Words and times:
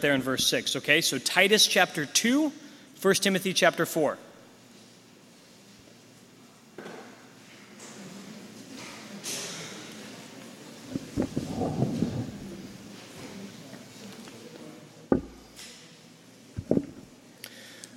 there 0.00 0.14
in 0.14 0.22
verse 0.22 0.46
6, 0.46 0.76
okay? 0.76 1.00
So 1.00 1.18
Titus 1.18 1.66
chapter 1.66 2.06
2, 2.06 2.52
1 3.00 3.14
Timothy 3.14 3.52
chapter 3.52 3.86
4. 3.86 4.18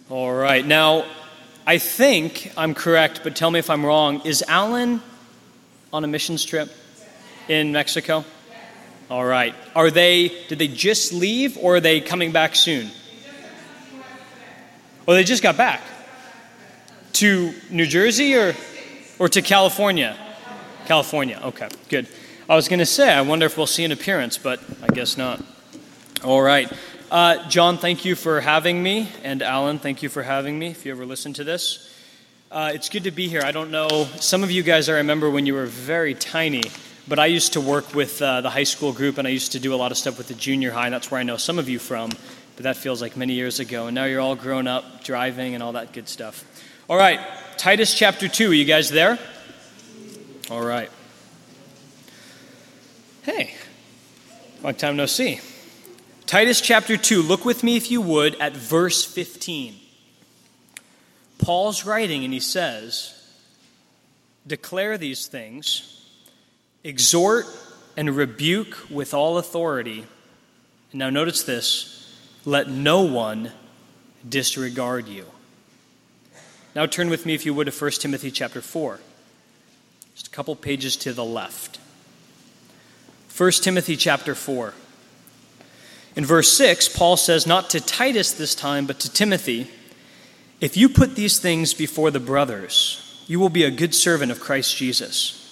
All 0.10 0.32
right. 0.32 0.64
Now, 0.64 1.06
I 1.66 1.80
think 1.80 2.52
I'm 2.56 2.76
correct, 2.76 3.22
but 3.24 3.36
tell 3.36 3.50
me 3.50 3.58
if 3.58 3.70
I'm 3.70 3.84
wrong. 3.84 4.22
Is 4.26 4.44
Alan 4.48 5.02
on 5.92 6.04
a 6.04 6.08
missions 6.08 6.46
trip 6.46 6.70
in 7.48 7.72
Mexico? 7.72 8.24
All 9.10 9.26
right. 9.26 9.54
Are 9.76 9.92
they, 9.92 10.30
did 10.48 10.60
they 10.60 10.68
just 10.68 11.14
leave 11.14 11.58
or 11.58 11.76
are 11.76 11.80
they 11.80 12.02
coming 12.02 12.32
back 12.32 12.56
soon? 12.56 12.90
Oh, 15.08 15.14
they 15.14 15.24
just 15.24 15.44
got 15.44 15.58
back. 15.58 15.82
To 17.14 17.54
New 17.70 17.86
Jersey 17.86 18.36
or, 18.36 18.56
or 19.20 19.30
to 19.30 19.42
California? 19.42 20.18
California. 20.86 21.40
Okay, 21.44 21.70
good. 21.90 22.08
I 22.50 22.56
was 22.56 22.68
going 22.68 22.80
to 22.80 22.86
say, 22.86 23.14
I 23.14 23.22
wonder 23.22 23.46
if 23.46 23.58
we'll 23.58 23.68
see 23.68 23.84
an 23.84 23.92
appearance, 23.92 24.38
but 24.38 24.60
I 24.82 24.88
guess 24.88 25.18
not. 25.18 25.44
All 26.24 26.42
right. 26.42 26.72
Uh, 27.12 27.48
John, 27.50 27.78
thank 27.78 28.06
you 28.06 28.16
for 28.16 28.42
having 28.42 28.82
me. 28.82 29.10
And 29.24 29.42
Alan, 29.42 29.78
thank 29.78 30.02
you 30.02 30.10
for 30.10 30.24
having 30.24 30.58
me, 30.58 30.68
if 30.68 30.86
you 30.86 30.92
ever 30.92 31.06
listen 31.06 31.34
to 31.34 31.44
this. 31.44 31.94
Uh, 32.52 32.72
it's 32.74 32.90
good 32.90 33.04
to 33.04 33.12
be 33.12 33.28
here. 33.28 33.42
I 33.44 33.52
don't 33.52 33.72
know, 33.72 34.08
some 34.18 34.44
of 34.44 34.52
you 34.52 34.64
guys 34.64 34.88
I 34.88 34.98
remember 34.98 35.30
when 35.30 35.46
you 35.46 35.54
were 35.54 35.66
very 35.66 36.14
tiny 36.14 36.64
but 37.08 37.20
I 37.20 37.26
used 37.26 37.54
to 37.54 37.62
work 37.62 37.94
with 37.94 38.22
uh, 38.22 38.42
the 38.42 38.50
high 38.50 38.64
school 38.64 38.94
group 38.94 39.18
and 39.18 39.28
I 39.28 39.32
used 39.32 39.52
to 39.54 39.60
do 39.60 39.74
a 39.74 39.78
lot 39.78 39.92
of 39.92 39.98
stuff 39.98 40.18
with 40.18 40.28
the 40.28 40.34
junior 40.34 40.72
high, 40.72 40.86
and 40.86 40.94
that's 40.94 41.12
where 41.12 41.20
I 41.20 41.24
know 41.24 41.38
some 41.38 41.60
of 41.60 41.68
you 41.68 41.80
from. 41.80 42.12
But 42.56 42.64
that 42.64 42.78
feels 42.78 43.02
like 43.02 43.18
many 43.18 43.34
years 43.34 43.60
ago. 43.60 43.88
And 43.88 43.96
now 43.96 44.06
you're 44.06 44.22
all 44.22 44.36
grown 44.36 44.68
up, 44.68 45.04
driving, 45.04 45.56
and 45.56 45.64
all 45.64 45.74
that 45.74 45.92
good 45.92 46.08
stuff. 46.08 46.46
All 46.88 46.98
right, 46.98 47.20
Titus 47.58 47.94
chapter 47.94 48.28
2. 48.28 48.52
Are 48.52 48.54
you 48.54 48.66
guys 48.66 48.90
there? 48.90 49.18
All 50.52 50.64
right. 50.64 50.90
Hey, 53.24 53.56
long 54.62 54.76
time 54.76 54.96
no 54.96 55.06
see. 55.06 55.40
Titus 56.26 56.62
chapter 56.62 56.98
2. 56.98 57.22
Look 57.22 57.46
with 57.46 57.64
me, 57.64 57.76
if 57.76 57.90
you 57.90 58.02
would, 58.02 58.36
at 58.36 58.56
verse 58.56 59.04
15. 59.04 59.76
Paul's 61.40 61.86
writing, 61.86 62.24
and 62.24 62.34
he 62.34 62.40
says, 62.40 63.20
Declare 64.46 64.98
these 64.98 65.28
things 65.28 66.03
exhort 66.84 67.46
and 67.96 68.16
rebuke 68.16 68.78
with 68.90 69.14
all 69.14 69.38
authority. 69.38 70.06
now, 70.92 71.10
notice 71.10 71.44
this 71.44 71.90
let 72.46 72.70
no 72.70 73.02
one 73.02 73.52
disregard 74.28 75.08
you. 75.08 75.26
Now, 76.76 76.86
turn 76.86 77.10
with 77.10 77.26
me, 77.26 77.36
if 77.36 77.46
you 77.46 77.54
would, 77.54 77.72
to 77.72 77.72
1 77.72 77.92
Timothy 77.92 78.32
chapter 78.32 78.62
4, 78.62 79.00
just 80.16 80.28
a 80.28 80.32
couple 80.32 80.56
pages 80.56 80.98
to 80.98 81.14
the 81.14 81.24
left. 81.24 81.80
1 83.36 83.52
Timothy 83.52 83.96
chapter 83.96 84.36
4. 84.36 84.74
In 86.16 86.26
verse 86.26 86.52
6, 86.52 86.90
Paul 86.90 87.16
says, 87.16 87.48
Not 87.48 87.70
to 87.72 87.80
Titus 87.80 88.34
this 88.34 88.56
time, 88.56 88.86
but 88.86 89.00
to 89.00 89.12
Timothy, 89.12 89.72
if 90.60 90.76
you 90.76 90.90
put 90.90 91.16
these 91.16 91.40
things 91.40 91.74
before 91.74 92.12
the 92.12 92.20
brothers, 92.20 93.24
you 93.28 93.40
will 93.40 93.50
be 93.50 93.64
a 93.64 93.72
good 93.72 93.96
servant 93.96 94.32
of 94.32 94.40
Christ 94.40 94.76
Jesus 94.76 95.43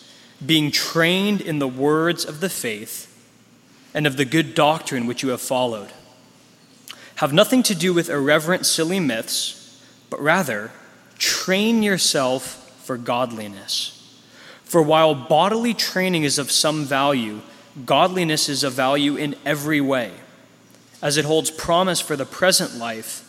being 0.45 0.72
trained 0.72 1.42
in 1.42 1.59
the 1.59 1.67
words 1.67 2.25
of 2.25 2.39
the 2.39 2.50
faith 2.50 3.08
and 3.94 4.08
of 4.08 4.17
the 4.17 4.25
good 4.25 4.56
doctrine 4.56 5.06
which 5.06 5.23
you 5.23 5.30
have 5.30 5.42
followed. 5.42 5.89
Have 7.16 7.34
nothing 7.34 7.61
to 7.64 7.75
do 7.75 7.94
with 7.94 8.09
irreverent, 8.09 8.66
silly 8.66 9.00
myths, 9.00 9.84
but 10.09 10.22
rather 10.22 10.72
train 11.17 11.84
yourself 11.84 12.72
for 12.84 12.97
godliness. 12.97 13.97
For 14.63 14.81
while 14.81 15.13
bodily 15.13 15.74
training 15.74 16.24
is 16.24 16.40
of 16.40 16.50
some 16.50 16.85
value, 16.85 17.41
godliness 17.85 18.50
is 18.50 18.63
of 18.63 18.73
value 18.73 19.18
in 19.18 19.35
every 19.46 19.81
way, 19.81 20.12
as 21.02 21.18
it 21.18 21.25
holds 21.25 21.52
promise 21.52 22.00
for 22.00 22.16
the 22.16 22.25
present 22.25 22.75
life 22.75 23.28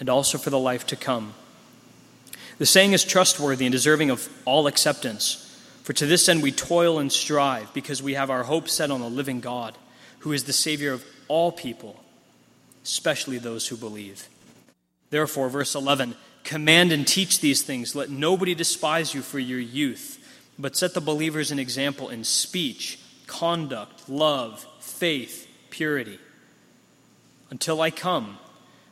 and 0.00 0.08
also 0.08 0.38
for 0.38 0.50
the 0.50 0.58
life 0.58 0.86
to 0.86 0.96
come. 0.96 1.34
The 2.58 2.66
saying 2.66 2.92
is 2.92 3.04
trustworthy 3.04 3.66
and 3.66 3.72
deserving 3.72 4.10
of 4.10 4.28
all 4.44 4.66
acceptance. 4.66 5.47
For 5.88 5.94
to 5.94 6.04
this 6.04 6.28
end 6.28 6.42
we 6.42 6.52
toil 6.52 6.98
and 6.98 7.10
strive, 7.10 7.72
because 7.72 8.02
we 8.02 8.12
have 8.12 8.28
our 8.28 8.42
hope 8.42 8.68
set 8.68 8.90
on 8.90 9.00
the 9.00 9.08
living 9.08 9.40
God, 9.40 9.74
who 10.18 10.32
is 10.32 10.44
the 10.44 10.52
Savior 10.52 10.92
of 10.92 11.02
all 11.28 11.50
people, 11.50 11.98
especially 12.84 13.38
those 13.38 13.68
who 13.68 13.76
believe. 13.78 14.28
Therefore, 15.08 15.48
verse 15.48 15.74
11 15.74 16.14
command 16.44 16.92
and 16.92 17.08
teach 17.08 17.40
these 17.40 17.62
things. 17.62 17.94
Let 17.94 18.10
nobody 18.10 18.54
despise 18.54 19.14
you 19.14 19.22
for 19.22 19.38
your 19.38 19.60
youth, 19.60 20.22
but 20.58 20.76
set 20.76 20.92
the 20.92 21.00
believers 21.00 21.50
an 21.52 21.58
example 21.58 22.10
in 22.10 22.22
speech, 22.22 22.98
conduct, 23.26 24.10
love, 24.10 24.66
faith, 24.80 25.48
purity. 25.70 26.18
Until 27.48 27.80
I 27.80 27.90
come, 27.90 28.36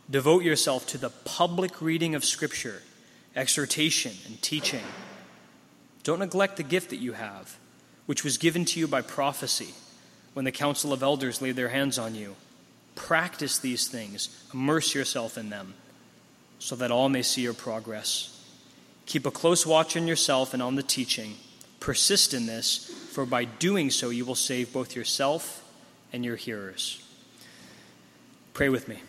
devote 0.09 0.45
yourself 0.45 0.87
to 0.87 0.97
the 0.97 1.11
public 1.11 1.83
reading 1.83 2.15
of 2.15 2.25
Scripture, 2.25 2.83
exhortation, 3.35 4.15
and 4.27 4.41
teaching. 4.41 4.85
Don't 6.07 6.21
neglect 6.21 6.57
the 6.57 6.63
gift 6.63 6.91
that 6.91 6.99
you 6.99 7.15
have, 7.15 7.57
which 8.07 8.23
was 8.23 8.39
given 8.39 8.65
to 8.67 8.79
you 8.79 8.87
by 8.87 9.03
prophecy 9.03 9.75
when 10.35 10.45
the 10.45 10.53
council 10.53 10.93
of 10.93 11.03
elders 11.03 11.43
laid 11.43 11.57
their 11.57 11.71
hands 11.71 11.99
on 11.99 12.15
you. 12.15 12.37
Practice 12.95 13.59
these 13.59 13.89
things, 13.89 14.29
immerse 14.55 14.95
yourself 14.95 15.37
in 15.37 15.51
them, 15.51 15.75
so 16.61 16.77
that 16.77 16.93
all 16.93 17.09
may 17.09 17.23
see 17.23 17.43
your 17.43 17.55
progress. 17.55 18.41
Keep 19.07 19.27
a 19.27 19.33
close 19.33 19.67
watch 19.67 19.97
on 19.97 20.07
yourself 20.07 20.55
and 20.55 20.63
on 20.63 20.77
the 20.77 20.83
teaching. 20.85 21.35
Persist 21.81 22.35
in 22.35 22.47
this, 22.47 22.87
for 23.11 23.27
by 23.27 23.45
doing 23.45 23.91
so 23.91 24.11
you 24.11 24.25
will 24.25 24.37
save 24.37 24.73
both 24.73 24.95
yourself 24.95 25.69
and 26.13 26.25
your 26.25 26.37
hearers. 26.37 27.05
Pray 28.55 28.69
with 28.69 28.87
me. 28.87 29.03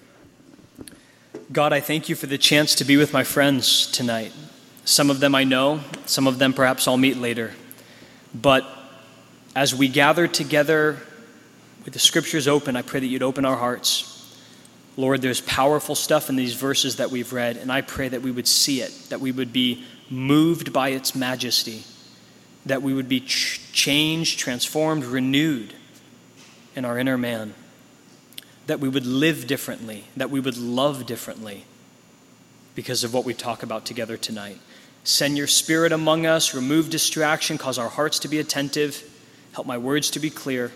God, 1.52 1.74
I 1.74 1.80
thank 1.80 2.10
you 2.10 2.16
for 2.16 2.26
the 2.26 2.40
chance 2.40 2.74
to 2.74 2.84
be 2.84 2.98
with 2.98 3.14
my 3.14 3.24
friends 3.24 3.86
tonight. 3.86 4.34
Some 4.88 5.10
of 5.10 5.20
them 5.20 5.36
I 5.36 5.44
know, 5.44 5.82
some 6.06 6.28
of 6.28 6.40
them 6.40 6.54
perhaps 6.54 6.88
I'll 6.88 6.96
meet 6.96 7.18
later. 7.18 7.52
But 8.34 8.66
as 9.54 9.76
we 9.76 9.90
gather 9.90 10.30
together 10.30 11.02
with 11.84 11.92
the 11.92 12.00
scriptures 12.00 12.48
open, 12.48 12.78
I 12.78 12.84
pray 12.84 13.02
that 13.02 13.06
you'd 13.06 13.22
open 13.22 13.44
our 13.44 13.58
hearts. 13.58 14.34
Lord, 14.96 15.22
there's 15.22 15.42
powerful 15.42 15.94
stuff 15.94 16.30
in 16.30 16.38
these 16.38 16.54
verses 16.54 16.96
that 16.96 17.12
we've 17.12 17.34
read, 17.34 17.58
and 17.58 17.70
I 17.70 17.82
pray 17.82 18.08
that 18.08 18.22
we 18.22 18.32
would 18.32 18.48
see 18.48 18.80
it, 18.80 18.94
that 19.10 19.20
we 19.20 19.34
would 19.34 19.52
be 19.52 19.84
moved 20.10 20.72
by 20.72 20.90
its 20.90 21.14
majesty, 21.14 21.84
that 22.66 22.82
we 22.82 22.94
would 22.94 23.10
be 23.10 23.20
ch- 23.20 23.60
changed, 23.74 24.40
transformed, 24.40 25.04
renewed 25.04 25.74
in 26.78 26.86
our 26.86 26.98
inner 26.98 27.18
man, 27.18 27.56
that 28.68 28.80
we 28.80 28.88
would 28.88 29.06
live 29.06 29.48
differently, 29.48 30.06
that 30.16 30.30
we 30.30 30.40
would 30.40 30.58
love 30.58 31.06
differently 31.06 31.66
because 32.74 33.04
of 33.04 33.14
what 33.14 33.26
we 33.26 33.34
talk 33.34 33.64
about 33.64 33.84
together 33.84 34.16
tonight. 34.16 34.60
Send 35.08 35.38
your 35.38 35.48
spirit 35.48 35.94
among 35.94 36.26
us, 36.26 36.54
remove 36.54 36.90
distraction, 36.90 37.58
cause 37.58 37.80
our 37.80 37.88
hearts 37.88 38.20
to 38.20 38.28
be 38.28 38.40
attentive, 38.40 39.10
help 39.54 39.66
my 39.66 39.78
words 39.78 40.10
to 40.12 40.20
be 40.20 40.30
clear. 40.30 40.70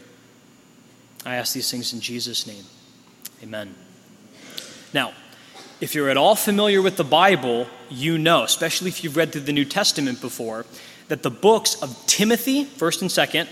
I 1.26 1.36
ask 1.36 1.54
these 1.54 1.70
things 1.70 1.92
in 1.92 2.00
Jesus' 2.00 2.48
name. 2.48 2.64
Amen. 3.44 3.76
Now, 4.94 5.12
if 5.82 5.94
you're 5.94 6.10
at 6.10 6.16
all 6.16 6.38
familiar 6.38 6.82
with 6.82 6.96
the 6.96 7.04
Bible, 7.04 7.68
you 7.90 8.18
know, 8.18 8.44
especially 8.44 8.88
if 8.88 9.04
you've 9.04 9.18
read 9.18 9.34
through 9.34 9.42
the 9.42 9.52
New 9.52 9.66
Testament 9.66 10.22
before, 10.22 10.66
that 11.10 11.24
the 11.24 11.30
books 11.30 11.84
of 11.84 12.02
Timothy, 12.08 12.64
1st 12.64 13.02
and 13.02 13.12
2nd, 13.12 13.50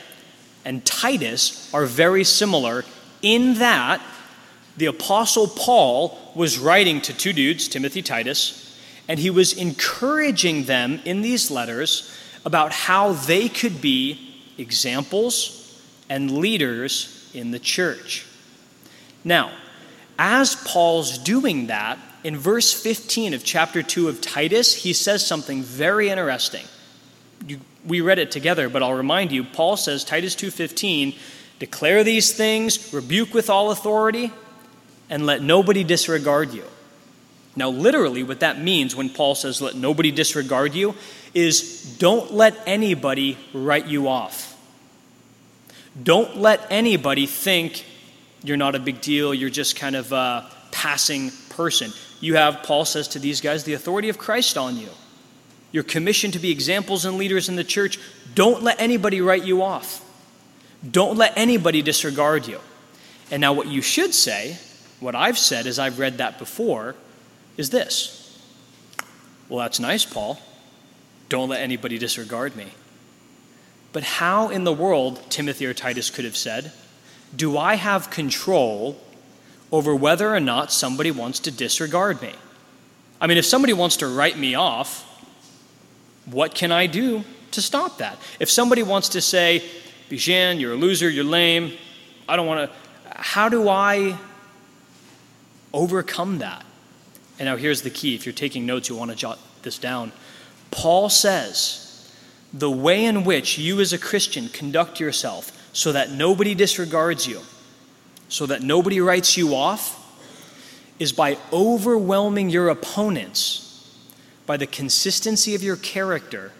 and 0.63 0.85
Titus 0.85 1.73
are 1.73 1.85
very 1.85 2.23
similar 2.23 2.85
in 3.21 3.55
that 3.55 4.01
the 4.77 4.85
Apostle 4.85 5.47
Paul 5.47 6.17
was 6.35 6.57
writing 6.57 7.01
to 7.01 7.13
two 7.13 7.33
dudes, 7.33 7.67
Timothy, 7.67 8.01
Titus, 8.01 8.68
and 9.09 9.19
he 9.19 9.31
was 9.31 9.53
encouraging 9.53 10.65
them 10.65 11.01
in 11.03 11.21
these 11.21 11.49
letters 11.49 12.15
about 12.45 12.71
how 12.71 13.13
they 13.13 13.49
could 13.49 13.81
be 13.81 14.37
examples 14.59 15.81
and 16.09 16.29
leaders 16.37 17.29
in 17.33 17.49
the 17.49 17.59
church. 17.59 18.25
Now, 19.23 19.51
as 20.19 20.55
Paul's 20.55 21.17
doing 21.17 21.67
that, 21.67 21.97
in 22.23 22.37
verse 22.37 22.71
15 22.71 23.33
of 23.33 23.43
chapter 23.43 23.81
2 23.81 24.09
of 24.09 24.21
Titus, 24.21 24.75
he 24.75 24.93
says 24.93 25.25
something 25.25 25.63
very 25.63 26.09
interesting. 26.09 26.65
You, 27.47 27.61
we 27.85 28.01
read 28.01 28.19
it 28.19 28.29
together, 28.29 28.69
but 28.69 28.83
I'll 28.83 28.93
remind 28.93 29.31
you, 29.31 29.43
Paul 29.43 29.77
says, 29.77 30.03
Titus 30.03 30.35
2:15, 30.35 31.15
declare 31.57 32.03
these 32.03 32.33
things, 32.33 32.93
rebuke 32.93 33.33
with 33.33 33.49
all 33.49 33.71
authority, 33.71 34.31
and 35.09 35.25
let 35.25 35.41
nobody 35.41 35.83
disregard 35.83 36.53
you. 36.53 36.65
Now, 37.59 37.69
literally, 37.69 38.23
what 38.23 38.39
that 38.39 38.61
means 38.61 38.95
when 38.95 39.09
Paul 39.09 39.35
says, 39.35 39.61
let 39.61 39.75
nobody 39.75 40.11
disregard 40.11 40.73
you, 40.73 40.95
is 41.33 41.97
don't 41.99 42.31
let 42.31 42.57
anybody 42.65 43.37
write 43.53 43.85
you 43.85 44.07
off. 44.07 44.57
Don't 46.01 46.37
let 46.37 46.65
anybody 46.69 47.25
think 47.25 47.85
you're 48.45 48.55
not 48.55 48.75
a 48.75 48.79
big 48.79 49.01
deal, 49.01 49.33
you're 49.33 49.49
just 49.49 49.75
kind 49.75 49.97
of 49.97 50.13
a 50.13 50.49
passing 50.71 51.31
person. 51.49 51.91
You 52.21 52.35
have, 52.35 52.63
Paul 52.63 52.85
says 52.85 53.09
to 53.09 53.19
these 53.19 53.41
guys, 53.41 53.65
the 53.65 53.73
authority 53.73 54.07
of 54.07 54.17
Christ 54.17 54.57
on 54.57 54.77
you. 54.77 54.87
You're 55.73 55.83
commissioned 55.83 56.31
to 56.33 56.39
be 56.39 56.51
examples 56.51 57.03
and 57.03 57.17
leaders 57.17 57.49
in 57.49 57.57
the 57.57 57.65
church. 57.65 57.99
Don't 58.35 58.63
let 58.63 58.79
anybody 58.79 59.19
write 59.19 59.43
you 59.43 59.63
off. 59.63 60.01
Don't 60.89 61.17
let 61.17 61.33
anybody 61.37 61.81
disregard 61.81 62.47
you. 62.47 62.61
And 63.31 63.41
now, 63.41 63.51
what 63.51 63.67
you 63.67 63.81
should 63.81 64.13
say, 64.13 64.57
what 65.01 65.13
I've 65.13 65.37
said 65.37 65.67
as 65.67 65.77
I've 65.77 65.99
read 65.99 66.19
that 66.19 66.39
before, 66.39 66.95
is 67.59 67.69
this 67.69 68.15
Well, 69.49 69.59
that's 69.59 69.79
nice, 69.79 70.05
Paul. 70.05 70.39
Don't 71.27 71.49
let 71.49 71.61
anybody 71.61 71.99
disregard 71.99 72.55
me. 72.55 72.69
But 73.91 74.03
how 74.03 74.49
in 74.49 74.63
the 74.63 74.73
world, 74.73 75.21
Timothy 75.29 75.65
or 75.65 75.73
Titus 75.73 76.09
could 76.09 76.25
have 76.25 76.37
said, 76.37 76.71
do 77.35 77.57
I 77.57 77.75
have 77.75 78.09
control 78.09 78.99
over 79.71 79.95
whether 79.95 80.33
or 80.33 80.39
not 80.39 80.71
somebody 80.71 81.11
wants 81.11 81.39
to 81.41 81.51
disregard 81.51 82.21
me? 82.21 82.33
I 83.21 83.27
mean, 83.27 83.37
if 83.37 83.45
somebody 83.45 83.73
wants 83.73 83.97
to 83.97 84.07
write 84.07 84.37
me 84.37 84.55
off, 84.55 85.05
what 86.25 86.55
can 86.55 86.71
I 86.71 86.87
do 86.87 87.23
to 87.51 87.61
stop 87.61 87.97
that? 87.97 88.17
If 88.39 88.49
somebody 88.49 88.83
wants 88.83 89.09
to 89.09 89.21
say, 89.21 89.63
Bijan, 90.09 90.59
you're 90.59 90.73
a 90.73 90.77
loser, 90.77 91.09
you're 91.09 91.23
lame, 91.23 91.73
I 92.27 92.35
don't 92.35 92.47
want 92.47 92.71
to, 92.71 92.77
how 93.15 93.49
do 93.49 93.67
I 93.67 94.17
overcome 95.73 96.39
that? 96.39 96.63
And 97.39 97.47
now 97.47 97.55
here's 97.55 97.81
the 97.81 97.89
key. 97.89 98.13
If 98.15 98.25
you're 98.25 98.33
taking 98.33 98.65
notes, 98.65 98.89
you 98.89 98.95
want 98.95 99.11
to 99.11 99.17
jot 99.17 99.39
this 99.63 99.79
down. 99.79 100.11
Paul 100.71 101.09
says, 101.09 102.11
the 102.53 102.69
way 102.69 103.05
in 103.05 103.23
which 103.23 103.57
you 103.57 103.79
as 103.79 103.93
a 103.93 103.97
Christian 103.97 104.49
conduct 104.49 104.99
yourself 104.99 105.51
so 105.71 105.91
that 105.91 106.11
nobody 106.11 106.53
disregards 106.53 107.27
you, 107.27 107.41
so 108.27 108.45
that 108.45 108.61
nobody 108.61 108.99
writes 108.99 109.37
you 109.37 109.55
off, 109.55 109.95
is 110.99 111.13
by 111.13 111.37
overwhelming 111.53 112.49
your 112.49 112.69
opponents 112.69 113.65
by 114.45 114.57
the 114.57 114.67
consistency 114.67 115.55
of 115.55 115.63
your 115.63 115.77
character 115.77 116.51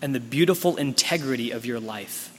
and 0.00 0.14
the 0.14 0.20
beautiful 0.20 0.76
integrity 0.76 1.50
of 1.50 1.66
your 1.66 1.80
life. 1.80 2.32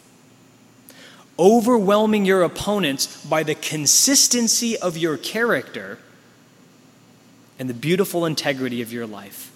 Overwhelming 1.38 2.26
your 2.26 2.42
opponents 2.42 3.24
by 3.26 3.44
the 3.44 3.56
consistency 3.56 4.78
of 4.78 4.98
your 4.98 5.18
character 5.18 6.00
and 7.62 7.70
the 7.70 7.76
beautiful 7.76 8.26
integrity 8.26 8.82
of 8.82 8.92
your 8.92 9.06
life. 9.06 9.52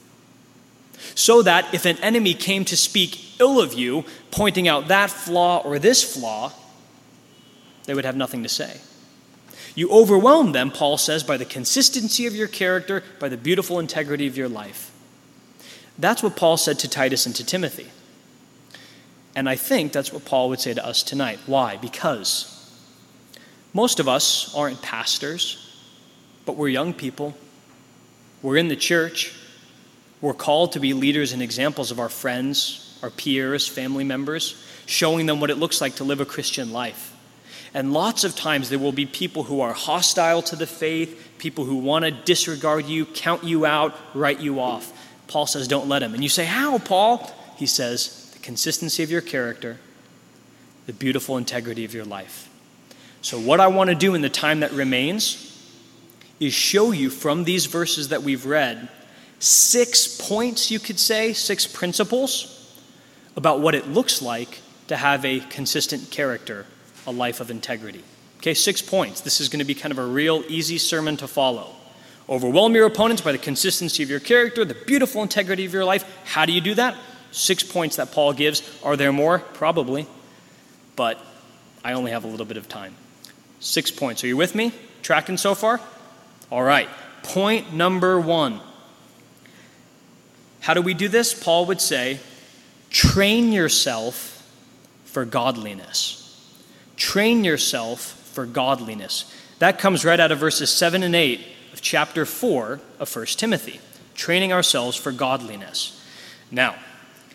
So 1.16 1.42
that 1.42 1.74
if 1.74 1.86
an 1.86 1.98
enemy 2.04 2.36
came 2.36 2.64
to 2.66 2.78
speak 2.78 3.42
ill 3.42 3.60
of 3.60 3.74
you, 3.74 4.06
pointing 4.30 4.68
out 4.68 4.90
that 4.90 5.10
flaw 5.10 5.64
or 5.66 5.80
this 5.80 6.04
flaw, 6.04 6.54
they 7.86 7.96
would 7.96 8.06
have 8.06 8.16
nothing 8.16 8.44
to 8.44 8.50
say. 8.50 8.80
You 9.74 9.90
overwhelm 9.90 10.52
them, 10.52 10.70
Paul 10.70 11.00
says, 11.00 11.24
by 11.24 11.38
the 11.38 11.46
consistency 11.46 12.28
of 12.28 12.36
your 12.36 12.48
character, 12.48 13.04
by 13.20 13.28
the 13.28 13.38
beautiful 13.38 13.80
integrity 13.80 14.28
of 14.28 14.38
your 14.38 14.50
life. 14.50 14.92
That's 15.98 16.22
what 16.22 16.36
Paul 16.36 16.58
said 16.58 16.78
to 16.80 16.88
Titus 16.88 17.26
and 17.26 17.36
to 17.38 17.44
Timothy. 17.44 17.90
And 19.36 19.50
I 19.50 19.56
think 19.56 19.94
that's 19.94 20.14
what 20.14 20.26
Paul 20.26 20.50
would 20.50 20.60
say 20.60 20.76
to 20.76 20.86
us 20.86 21.02
tonight. 21.02 21.40
Why? 21.48 21.78
Because 21.78 22.72
most 23.74 24.00
of 24.00 24.08
us 24.08 24.54
aren't 24.56 24.84
pastors, 24.84 25.76
but 26.46 26.56
we're 26.56 26.68
young 26.68 26.94
people. 26.94 27.36
We're 28.46 28.58
in 28.58 28.68
the 28.68 28.76
church. 28.76 29.34
We're 30.22 30.36
called 30.36 30.74
to 30.74 30.80
be 30.80 30.94
leaders 30.94 31.34
and 31.34 31.42
examples 31.42 31.90
of 31.90 32.00
our 32.00 32.10
friends, 32.10 32.96
our 33.02 33.10
peers, 33.10 33.68
family 33.68 34.04
members, 34.04 34.64
showing 34.86 35.26
them 35.26 35.40
what 35.40 35.50
it 35.50 35.58
looks 35.58 35.82
like 35.82 35.96
to 35.96 36.04
live 36.04 36.22
a 36.22 36.26
Christian 36.26 36.72
life. 36.72 37.12
And 37.74 37.92
lots 37.92 38.24
of 38.24 38.36
times 38.36 38.70
there 38.70 38.78
will 38.78 38.92
be 38.92 39.08
people 39.08 39.42
who 39.42 39.62
are 39.62 39.74
hostile 39.74 40.44
to 40.44 40.56
the 40.56 40.68
faith, 40.68 41.28
people 41.40 41.66
who 41.66 41.78
want 41.78 42.06
to 42.06 42.12
disregard 42.12 42.86
you, 42.86 43.08
count 43.08 43.44
you 43.44 43.66
out, 43.66 43.96
write 44.14 44.40
you 44.40 44.60
off. 44.60 44.94
Paul 45.26 45.48
says, 45.48 45.68
don't 45.68 45.88
let 45.88 46.00
them. 46.00 46.14
And 46.14 46.22
you 46.22 46.30
say, 46.30 46.46
How, 46.46 46.78
Paul? 46.78 47.28
He 47.58 47.66
says, 47.66 48.30
The 48.34 48.40
consistency 48.44 49.02
of 49.02 49.10
your 49.10 49.22
character, 49.22 49.80
the 50.86 50.94
beautiful 50.94 51.38
integrity 51.38 51.84
of 51.84 51.96
your 51.96 52.06
life. 52.06 52.48
So, 53.24 53.40
what 53.40 53.60
I 53.60 53.66
want 53.70 53.90
to 53.90 53.96
do 53.96 54.14
in 54.14 54.22
the 54.22 54.30
time 54.30 54.60
that 54.60 54.72
remains 54.72 55.55
is 56.40 56.54
show 56.54 56.92
you 56.92 57.10
from 57.10 57.44
these 57.44 57.66
verses 57.66 58.10
that 58.10 58.24
we've 58.24 58.46
read 58.46 58.90
six 59.40 60.20
points, 60.22 60.72
you 60.72 60.80
could 60.80 61.00
say, 61.00 61.34
six 61.34 61.68
principles 61.68 62.52
about 63.36 63.60
what 63.60 63.76
it 63.76 63.88
looks 63.88 64.22
like 64.22 64.62
to 64.88 64.98
have 64.98 65.26
a 65.26 65.40
consistent 65.40 66.10
character 66.12 66.66
a 67.08 67.12
life 67.12 67.40
of 67.40 67.52
integrity. 67.52 68.04
Okay, 68.38 68.54
six 68.54 68.82
points. 68.82 69.22
This 69.22 69.40
is 69.40 69.50
going 69.50 69.60
to 69.60 69.66
be 69.66 69.76
kind 69.76 69.92
of 69.92 70.00
a 70.00 70.06
real 70.06 70.44
easy 70.48 70.78
sermon 70.78 71.18
to 71.18 71.28
follow. 71.28 71.76
Overwhelm 72.28 72.74
your 72.74 72.88
opponents 72.88 73.22
by 73.22 73.32
the 73.32 73.38
consistency 73.38 74.02
of 74.02 74.10
your 74.10 74.20
character, 74.20 74.66
the 74.66 74.74
beautiful 74.74 75.22
integrity 75.22 75.66
of 75.66 75.74
your 75.74 75.86
life. 75.86 76.04
How 76.26 76.46
do 76.46 76.54
you 76.54 76.62
do 76.62 76.74
that? 76.76 76.96
Six 77.32 77.64
points 77.64 77.98
that 77.98 78.12
Paul 78.12 78.34
gives. 78.34 78.64
Are 78.84 78.96
there 78.96 79.12
more? 79.12 79.40
Probably. 79.40 80.08
But 80.96 81.20
I 81.84 81.94
only 81.94 82.12
have 82.12 82.24
a 82.24 82.28
little 82.28 82.46
bit 82.46 82.58
of 82.58 82.68
time. 82.68 82.96
Six 83.60 83.92
points. 83.92 84.24
Are 84.24 84.28
you 84.28 84.38
with 84.38 84.56
me? 84.56 84.74
Tracking 85.04 85.38
so 85.38 85.54
far? 85.54 85.80
All 86.56 86.64
right. 86.64 86.88
Point 87.22 87.74
number 87.74 88.18
one. 88.18 88.62
How 90.62 90.74
do 90.74 90.82
we 90.82 90.94
do 90.94 91.10
this? 91.10 91.34
Paul 91.34 91.66
would 91.66 91.82
say, 91.82 92.18
train 92.90 93.52
yourself 93.52 94.42
for 95.04 95.26
godliness. 95.26 96.50
Train 96.96 97.44
yourself 97.44 98.00
for 98.00 98.46
godliness. 98.46 99.36
That 99.60 99.80
comes 99.80 100.06
right 100.06 100.18
out 100.18 100.32
of 100.32 100.40
verses 100.40 100.70
7 100.70 101.04
and 101.04 101.14
8 101.14 101.42
of 101.74 101.82
chapter 101.82 102.26
4 102.26 102.80
of 103.02 103.14
1 103.14 103.26
Timothy. 103.26 103.82
Training 104.14 104.54
ourselves 104.54 104.96
for 104.96 105.12
godliness. 105.12 106.02
Now, 106.52 106.76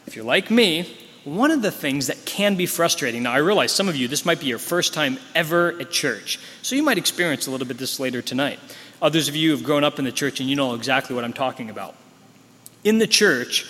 if 0.07 0.17
you're 0.17 0.25
like 0.25 0.51
me, 0.51 0.97
one 1.25 1.51
of 1.51 1.61
the 1.61 1.71
things 1.71 2.07
that 2.07 2.25
can 2.25 2.57
be 2.57 2.65
frustrating, 2.65 3.25
now 3.25 3.33
I 3.33 3.39
realize 3.39 3.71
some 3.71 3.91
of 3.91 3.97
you, 3.97 4.09
this 4.09 4.25
might 4.25 4.41
be 4.41 4.47
your 4.47 4.59
first 4.59 4.95
time 4.95 5.19
ever 5.35 5.79
at 5.79 5.91
church, 5.91 6.41
so 6.63 6.75
you 6.75 6.83
might 6.83 6.97
experience 6.97 7.47
a 7.47 7.51
little 7.51 7.67
bit 7.67 7.77
this 7.77 8.01
later 8.01 8.23
tonight. 8.23 8.59
Others 9.03 9.29
of 9.29 9.37
you 9.37 9.51
have 9.53 9.63
grown 9.63 9.85
up 9.85 9.99
in 9.99 10.05
the 10.05 10.13
church 10.13 10.41
and 10.41 10.49
you 10.49 10.57
know 10.57 10.75
exactly 10.75 11.15
what 11.15 11.25
I'm 11.25 11.33
talking 11.33 11.71
about. 11.71 11.95
In 12.85 12.99
the 12.99 13.07
church, 13.07 13.67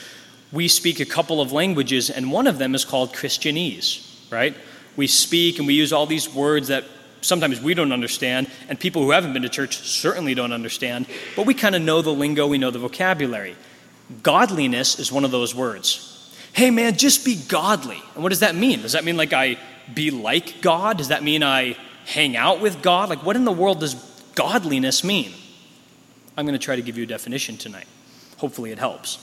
we 0.53 0.69
speak 0.69 1.01
a 1.01 1.05
couple 1.05 1.41
of 1.41 1.53
languages, 1.53 2.11
and 2.11 2.33
one 2.33 2.47
of 2.47 2.59
them 2.59 2.75
is 2.75 2.85
called 2.85 3.13
Christianese, 3.13 4.31
right? 4.31 4.55
we 4.97 5.07
speak 5.07 5.59
and 5.59 5.67
we 5.67 5.75
use 5.75 5.93
all 5.93 6.07
these 6.07 6.33
words 6.33 6.69
that 6.69 6.85
sometimes 7.23 7.61
we 7.61 7.75
don't 7.75 7.93
understand, 7.93 8.51
and 8.69 8.79
people 8.79 9.03
who 9.03 9.11
haven't 9.11 9.33
been 9.33 9.43
to 9.43 9.49
church 9.49 9.77
certainly 9.79 10.35
don't 10.35 10.53
understand, 10.53 11.07
but 11.37 11.47
we 11.47 11.55
kind 11.55 11.75
of 11.75 11.83
know 11.83 12.03
the 12.03 12.13
lingo, 12.13 12.47
we 12.47 12.59
know 12.59 12.71
the 12.71 12.79
vocabulary. 12.79 13.57
Godliness 14.23 14.99
is 14.99 15.13
one 15.13 15.25
of 15.25 15.31
those 15.31 15.55
words. 15.55 16.07
Hey 16.53 16.71
man, 16.71 16.97
just 16.97 17.25
be 17.25 17.37
godly. 17.37 18.03
And 18.15 18.23
what 18.23 18.31
does 18.31 18.41
that 18.41 18.55
mean? 18.55 18.83
Does 18.83 18.93
that 18.93 19.05
mean 19.05 19.17
like 19.17 19.33
I 19.33 19.57
be 19.93 20.11
like 20.11 20.61
God? 20.61 20.99
Does 20.99 21.09
that 21.09 21.23
mean 21.23 21.43
I 21.43 21.77
hang 22.07 22.37
out 22.37 22.61
with 22.61 22.83
God? 22.83 23.09
Like, 23.09 23.25
what 23.25 23.37
in 23.37 23.45
the 23.45 23.53
world 23.53 23.81
does 23.81 23.95
godliness 24.41 25.05
mean? 25.05 25.35
I'm 26.35 26.47
going 26.47 26.59
to 26.59 26.65
try 26.65 26.77
to 26.77 26.83
give 26.83 26.97
you 26.97 27.05
a 27.05 27.07
definition 27.07 27.59
tonight. 27.59 27.87
Hopefully, 28.39 28.71
it 28.71 28.79
helps. 28.79 29.23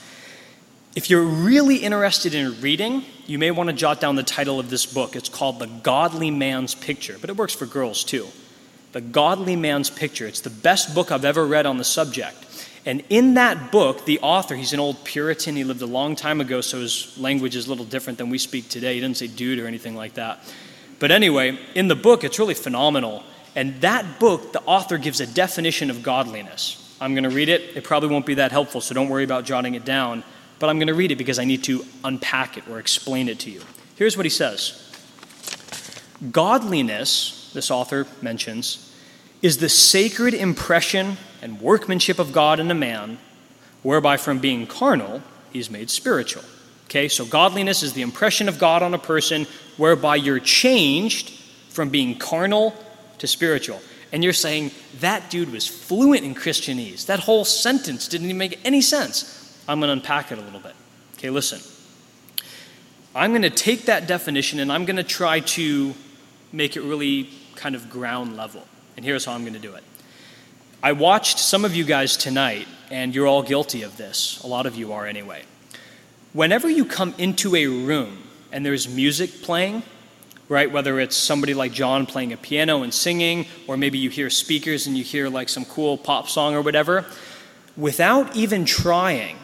If 0.96 1.10
you're 1.10 1.24
really 1.24 1.78
interested 1.78 2.36
in 2.36 2.62
reading, 2.62 3.04
you 3.26 3.40
may 3.40 3.50
want 3.50 3.70
to 3.70 3.76
jot 3.76 4.00
down 4.00 4.16
the 4.16 4.22
title 4.22 4.60
of 4.60 4.70
this 4.70 4.86
book. 4.86 5.16
It's 5.16 5.30
called 5.30 5.58
The 5.58 5.66
Godly 5.66 6.30
Man's 6.30 6.76
Picture, 6.76 7.18
but 7.20 7.32
it 7.32 7.36
works 7.36 7.56
for 7.56 7.66
girls 7.66 8.04
too. 8.04 8.28
The 8.92 9.02
Godly 9.02 9.56
Man's 9.56 9.90
Picture. 9.90 10.28
It's 10.28 10.42
the 10.42 10.52
best 10.52 10.94
book 10.94 11.12
I've 11.12 11.26
ever 11.26 11.48
read 11.48 11.66
on 11.66 11.80
the 11.80 11.84
subject. 11.84 12.36
And 12.86 13.04
in 13.10 13.34
that 13.34 13.72
book, 13.72 14.06
the 14.06 14.20
author, 14.20 14.56
he's 14.56 14.74
an 14.74 14.80
old 14.80 15.04
Puritan. 15.04 15.56
He 15.56 15.64
lived 15.64 15.82
a 15.82 15.88
long 15.88 16.16
time 16.16 16.42
ago, 16.42 16.62
so 16.62 16.80
his 16.80 17.18
language 17.18 17.56
is 17.56 17.66
a 17.66 17.70
little 17.70 17.86
different 17.86 18.20
than 18.20 18.30
we 18.30 18.38
speak 18.38 18.70
today. 18.70 18.94
He 18.94 19.02
didn't 19.02 19.18
say 19.18 19.28
dude 19.28 19.58
or 19.60 19.66
anything 19.66 19.96
like 19.96 20.14
that. 20.14 20.40
But 21.00 21.12
anyway, 21.12 21.58
in 21.76 21.88
the 21.88 21.96
book, 21.96 22.24
it's 22.24 22.38
really 22.38 22.54
phenomenal. 22.54 23.24
And 23.58 23.82
that 23.82 24.20
book, 24.20 24.54
the 24.54 24.62
author 24.62 24.98
gives 24.98 25.20
a 25.20 25.28
definition 25.28 25.90
of 25.90 26.02
godliness. 26.02 26.96
I'm 27.02 27.14
going 27.14 27.26
to 27.26 27.30
read 27.30 27.50
it. 27.50 27.76
It 27.76 27.84
probably 27.84 28.10
won't 28.10 28.26
be 28.26 28.36
that 28.36 28.54
helpful, 28.54 28.80
so 28.80 28.96
don't 28.96 29.10
worry 29.10 29.26
about 29.26 29.44
jotting 29.44 29.76
it 29.76 29.84
down 29.84 30.24
but 30.60 30.70
I'm 30.70 30.78
going 30.78 30.88
to 30.88 30.94
read 30.94 31.12
it 31.12 31.18
because 31.18 31.40
I 31.40 31.46
need 31.46 31.64
to 31.66 31.86
unpack 32.04 32.58
it 32.58 32.68
or 32.68 32.80
explain 32.80 33.30
it 33.30 33.40
to 33.40 33.52
you. 33.52 33.62
Here's 33.96 34.18
what 34.18 34.26
he 34.26 34.30
says 34.30 34.84
Godliness, 36.32 37.52
this 37.54 37.72
author 37.72 38.08
mentions, 38.22 38.94
is 39.42 39.58
the 39.58 39.70
sacred 39.70 40.34
impression 40.34 41.18
and 41.42 41.62
workmanship 41.62 42.20
of 42.20 42.34
God 42.34 42.60
in 42.60 42.72
a 42.72 42.76
man, 42.76 43.20
whereby 43.84 44.18
from 44.18 44.40
being 44.40 44.66
carnal, 44.66 45.22
he 45.52 45.60
is 45.60 45.70
made 45.70 45.90
spiritual. 45.90 46.44
Okay, 46.86 47.08
so 47.10 47.26
godliness 47.26 47.84
is 47.84 47.94
the 47.94 48.02
impression 48.02 48.48
of 48.48 48.60
God 48.60 48.82
on 48.82 48.94
a 48.94 49.00
person 49.00 49.46
whereby 49.76 50.16
you're 50.16 50.40
changed 50.40 51.30
from 51.70 51.90
being 51.90 52.18
carnal 52.18 52.74
to 53.20 53.28
spiritual. 53.28 53.82
And 54.12 54.24
you're 54.24 54.34
saying, 54.34 54.72
that 55.00 55.30
dude 55.30 55.52
was 55.52 55.68
fluent 55.68 56.24
in 56.24 56.34
Christianese. 56.34 57.06
That 57.08 57.20
whole 57.20 57.46
sentence 57.46 58.08
didn't 58.08 58.28
even 58.28 58.38
make 58.38 58.60
any 58.66 58.82
sense. 58.82 59.62
I'm 59.68 59.80
going 59.80 59.88
to 59.90 59.94
unpack 59.94 60.32
it 60.32 60.38
a 60.38 60.42
little 60.42 60.60
bit. 60.60 60.74
Okay, 61.18 61.30
listen. 61.30 61.60
I'm 63.14 63.32
going 63.32 63.42
to 63.42 63.50
take 63.50 63.86
that 63.86 64.08
definition 64.08 64.60
and 64.60 64.72
I'm 64.72 64.86
going 64.86 64.98
to 64.98 65.04
try 65.04 65.40
to 65.42 65.94
make 66.54 66.78
it 66.78 66.82
really 66.82 67.30
kind 67.56 67.76
of 67.76 67.90
ground 67.90 68.38
level. 68.38 68.66
And 68.96 69.04
here's 69.04 69.26
how 69.26 69.34
I'm 69.34 69.42
going 69.42 69.54
to 69.54 69.60
do 69.60 69.76
it. 69.76 69.84
I 70.82 70.92
watched 70.92 71.40
some 71.40 71.66
of 71.66 71.76
you 71.76 71.84
guys 71.84 72.16
tonight, 72.16 72.68
and 72.92 73.14
you're 73.14 73.26
all 73.26 73.42
guilty 73.42 73.82
of 73.82 73.98
this. 73.98 74.40
A 74.44 74.48
lot 74.48 74.68
of 74.68 74.76
you 74.76 74.94
are, 74.94 75.08
anyway. 75.08 75.42
Whenever 76.34 76.70
you 76.70 76.86
come 76.86 77.16
into 77.18 77.56
a 77.56 77.66
room 77.66 78.20
and 78.52 78.64
there's 78.64 78.88
music 78.88 79.42
playing, 79.42 79.82
right? 80.50 80.72
Whether 80.72 81.00
it's 81.00 81.16
somebody 81.16 81.54
like 81.54 81.72
John 81.72 82.06
playing 82.06 82.34
a 82.34 82.38
piano 82.38 82.84
and 82.84 82.94
singing, 82.94 83.46
or 83.68 83.78
maybe 83.78 83.98
you 83.98 84.10
hear 84.10 84.30
speakers 84.30 84.88
and 84.88 84.98
you 84.98 85.04
hear 85.04 85.30
like 85.30 85.50
some 85.50 85.66
cool 85.66 85.98
pop 85.98 86.30
song 86.30 86.56
or 86.56 86.62
whatever, 86.62 87.06
without 87.76 88.36
even 88.36 88.66
trying, 88.66 89.38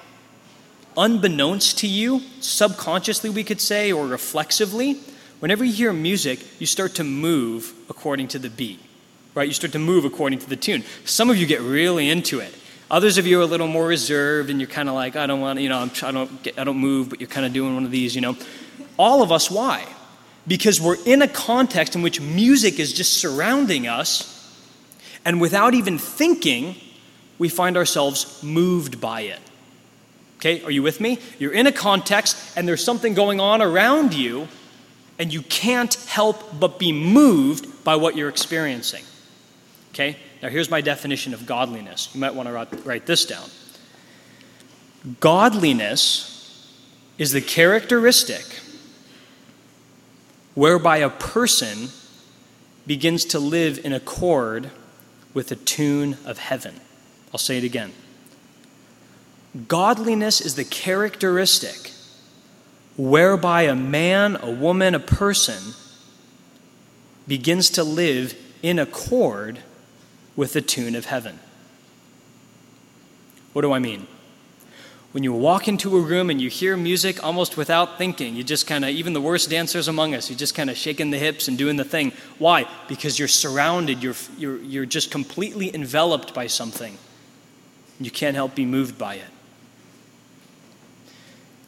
unbeknownst 0.98 1.80
to 1.80 1.88
you, 1.88 2.22
subconsciously 2.40 3.30
we 3.30 3.44
could 3.44 3.60
say, 3.60 3.92
or 3.92 4.08
reflexively, 4.08 5.00
whenever 5.40 5.64
you 5.64 5.74
hear 5.74 5.92
music, 5.92 6.40
you 6.60 6.66
start 6.66 6.96
to 6.96 7.04
move 7.04 7.74
according 7.90 8.28
to 8.30 8.40
the 8.40 8.50
beat, 8.50 8.80
right? 9.36 9.48
You 9.48 9.54
start 9.54 9.74
to 9.74 9.80
move 9.80 10.06
according 10.06 10.40
to 10.40 10.50
the 10.50 10.56
tune. 10.56 10.84
Some 11.06 11.30
of 11.30 11.38
you 11.38 11.46
get 11.46 11.62
really 11.62 12.10
into 12.10 12.40
it. 12.40 12.56
Others 12.90 13.18
of 13.18 13.26
you 13.26 13.40
are 13.40 13.44
a 13.44 13.48
little 13.48 13.68
more 13.68 13.88
reserved, 13.88 14.50
and 14.50 14.60
you're 14.60 14.70
kind 14.70 14.88
of 14.88 14.96
like, 14.96 15.16
I 15.16 15.26
don't 15.26 15.42
want, 15.42 15.60
you 15.60 15.70
know, 15.70 15.80
I'm, 15.80 15.92
I 16.04 16.12
don't, 16.12 16.44
get, 16.44 16.60
I 16.60 16.64
don't 16.64 16.78
move, 16.78 17.10
but 17.10 17.20
you're 17.20 17.30
kind 17.30 17.46
of 17.46 17.52
doing 17.52 17.74
one 17.74 17.86
of 17.86 17.92
these, 17.92 18.14
you 18.14 18.22
know. 18.22 18.38
All 18.98 19.24
of 19.24 19.32
us, 19.32 19.50
why? 19.50 19.86
Because 20.48 20.82
we're 20.82 20.98
in 21.06 21.22
a 21.22 21.28
context 21.28 21.96
in 21.96 22.02
which 22.02 22.20
music 22.20 22.80
is 22.80 22.94
just 22.94 23.14
surrounding 23.14 23.88
us, 23.88 24.30
and 25.26 25.40
without 25.40 25.74
even 25.74 25.98
thinking, 25.98 26.76
we 27.38 27.50
find 27.50 27.78
ourselves 27.78 28.42
moved 28.44 29.00
by 29.00 29.22
it. 29.22 29.40
Okay, 30.38 30.62
are 30.64 30.72
you 30.72 30.84
with 30.84 31.00
me? 31.00 31.20
You're 31.40 31.54
in 31.54 31.68
a 31.68 31.72
context, 31.72 32.38
and 32.58 32.68
there's 32.68 32.84
something 32.84 33.14
going 33.14 33.40
on 33.40 33.62
around 33.62 34.14
you, 34.14 34.50
and 35.18 35.34
you 35.34 35.42
can't 35.44 35.94
help 36.08 36.60
but 36.60 36.80
be 36.80 36.92
moved 36.92 37.84
by 37.86 37.96
what 37.96 38.18
you're 38.18 38.30
experiencing. 38.30 39.04
Okay, 39.92 40.18
now 40.42 40.50
here's 40.50 40.70
my 40.70 40.82
definition 40.82 41.34
of 41.34 41.46
godliness. 41.46 42.10
You 42.14 42.20
might 42.20 42.36
want 42.36 42.50
to 42.50 42.82
write 42.84 43.06
this 43.06 43.26
down. 43.26 43.48
Godliness 45.20 46.30
is 47.18 47.32
the 47.32 47.42
characteristic 47.42 48.44
whereby 50.56 50.98
a 50.98 51.10
person 51.10 51.90
begins 52.86 53.26
to 53.26 53.40
live 53.40 53.80
in 53.84 53.94
accord 53.94 54.70
with 55.34 55.50
the 55.50 55.56
tune 55.56 56.18
of 56.26 56.38
heaven. 56.38 56.76
I'll 57.34 57.40
say 57.40 57.58
it 57.58 57.64
again. 57.64 57.94
Godliness 59.68 60.42
is 60.42 60.56
the 60.56 60.66
characteristic 60.66 61.92
whereby 62.98 63.64
a 63.64 63.76
man, 63.76 64.38
a 64.42 64.52
woman, 64.52 64.94
a 64.94 65.00
person 65.00 65.74
begins 67.28 67.70
to 67.72 67.84
live 67.84 68.36
in 68.62 68.80
accord 68.80 69.60
with 70.36 70.54
the 70.54 70.62
tune 70.62 70.96
of 70.96 71.06
heaven. 71.06 71.40
What 73.54 73.62
do 73.62 73.72
I 73.72 73.80
mean? 73.80 74.08
When 75.14 75.24
you 75.24 75.32
walk 75.32 75.68
into 75.68 75.96
a 75.96 76.02
room 76.02 76.32
and 76.32 76.42
you 76.42 76.50
hear 76.50 76.76
music 76.76 77.24
almost 77.24 77.56
without 77.56 78.00
thinking, 78.00 78.36
you 78.36 78.44
just 78.44 78.66
kind 78.66 78.84
of, 78.84 78.90
even 78.90 79.14
the 79.14 79.22
worst 79.22 79.48
dancers 79.48 79.88
among 79.88 80.16
us, 80.16 80.28
you 80.28 80.36
just 80.36 80.56
kind 80.56 80.72
of 80.72 80.76
shaking 80.76 81.12
the 81.12 81.20
hips 81.20 81.48
and 81.48 81.56
doing 81.56 81.76
the 81.76 81.84
thing. 81.84 82.12
Why? 82.40 82.68
Because 82.88 83.20
you're 83.20 83.28
surrounded, 83.28 84.02
you're, 84.02 84.16
you're, 84.40 84.58
you're 84.58 84.86
just 84.88 85.12
completely 85.12 85.74
enveloped 85.74 86.34
by 86.34 86.48
something. 86.48 86.98
You 88.00 88.10
can't 88.10 88.36
help 88.36 88.56
be 88.56 88.66
moved 88.66 88.98
by 88.98 89.16
it. 89.16 89.30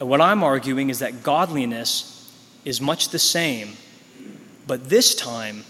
And 0.00 0.08
what 0.08 0.20
I'm 0.20 0.42
arguing 0.42 0.90
is 0.90 0.98
that 0.98 1.22
godliness 1.22 2.36
is 2.64 2.80
much 2.80 3.10
the 3.10 3.18
same, 3.20 3.74
but 4.66 4.88
this 4.88 5.14
time 5.14 5.62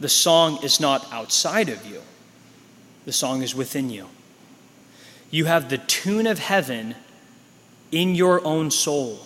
the 0.00 0.08
song 0.08 0.60
is 0.62 0.80
not 0.80 1.06
outside 1.12 1.68
of 1.68 1.84
you, 1.84 2.00
the 3.04 3.12
song 3.12 3.42
is 3.42 3.54
within 3.54 3.90
you. 3.90 4.08
You 5.30 5.44
have 5.44 5.68
the 5.68 5.76
tune 5.76 6.26
of 6.26 6.38
heaven 6.38 6.94
in 7.90 8.14
your 8.14 8.44
own 8.44 8.70
soul, 8.70 9.20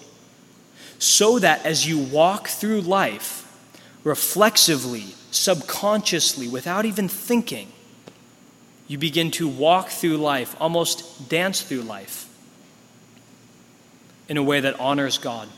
so 0.99 1.39
that 1.39 1.65
as 1.67 1.87
you 1.87 1.99
walk 1.99 2.49
through 2.49 2.81
life, 2.81 3.41
reflexively, 4.05 5.15
subconsciously, 5.31 6.49
without 6.49 6.85
even 6.85 7.09
thinking, 7.09 7.69
you 8.87 8.99
begin 8.99 9.31
to 9.31 9.49
walk 9.49 9.89
through 9.89 10.17
life, 10.17 10.55
almost 10.61 11.29
dance 11.29 11.63
through 11.63 11.83
life, 11.83 12.29
in 14.29 14.37
a 14.37 14.43
way 14.43 14.61
that 14.61 14.79
honors 14.79 15.19
God, 15.19 15.49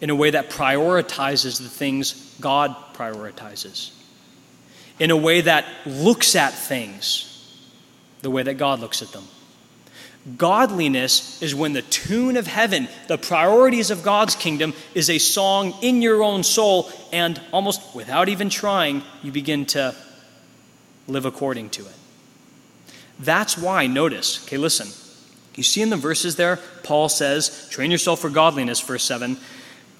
in 0.00 0.10
a 0.10 0.14
way 0.14 0.30
that 0.30 0.50
prioritizes 0.50 1.60
the 1.60 1.68
things 1.68 2.36
God 2.40 2.74
prioritizes, 2.94 3.92
in 4.98 5.10
a 5.10 5.16
way 5.16 5.40
that 5.40 5.64
looks 5.86 6.36
at 6.36 6.52
things 6.52 7.28
the 8.22 8.30
way 8.30 8.42
that 8.42 8.54
God 8.54 8.80
looks 8.80 9.02
at 9.02 9.08
them. 9.12 9.24
Godliness 10.36 11.42
is 11.42 11.52
when 11.54 11.72
the 11.72 11.82
tune 11.82 12.36
of 12.36 12.46
heaven, 12.46 12.88
the 13.08 13.18
priorities 13.18 13.90
of 13.90 14.04
God's 14.04 14.36
kingdom, 14.36 14.72
is 14.94 15.10
a 15.10 15.18
song 15.18 15.74
in 15.82 16.00
your 16.00 16.22
own 16.22 16.44
soul, 16.44 16.90
and 17.12 17.40
almost 17.52 17.94
without 17.94 18.28
even 18.28 18.48
trying, 18.48 19.02
you 19.22 19.32
begin 19.32 19.66
to 19.66 19.94
live 21.08 21.24
according 21.24 21.70
to 21.70 21.82
it. 21.82 21.94
That's 23.18 23.58
why, 23.58 23.88
notice, 23.88 24.44
okay, 24.46 24.58
listen. 24.58 24.88
You 25.56 25.64
see 25.64 25.82
in 25.82 25.90
the 25.90 25.96
verses 25.96 26.36
there, 26.36 26.58
Paul 26.82 27.08
says, 27.08 27.68
train 27.70 27.90
yourself 27.90 28.20
for 28.20 28.30
godliness, 28.30 28.80
verse 28.80 29.04
7. 29.04 29.36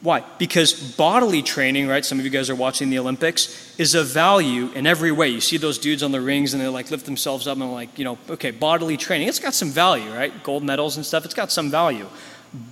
Why? 0.02 0.24
Because 0.36 0.72
bodily 0.72 1.42
training, 1.42 1.86
right? 1.86 2.04
Some 2.04 2.18
of 2.18 2.24
you 2.24 2.30
guys 2.30 2.50
are 2.50 2.56
watching 2.56 2.90
the 2.90 2.98
Olympics, 2.98 3.78
is 3.78 3.94
of 3.94 4.08
value 4.08 4.68
in 4.72 4.84
every 4.84 5.12
way. 5.12 5.28
You 5.28 5.40
see 5.40 5.58
those 5.58 5.78
dudes 5.78 6.02
on 6.02 6.10
the 6.10 6.20
rings 6.20 6.52
and 6.52 6.60
they 6.62 6.66
like 6.66 6.90
lift 6.90 7.06
themselves 7.06 7.46
up 7.46 7.56
and 7.58 7.72
like, 7.72 7.96
you 8.00 8.04
know, 8.04 8.18
okay, 8.28 8.50
bodily 8.50 8.96
training, 8.96 9.28
it's 9.28 9.38
got 9.38 9.54
some 9.54 9.70
value, 9.70 10.12
right? 10.12 10.42
Gold 10.42 10.64
medals 10.64 10.96
and 10.96 11.06
stuff, 11.06 11.24
it's 11.24 11.34
got 11.34 11.52
some 11.52 11.70
value. 11.70 12.06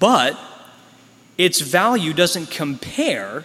But 0.00 0.36
its 1.38 1.60
value 1.60 2.12
doesn't 2.12 2.50
compare 2.50 3.44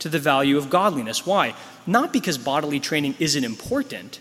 to 0.00 0.08
the 0.08 0.18
value 0.18 0.58
of 0.58 0.68
godliness. 0.68 1.24
Why? 1.24 1.54
Not 1.86 2.12
because 2.12 2.36
bodily 2.36 2.80
training 2.80 3.14
isn't 3.20 3.44
important, 3.44 4.18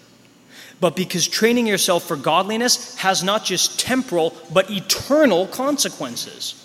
but 0.80 0.96
because 0.96 1.28
training 1.28 1.66
yourself 1.66 2.04
for 2.04 2.16
godliness 2.16 2.96
has 2.98 3.24
not 3.24 3.44
just 3.44 3.80
temporal, 3.80 4.36
but 4.54 4.70
eternal 4.70 5.48
consequences. 5.48 6.62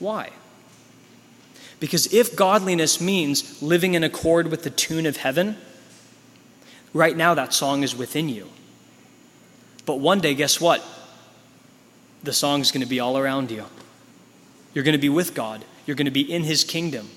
Why? 0.00 0.30
Because 1.80 2.12
if 2.12 2.36
godliness 2.36 3.00
means 3.00 3.60
living 3.62 3.94
in 3.94 4.04
accord 4.04 4.48
with 4.48 4.62
the 4.62 4.70
tune 4.70 5.06
of 5.06 5.16
heaven, 5.16 5.56
right 6.92 7.16
now 7.16 7.34
that 7.34 7.54
song 7.54 7.82
is 7.82 7.96
within 7.96 8.28
you. 8.28 8.48
But 9.86 9.98
one 9.98 10.20
day, 10.20 10.34
guess 10.34 10.60
what? 10.60 10.84
The 12.22 12.34
song 12.34 12.60
is 12.60 12.70
going 12.70 12.82
to 12.82 12.88
be 12.88 13.00
all 13.00 13.16
around 13.16 13.50
you. 13.50 13.64
You're 14.74 14.84
going 14.84 14.92
to 14.92 14.98
be 14.98 15.08
with 15.08 15.34
God, 15.34 15.64
you're 15.86 15.96
going 15.96 16.04
to 16.04 16.12
be 16.12 16.30
in 16.32 16.44
His 16.44 16.62
kingdom. 16.62 17.08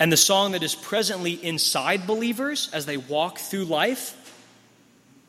And 0.00 0.10
the 0.10 0.16
song 0.16 0.52
that 0.52 0.64
is 0.64 0.74
presently 0.74 1.32
inside 1.34 2.04
believers 2.04 2.68
as 2.72 2.84
they 2.84 2.96
walk 2.96 3.38
through 3.38 3.66
life 3.66 4.20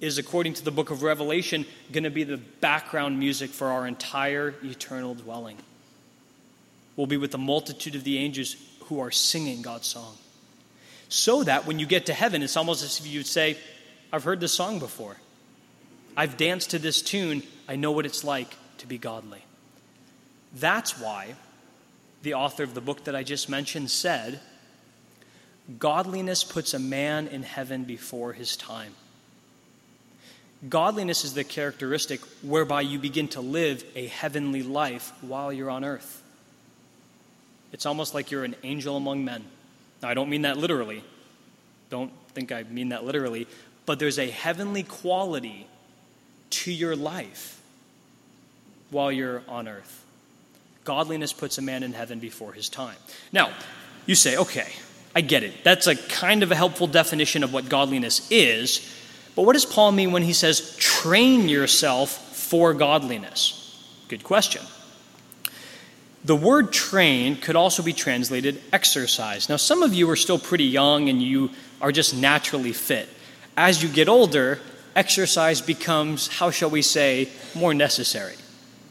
is, 0.01 0.17
according 0.17 0.55
to 0.55 0.65
the 0.65 0.71
book 0.71 0.89
of 0.89 1.03
Revelation, 1.03 1.67
going 1.91 2.03
to 2.03 2.09
be 2.09 2.23
the 2.23 2.37
background 2.37 3.19
music 3.19 3.51
for 3.51 3.67
our 3.67 3.85
entire 3.85 4.55
eternal 4.63 5.13
dwelling 5.13 5.57
will 6.95 7.07
be 7.07 7.17
with 7.17 7.31
the 7.31 7.37
multitude 7.37 7.95
of 7.95 8.03
the 8.03 8.17
angels 8.17 8.55
who 8.85 8.99
are 8.99 9.11
singing 9.11 9.61
God's 9.61 9.87
song. 9.87 10.15
So 11.09 11.43
that 11.43 11.65
when 11.65 11.79
you 11.79 11.85
get 11.85 12.07
to 12.07 12.13
heaven, 12.13 12.41
it's 12.41 12.57
almost 12.57 12.83
as 12.83 12.99
if 12.99 13.07
you 13.07 13.19
would 13.19 13.27
say, 13.27 13.57
I've 14.11 14.23
heard 14.23 14.39
this 14.39 14.53
song 14.53 14.79
before. 14.79 15.17
I've 16.17 16.37
danced 16.37 16.71
to 16.71 16.79
this 16.79 17.01
tune. 17.01 17.43
I 17.67 17.75
know 17.75 17.91
what 17.91 18.05
it's 18.05 18.23
like 18.23 18.55
to 18.79 18.87
be 18.87 18.97
godly. 18.97 19.43
That's 20.55 20.99
why 20.99 21.35
the 22.23 22.33
author 22.33 22.63
of 22.63 22.73
the 22.73 22.81
book 22.81 23.03
that 23.03 23.15
I 23.15 23.23
just 23.23 23.49
mentioned 23.49 23.91
said, 23.91 24.39
Godliness 25.79 26.43
puts 26.43 26.73
a 26.73 26.79
man 26.79 27.27
in 27.27 27.43
heaven 27.43 27.83
before 27.83 28.33
his 28.33 28.55
time. 28.55 28.93
Godliness 30.69 31.25
is 31.25 31.33
the 31.33 31.43
characteristic 31.43 32.21
whereby 32.41 32.81
you 32.81 32.99
begin 32.99 33.27
to 33.29 33.41
live 33.41 33.83
a 33.95 34.07
heavenly 34.07 34.63
life 34.63 35.11
while 35.21 35.51
you're 35.51 35.69
on 35.69 35.83
earth. 35.83 36.23
It's 37.75 37.85
almost 37.85 38.13
like 38.13 38.31
you're 38.31 38.45
an 38.45 38.55
angel 38.63 38.95
among 38.95 39.25
men. 39.25 39.43
Now, 40.01 40.07
I 40.07 40.13
don't 40.13 40.29
mean 40.29 40.43
that 40.43 40.57
literally. 40.57 41.03
Don't 41.89 42.09
think 42.29 42.53
I 42.53 42.63
mean 42.63 42.87
that 42.89 43.03
literally. 43.03 43.47
But 43.85 43.99
there's 43.99 44.17
a 44.17 44.29
heavenly 44.29 44.83
quality 44.83 45.67
to 46.51 46.71
your 46.71 46.95
life 46.95 47.61
while 48.91 49.11
you're 49.11 49.43
on 49.49 49.67
earth. 49.67 50.05
Godliness 50.85 51.33
puts 51.33 51.57
a 51.57 51.61
man 51.61 51.83
in 51.83 51.91
heaven 51.91 52.19
before 52.19 52.53
his 52.53 52.69
time. 52.69 52.95
Now, 53.33 53.51
you 54.05 54.15
say, 54.15 54.37
okay, 54.37 54.71
I 55.13 55.19
get 55.19 55.43
it. 55.43 55.65
That's 55.65 55.87
a 55.87 55.97
kind 55.97 56.43
of 56.43 56.53
a 56.53 56.55
helpful 56.55 56.87
definition 56.87 57.43
of 57.43 57.51
what 57.51 57.67
godliness 57.67 58.31
is. 58.31 58.89
But 59.35 59.41
what 59.41 59.51
does 59.51 59.65
Paul 59.65 59.91
mean 59.91 60.13
when 60.13 60.23
he 60.23 60.31
says, 60.31 60.77
train 60.77 61.49
yourself 61.49 62.37
for 62.37 62.73
godliness? 62.73 63.85
Good 64.07 64.23
question. 64.23 64.61
The 66.25 66.35
word 66.35 66.73
train 66.73 67.35
could 67.35 67.55
also 67.55 67.83
be 67.83 67.93
translated 67.93 68.59
exercise. 68.73 69.47
Now, 69.47 69.57
some 69.57 69.83
of 69.83 69.93
you 69.93 70.09
are 70.09 70.15
still 70.15 70.39
pretty 70.39 70.63
young 70.63 71.07
and 71.07 71.21
you 71.21 71.51
are 71.79 71.91
just 71.91 72.15
naturally 72.15 72.73
fit. 72.73 73.07
As 73.55 73.83
you 73.83 73.89
get 73.89 74.09
older, 74.09 74.59
exercise 74.95 75.61
becomes, 75.61 76.27
how 76.27 76.49
shall 76.49 76.71
we 76.71 76.81
say, 76.81 77.29
more 77.53 77.75
necessary, 77.75 78.33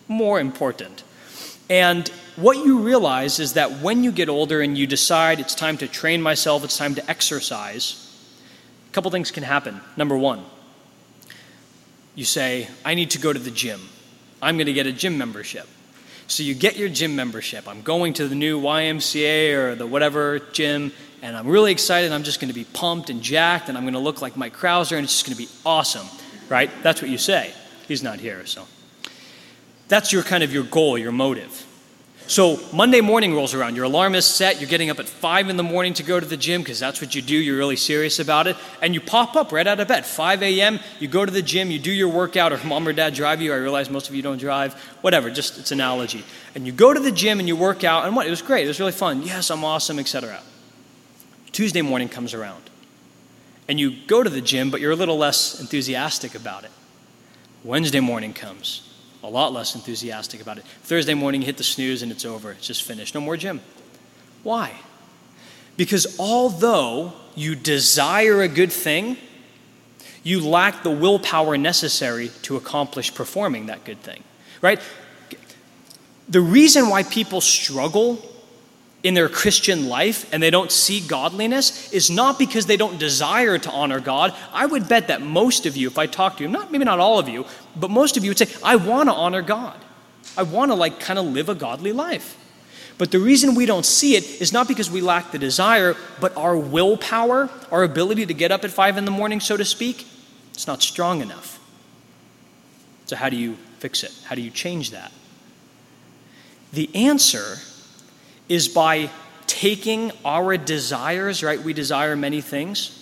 more 0.07 0.39
important. 0.39 1.03
And 1.69 2.09
what 2.37 2.59
you 2.59 2.79
realize 2.79 3.41
is 3.41 3.55
that 3.55 3.81
when 3.81 4.05
you 4.05 4.13
get 4.13 4.29
older 4.29 4.61
and 4.61 4.79
you 4.79 4.87
decide 4.87 5.41
it's 5.41 5.57
time 5.57 5.77
to 5.79 5.89
train 5.89 6.23
myself, 6.23 6.63
it's 6.63 6.77
time 6.77 6.95
to 6.95 7.11
exercise, 7.11 8.17
a 8.89 8.93
couple 8.93 9.11
things 9.11 9.33
can 9.33 9.43
happen. 9.43 9.81
Number 9.97 10.17
one, 10.17 10.45
you 12.15 12.25
say, 12.25 12.69
I 12.85 12.95
need 12.95 13.11
to 13.11 13.19
go 13.19 13.33
to 13.33 13.41
the 13.41 13.51
gym. 13.51 13.81
I'm 14.41 14.57
going 14.57 14.67
to 14.67 14.73
get 14.73 14.87
a 14.87 14.93
gym 14.93 15.19
membership. 15.19 15.67
So 16.27 16.43
you 16.43 16.55
get 16.55 16.77
your 16.77 16.89
gym 16.89 17.15
membership. 17.15 17.69
I'm 17.69 17.83
going 17.83 18.15
to 18.15 18.29
the 18.29 18.35
new 18.35 18.61
YMCA 18.61 19.55
or 19.55 19.75
the 19.75 19.87
whatever 19.87 20.39
gym, 20.53 20.93
and 21.23 21.37
I'm 21.37 21.47
really 21.47 21.71
excited. 21.71 22.13
I'm 22.13 22.23
just 22.23 22.41
going 22.41 22.49
to 22.49 22.55
be 22.55 22.65
pumped 22.65 23.11
and 23.11 23.23
jacked, 23.23 23.69
and 23.69 23.77
I'm 23.77 23.85
going 23.85 23.95
to 23.95 24.01
look 24.01 24.23
like 24.23 24.37
Mike 24.37 24.57
Krauser, 24.57 24.97
and 24.97 25.05
it's 25.05 25.13
just 25.13 25.27
going 25.27 25.37
to 25.37 25.43
be 25.43 25.49
awesome, 25.67 26.07
right? 26.49 26.71
That's 26.83 27.03
what 27.03 27.11
you 27.11 27.19
say. 27.19 27.53
He's 27.87 28.03
not 28.03 28.21
here, 28.21 28.47
so. 28.47 28.67
That's 29.89 30.13
your 30.13 30.23
kind 30.23 30.43
of 30.43 30.53
your 30.53 30.65
goal, 30.65 30.97
your 30.97 31.13
motive. 31.13 31.67
So 32.27 32.59
Monday 32.73 33.03
morning 33.03 33.35
rolls 33.35 33.53
around, 33.53 33.77
your 33.77 33.85
alarm 33.85 34.15
is 34.15 34.25
set, 34.25 34.59
you're 34.59 34.69
getting 34.69 34.89
up 34.89 34.99
at 34.99 35.07
5 35.07 35.51
in 35.51 35.59
the 35.59 35.63
morning 35.63 35.93
to 35.95 36.03
go 36.03 36.19
to 36.19 36.25
the 36.25 36.39
gym 36.39 36.63
because 36.63 36.81
that's 36.81 37.03
what 37.03 37.15
you 37.15 37.21
do, 37.21 37.37
you're 37.37 37.59
really 37.59 37.77
serious 37.77 38.19
about 38.19 38.47
it, 38.47 38.57
and 38.81 38.95
you 38.95 39.01
pop 39.03 39.37
up 39.37 39.53
right 39.53 39.67
out 39.67 39.79
of 39.79 39.89
bed. 39.89 40.07
5 40.07 40.43
a.m., 40.43 40.81
you 40.99 41.07
go 41.07 41.27
to 41.27 41.31
the 41.31 41.43
gym, 41.43 41.71
you 41.71 41.79
do 41.79 41.93
your 41.93 42.09
workout, 42.09 42.51
or 42.51 42.59
mom 42.65 42.89
or 42.89 42.95
dad 42.95 43.13
drive 43.13 43.43
you. 43.43 43.53
I 43.53 43.57
realize 43.57 43.91
most 43.91 44.09
of 44.09 44.15
you 44.15 44.23
don't 44.23 44.39
drive, 44.39 44.73
whatever, 45.03 45.29
just 45.29 45.59
it's 45.59 45.71
analogy. 45.71 46.25
And 46.55 46.67
you 46.67 46.73
go 46.73 46.95
to 46.95 47.01
the 47.01 47.13
gym 47.13 47.41
and 47.41 47.47
you 47.47 47.57
work 47.57 47.85
out, 47.85 48.07
and 48.07 48.17
what? 48.17 48.27
It 48.27 48.31
was 48.31 48.41
great, 48.41 48.65
it 48.65 48.69
was 48.69 48.81
really 48.81 48.93
fun. 48.93 49.23
Yes, 49.23 49.51
I'm 49.51 49.63
awesome, 49.63 49.99
etc. 49.99 50.41
Tuesday 51.53 51.83
morning 51.83 52.09
comes 52.09 52.33
around, 52.33 52.71
and 53.69 53.79
you 53.79 53.99
go 54.07 54.23
to 54.23 54.31
the 54.31 54.41
gym, 54.41 54.71
but 54.71 54.81
you're 54.81 54.93
a 54.93 54.97
little 54.97 55.19
less 55.19 55.61
enthusiastic 55.61 56.35
about 56.35 56.65
it. 56.65 56.71
Wednesday 57.65 58.01
morning 58.01 58.33
comes 58.33 58.94
a 59.25 59.29
lot 59.29 59.53
less 59.53 59.75
enthusiastic 59.75 60.41
about 60.41 60.59
it. 60.59 60.65
Thursday 60.83 61.15
morning, 61.15 61.43
hit 61.43 61.57
the 61.57 61.65
snooze 61.65 62.03
and 62.03 62.13
it's 62.13 62.25
over. 62.25 62.53
It's 62.53 62.67
just 62.67 62.83
finished. 62.83 63.15
No 63.15 63.21
more 63.21 63.37
gym. 63.37 63.61
Why? 64.43 64.73
Because 65.77 66.19
although 66.21 67.15
you 67.35 67.55
desire 67.55 68.43
a 68.43 68.49
good 68.49 68.73
thing, 68.73 69.17
you 70.23 70.41
lack 70.41 70.83
the 70.83 70.91
willpower 70.91 71.57
necessary 71.57 72.31
to 72.43 72.57
accomplish 72.57 73.13
performing 73.15 73.67
that 73.67 73.85
good 73.85 74.01
thing, 74.03 74.23
right? 74.61 74.81
The 76.29 76.41
reason 76.41 76.89
why 76.89 77.03
people 77.03 77.41
struggle 77.41 78.19
in 79.05 79.13
their 79.13 79.29
Christian 79.29 79.87
life 79.87 80.27
and 80.33 80.43
they 80.43 80.51
don't 80.51 80.73
see 80.73 80.99
godliness 80.99 81.93
is 81.93 82.11
not 82.11 82.39
because 82.39 82.65
they 82.65 82.79
don't 82.79 82.99
desire 82.99 83.59
to 83.59 83.71
honor 83.71 84.01
God. 84.01 84.35
I 84.51 84.65
would 84.65 84.89
bet 84.89 85.09
that 85.09 85.21
most 85.21 85.67
of 85.67 85.77
you, 85.77 85.87
if 85.87 85.99
I 85.99 86.07
talk 86.07 86.39
to 86.39 86.43
you, 86.43 86.49
not 86.49 86.73
maybe 86.73 86.87
not 86.87 86.99
all 86.99 87.19
of 87.19 87.29
you, 87.29 87.45
but 87.77 87.91
most 87.91 88.17
of 88.17 88.25
you 88.25 88.31
would 88.31 88.39
say, 88.39 88.49
I 88.65 88.77
want 88.77 89.11
to 89.11 89.15
honor 89.15 89.43
God. 89.43 89.79
I 90.39 90.43
want 90.43 90.71
to 90.71 90.75
like 90.75 90.99
kind 91.01 91.19
of 91.19 91.27
live 91.27 91.51
a 91.51 91.55
godly 91.55 91.93
life. 91.93 92.41
But 92.97 93.11
the 93.11 93.19
reason 93.19 93.55
we 93.55 93.67
don't 93.67 93.85
see 93.85 94.17
it 94.17 94.41
is 94.41 94.53
not 94.53 94.69
because 94.69 94.91
we 94.91 95.03
lack 95.03 95.33
the 95.33 95.39
desire, 95.39 95.97
but 96.19 96.35
our 96.37 96.57
willpower, 96.57 97.51
our 97.71 97.83
ability 97.83 98.25
to 98.27 98.35
get 98.35 98.53
up 98.53 98.65
at 98.65 98.71
five 98.71 98.97
in 98.97 99.05
the 99.05 99.11
morning, 99.11 99.39
so 99.39 99.57
to 99.57 99.65
speak, 99.65 100.07
it's 100.55 100.67
not 100.67 100.81
strong 100.81 101.21
enough. 101.21 101.61
So, 103.07 103.17
how 103.17 103.29
do 103.29 103.37
you 103.37 103.57
fix 103.81 104.03
it? 104.03 104.13
How 104.25 104.35
do 104.35 104.41
you 104.41 104.51
change 104.51 104.93
that? 104.93 105.13
The 106.73 106.89
answer 106.95 107.59
is 108.49 108.69
by 108.69 109.11
taking 109.47 110.13
our 110.25 110.57
desires, 110.57 111.43
right? 111.43 111.63
We 111.63 111.73
desire 111.73 112.17
many 112.17 112.41
things, 112.41 113.01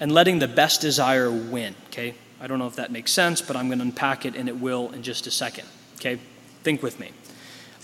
and 0.00 0.12
letting 0.12 0.38
the 0.38 0.48
best 0.48 0.80
desire 0.80 1.30
win, 1.30 1.74
okay? 1.86 2.14
I 2.40 2.46
don't 2.46 2.58
know 2.58 2.66
if 2.66 2.76
that 2.76 2.92
makes 2.92 3.12
sense, 3.12 3.40
but 3.40 3.56
I'm 3.56 3.68
going 3.68 3.78
to 3.78 3.84
unpack 3.84 4.26
it 4.26 4.36
and 4.36 4.48
it 4.48 4.60
will 4.60 4.90
in 4.92 5.02
just 5.02 5.26
a 5.26 5.30
second, 5.30 5.66
okay? 5.96 6.18
Think 6.62 6.82
with 6.82 7.00
me. 7.00 7.12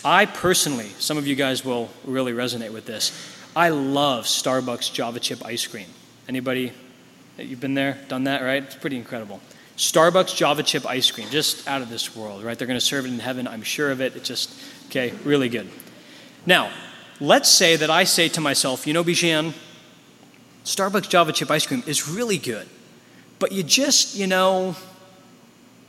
I 0.05 0.27
personally, 0.27 0.89
some 0.99 1.17
of 1.17 1.27
you 1.27 1.35
guys 1.35 1.65
will 1.65 1.89
really 2.05 2.33
resonate 2.33 2.73
with 2.73 2.85
this. 2.85 3.13
I 3.55 3.71
love 3.71 4.25
Starbucks 4.25 4.93
Java 4.93 5.21
chip 5.21 5.45
ice 5.45 5.67
cream. 5.67 5.87
Anybody 6.29 6.73
you've 7.39 7.61
been 7.61 7.75
there, 7.75 7.99
done 8.09 8.25
that, 8.25 8.43
right? 8.43 8.63
It's 8.63 8.75
pretty 8.75 8.97
incredible. 8.97 9.41
Starbucks 9.77 10.37
Java 10.37 10.63
chip 10.63 10.87
ice 10.87 11.11
cream, 11.11 11.29
just 11.31 11.67
out 11.67 11.81
of 11.81 11.89
this 11.89 12.15
world, 12.15 12.43
right? 12.43 12.59
They're 12.59 12.67
going 12.67 12.79
to 12.79 12.85
serve 12.85 13.07
it 13.07 13.09
in 13.09 13.21
heaven, 13.21 13.49
I'm 13.49 13.63
sure 13.63 13.91
of 13.91 14.01
it. 14.01 14.17
It's 14.17 14.29
just, 14.29 14.53
okay, 14.89 15.15
really 15.25 15.49
good. 15.49 15.69
Now, 16.47 16.71
let's 17.21 17.49
say 17.49 17.77
that 17.77 17.91
I 17.91 18.05
say 18.05 18.29
to 18.31 18.41
myself, 18.41 18.87
you 18.87 18.93
know, 18.93 19.05
Bijan, 19.05 19.55
Starbucks 20.65 21.09
Java 21.09 21.33
chip 21.33 21.51
ice 21.51 21.67
cream 21.67 21.83
is 21.87 22.09
really 22.09 22.39
good, 22.39 22.69
but 23.39 23.53
you 23.53 23.63
just, 23.63 24.17
you 24.17 24.27
know, 24.27 24.77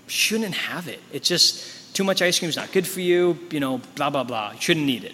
shouldn't 0.08 0.54
have 0.54 0.88
it. 0.88 1.00
It's 1.12 1.28
just 1.28 1.96
too 1.96 2.04
much 2.04 2.22
ice 2.22 2.40
cream 2.40 2.50
is 2.50 2.56
not 2.56 2.72
good 2.72 2.88
for 2.88 3.02
you, 3.02 3.38
you 3.52 3.60
know, 3.60 3.80
blah, 3.96 4.10
blah, 4.10 4.24
blah. 4.24 4.52
You 4.52 4.62
shouldn't 4.62 4.90
eat 4.90 5.04
it. 5.04 5.14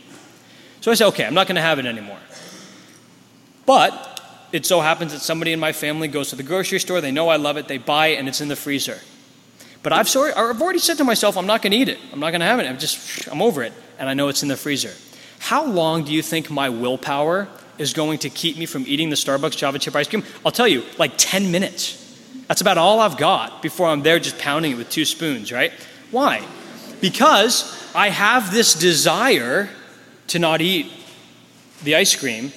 So 0.82 0.92
I 0.92 0.94
say, 0.94 1.06
okay, 1.06 1.26
I'm 1.26 1.34
not 1.34 1.48
going 1.48 1.58
to 1.58 1.62
have 1.62 1.80
it 1.80 1.86
anymore. 1.86 2.20
But 3.66 4.22
it 4.52 4.66
so 4.66 4.82
happens 4.82 5.12
that 5.12 5.20
somebody 5.20 5.52
in 5.52 5.60
my 5.60 5.74
family 5.74 6.08
goes 6.08 6.30
to 6.30 6.36
the 6.36 6.44
grocery 6.44 6.80
store, 6.80 7.02
they 7.02 7.12
know 7.12 7.30
I 7.30 7.36
love 7.36 7.58
it, 7.58 7.68
they 7.68 7.78
buy 7.78 8.08
it, 8.08 8.16
and 8.18 8.28
it's 8.28 8.42
in 8.42 8.48
the 8.48 8.56
freezer. 8.56 9.00
But 9.84 9.94
I've, 9.94 10.10
sorry, 10.10 10.34
I've 10.34 10.62
already 10.62 10.80
said 10.80 10.98
to 10.98 11.04
myself, 11.04 11.38
I'm 11.38 11.46
not 11.46 11.62
going 11.62 11.72
to 11.72 11.78
eat 11.78 11.90
it. 11.90 12.00
I'm 12.12 12.20
not 12.20 12.32
going 12.32 12.42
to 12.42 12.46
have 12.46 12.60
it. 12.60 12.66
I'm 12.66 12.78
just, 12.78 13.28
I'm 13.28 13.42
over 13.42 13.64
it. 13.64 13.74
And 13.98 14.10
I 14.10 14.14
know 14.14 14.28
it's 14.28 14.44
in 14.44 14.50
the 14.50 14.58
freezer. 14.58 14.94
How 15.40 15.66
long 15.66 16.04
do 16.04 16.14
you 16.14 16.22
think 16.22 16.50
my 16.50 16.70
willpower 16.70 17.48
is 17.78 17.94
going 17.94 18.20
to 18.20 18.30
keep 18.30 18.58
me 18.58 18.66
from 18.66 18.84
eating 18.86 19.10
the 19.10 19.16
Starbucks 19.16 19.58
Java 19.58 19.80
chip 19.80 19.96
ice 19.96 20.08
cream? 20.08 20.24
I'll 20.46 20.52
tell 20.52 20.68
you, 20.68 20.84
like 20.98 21.14
10 21.18 21.52
minutes. 21.52 21.96
That's 22.48 22.62
about 22.62 22.78
all 22.78 23.00
I've 23.00 23.18
got 23.18 23.62
before 23.62 23.88
I'm 23.88 24.04
there 24.04 24.20
just 24.20 24.38
pounding 24.38 24.74
it 24.74 24.76
with 24.76 24.90
two 24.90 25.06
spoons, 25.06 25.52
right? 25.52 25.72
Why? 26.12 26.46
Because 27.02 27.92
I 27.96 28.10
have 28.10 28.52
this 28.52 28.74
desire 28.74 29.70
to 30.28 30.40
not 30.40 30.62
eat 30.62 30.92
the 31.84 31.96
ice 31.96 32.16
cream, 32.16 32.52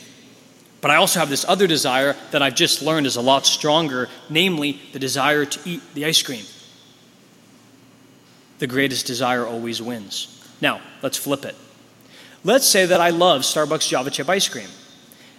but 0.80 0.90
I 0.90 0.96
also 0.96 1.20
have 1.20 1.28
this 1.28 1.44
other 1.46 1.66
desire 1.66 2.16
that 2.32 2.42
I've 2.42 2.56
just 2.56 2.82
learned 2.82 3.06
is 3.06 3.16
a 3.16 3.20
lot 3.20 3.46
stronger, 3.46 4.08
namely 4.28 4.80
the 4.92 4.98
desire 4.98 5.44
to 5.44 5.60
eat 5.64 5.82
the 5.94 6.04
ice 6.04 6.22
cream. 6.22 6.44
The 8.58 8.66
greatest 8.66 9.06
desire 9.06 9.46
always 9.46 9.80
wins. 9.80 10.44
Now, 10.60 10.80
let's 11.02 11.16
flip 11.16 11.44
it. 11.44 11.54
Let's 12.44 12.66
say 12.66 12.86
that 12.86 13.00
I 13.00 13.10
love 13.10 13.42
Starbucks 13.42 13.88
Java 13.88 14.10
chip 14.10 14.28
ice 14.28 14.48
cream. 14.48 14.68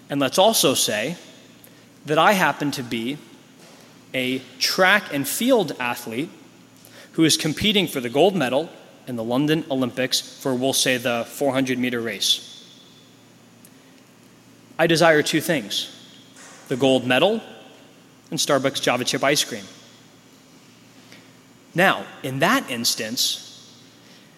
And 0.10 0.20
let's 0.20 0.38
also 0.38 0.74
say 0.74 1.18
that 2.06 2.18
I 2.18 2.34
happen 2.34 2.72
to 2.72 2.84
be 2.84 3.18
a 4.14 4.40
track 4.60 5.14
and 5.14 5.28
field 5.28 5.76
athlete 5.80 6.30
who 7.14 7.24
is 7.24 7.36
competing 7.36 7.88
for 7.88 8.00
the 8.00 8.10
gold 8.10 8.36
medal 8.36 8.70
in 9.08 9.16
the 9.16 9.24
London 9.24 9.66
Olympics 9.70 10.22
for, 10.22 10.56
we'll 10.56 10.74
say, 10.74 10.98
the 10.98 11.26
400 11.28 11.78
meter 11.78 12.00
race. 12.00 12.50
I 14.78 14.88
desire 14.88 15.22
two 15.22 15.42
things 15.42 15.90
the 16.70 16.78
gold 16.78 17.06
medal 17.06 17.42
and 18.32 18.40
Starbucks 18.40 18.82
Java 18.82 19.04
chip 19.04 19.24
ice 19.24 19.44
cream. 19.44 19.66
Now, 21.76 22.06
in 22.24 22.40
that 22.40 22.70
instance, 22.70 23.43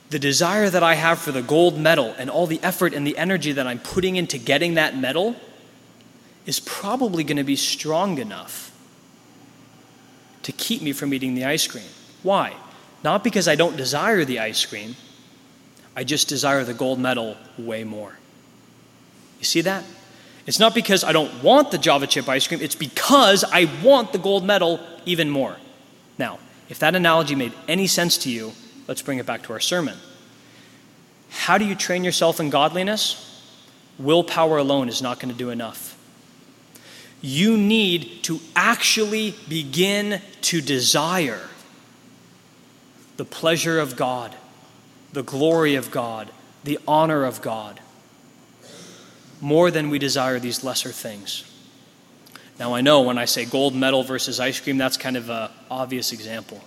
the 0.10 0.20
desire 0.20 0.70
that 0.70 0.84
I 0.84 0.96
have 0.96 1.20
for 1.20 1.32
the 1.32 1.42
gold 1.42 1.80
medal 1.80 2.14
and 2.18 2.30
all 2.30 2.48
the 2.48 2.60
effort 2.62 2.94
and 2.94 3.06
the 3.06 3.18
energy 3.18 3.52
that 3.52 3.66
I'm 3.66 3.80
putting 3.80 4.16
into 4.16 4.38
getting 4.38 4.76
that 4.76 4.98
medal 4.98 5.36
is 6.46 6.60
probably 6.60 7.24
going 7.24 7.38
to 7.38 7.44
be 7.44 7.56
strong 7.56 8.20
enough 8.20 8.72
to 10.44 10.52
keep 10.52 10.82
me 10.82 10.94
from 10.94 11.14
eating 11.14 11.34
the 11.34 11.44
ice 11.46 11.66
cream. 11.68 11.90
Why? 12.22 12.54
Not 13.04 13.24
because 13.24 13.48
I 13.48 13.56
don't 13.56 13.76
desire 13.76 14.24
the 14.26 14.40
ice 14.40 14.64
cream, 14.66 14.96
I 15.96 16.04
just 16.04 16.28
desire 16.28 16.64
the 16.64 16.74
gold 16.74 17.00
medal 17.00 17.38
way 17.58 17.84
more. 17.84 18.18
You 19.40 19.46
see 19.46 19.62
that? 19.62 19.84
It's 20.46 20.60
not 20.60 20.76
because 20.76 21.04
I 21.04 21.12
don't 21.12 21.44
want 21.44 21.72
the 21.72 21.78
Java 21.80 22.06
chip 22.06 22.30
ice 22.30 22.48
cream, 22.48 22.62
it's 22.62 22.76
because 22.76 23.44
I 23.44 23.70
want 23.84 24.12
the 24.12 24.20
gold 24.20 24.46
medal 24.46 24.80
even 25.06 25.30
more. 25.30 25.58
Now, 26.20 26.40
if 26.70 26.80
that 26.80 26.96
analogy 26.96 27.36
made 27.36 27.54
any 27.68 27.88
sense 27.88 28.18
to 28.20 28.30
you, 28.30 28.54
let's 28.88 29.02
bring 29.02 29.18
it 29.18 29.26
back 29.26 29.44
to 29.44 29.54
our 29.54 29.60
sermon. 29.60 29.98
How 31.30 31.58
do 31.58 31.66
you 31.66 31.76
train 31.76 32.04
yourself 32.04 32.40
in 32.40 32.50
godliness? 32.50 33.22
Willpower 33.98 34.58
alone 34.58 34.90
is 34.90 35.02
not 35.02 35.20
going 35.20 35.32
to 35.32 35.38
do 35.38 35.50
enough. 35.50 35.98
You 37.22 37.58
need 37.58 38.24
to 38.24 38.40
actually 38.56 39.36
begin 39.48 40.22
to 40.42 40.62
desire 40.62 41.42
the 43.18 43.26
pleasure 43.26 43.80
of 43.80 43.96
God, 43.96 44.36
the 45.14 45.24
glory 45.24 45.76
of 45.76 45.92
God, 45.92 46.30
the 46.64 46.80
honor 46.88 47.24
of 47.24 47.42
God, 47.42 47.80
more 49.42 49.72
than 49.72 49.90
we 49.90 50.00
desire 50.00 50.40
these 50.40 50.64
lesser 50.64 50.92
things. 50.92 51.52
Now, 52.60 52.74
I 52.74 52.82
know 52.82 53.02
when 53.02 53.18
I 53.18 53.26
say 53.26 53.46
gold 53.46 53.76
medal 53.76 54.04
versus 54.04 54.40
ice 54.40 54.60
cream, 54.60 54.78
that's 54.78 54.98
kind 54.98 55.18
of 55.18 55.30
an 55.30 55.50
obvious 55.70 56.12
example. 56.12 56.62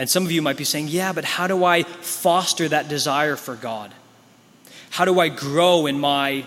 And 0.00 0.08
some 0.08 0.24
of 0.24 0.32
you 0.32 0.40
might 0.40 0.56
be 0.56 0.64
saying, 0.64 0.88
yeah, 0.88 1.12
but 1.12 1.26
how 1.26 1.46
do 1.46 1.62
I 1.62 1.82
foster 1.82 2.66
that 2.66 2.88
desire 2.88 3.36
for 3.36 3.54
God? 3.54 3.92
How 4.88 5.04
do 5.04 5.20
I 5.20 5.28
grow 5.28 5.84
in 5.84 6.00
my 6.00 6.46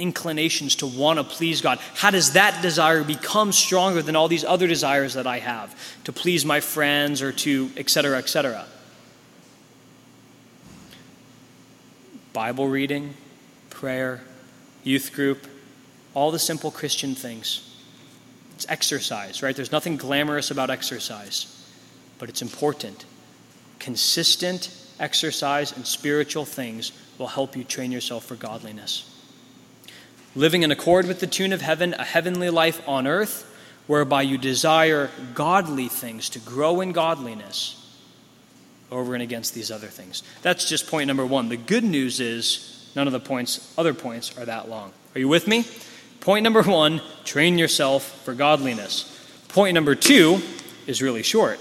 inclinations 0.00 0.74
to 0.76 0.88
want 0.88 1.20
to 1.20 1.24
please 1.24 1.60
God? 1.60 1.78
How 1.94 2.10
does 2.10 2.32
that 2.32 2.60
desire 2.62 3.04
become 3.04 3.52
stronger 3.52 4.02
than 4.02 4.16
all 4.16 4.26
these 4.26 4.44
other 4.44 4.66
desires 4.66 5.14
that 5.14 5.24
I 5.24 5.38
have 5.38 5.72
to 6.02 6.12
please 6.12 6.44
my 6.44 6.58
friends 6.58 7.22
or 7.22 7.30
to 7.30 7.70
et 7.76 7.88
cetera, 7.88 8.18
et 8.18 8.28
cetera? 8.28 8.66
Bible 12.32 12.66
reading, 12.66 13.14
prayer, 13.70 14.20
youth 14.82 15.12
group, 15.12 15.46
all 16.12 16.32
the 16.32 16.40
simple 16.40 16.72
Christian 16.72 17.14
things. 17.14 17.72
It's 18.56 18.66
exercise, 18.68 19.44
right? 19.44 19.54
There's 19.54 19.70
nothing 19.70 19.96
glamorous 19.96 20.50
about 20.50 20.70
exercise, 20.70 21.56
but 22.20 22.28
it's 22.28 22.42
important. 22.42 23.06
Consistent 23.80 24.70
exercise 25.00 25.72
and 25.72 25.84
spiritual 25.86 26.44
things 26.44 26.92
will 27.18 27.26
help 27.26 27.56
you 27.56 27.64
train 27.64 27.90
yourself 27.90 28.26
for 28.26 28.36
godliness. 28.36 29.06
Living 30.36 30.62
in 30.62 30.70
accord 30.70 31.08
with 31.08 31.18
the 31.18 31.26
tune 31.26 31.52
of 31.52 31.62
heaven, 31.62 31.94
a 31.94 32.04
heavenly 32.04 32.50
life 32.50 32.86
on 32.86 33.06
earth, 33.06 33.46
whereby 33.86 34.22
you 34.22 34.38
desire 34.38 35.10
godly 35.34 35.88
things 35.88 36.28
to 36.28 36.38
grow 36.38 36.80
in 36.80 36.92
godliness 36.92 37.76
over 38.92 39.14
and 39.14 39.22
against 39.22 39.54
these 39.54 39.70
other 39.70 39.88
things. 39.88 40.22
That's 40.42 40.68
just 40.68 40.86
point 40.86 41.08
number 41.08 41.26
one. 41.26 41.48
The 41.48 41.56
good 41.56 41.84
news 41.84 42.20
is 42.20 42.92
none 42.94 43.06
of 43.06 43.12
the 43.12 43.20
points, 43.20 43.74
other 43.78 43.94
points, 43.94 44.36
are 44.38 44.44
that 44.44 44.68
long. 44.68 44.92
Are 45.14 45.18
you 45.18 45.28
with 45.28 45.48
me? 45.48 45.64
Point 46.20 46.44
number 46.44 46.62
one 46.62 47.00
train 47.24 47.56
yourself 47.56 48.04
for 48.24 48.34
godliness. 48.34 49.06
Point 49.48 49.74
number 49.74 49.94
two 49.94 50.40
is 50.86 51.00
really 51.00 51.22
short. 51.22 51.58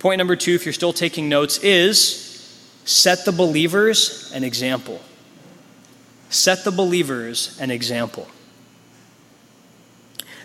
Point 0.00 0.18
number 0.18 0.34
two, 0.34 0.54
if 0.54 0.64
you're 0.64 0.72
still 0.72 0.94
taking 0.94 1.28
notes, 1.28 1.58
is 1.58 2.26
set 2.84 3.26
the 3.26 3.32
believers 3.32 4.32
an 4.34 4.42
example. 4.44 5.00
Set 6.30 6.64
the 6.64 6.72
believers 6.72 7.56
an 7.60 7.70
example. 7.70 8.26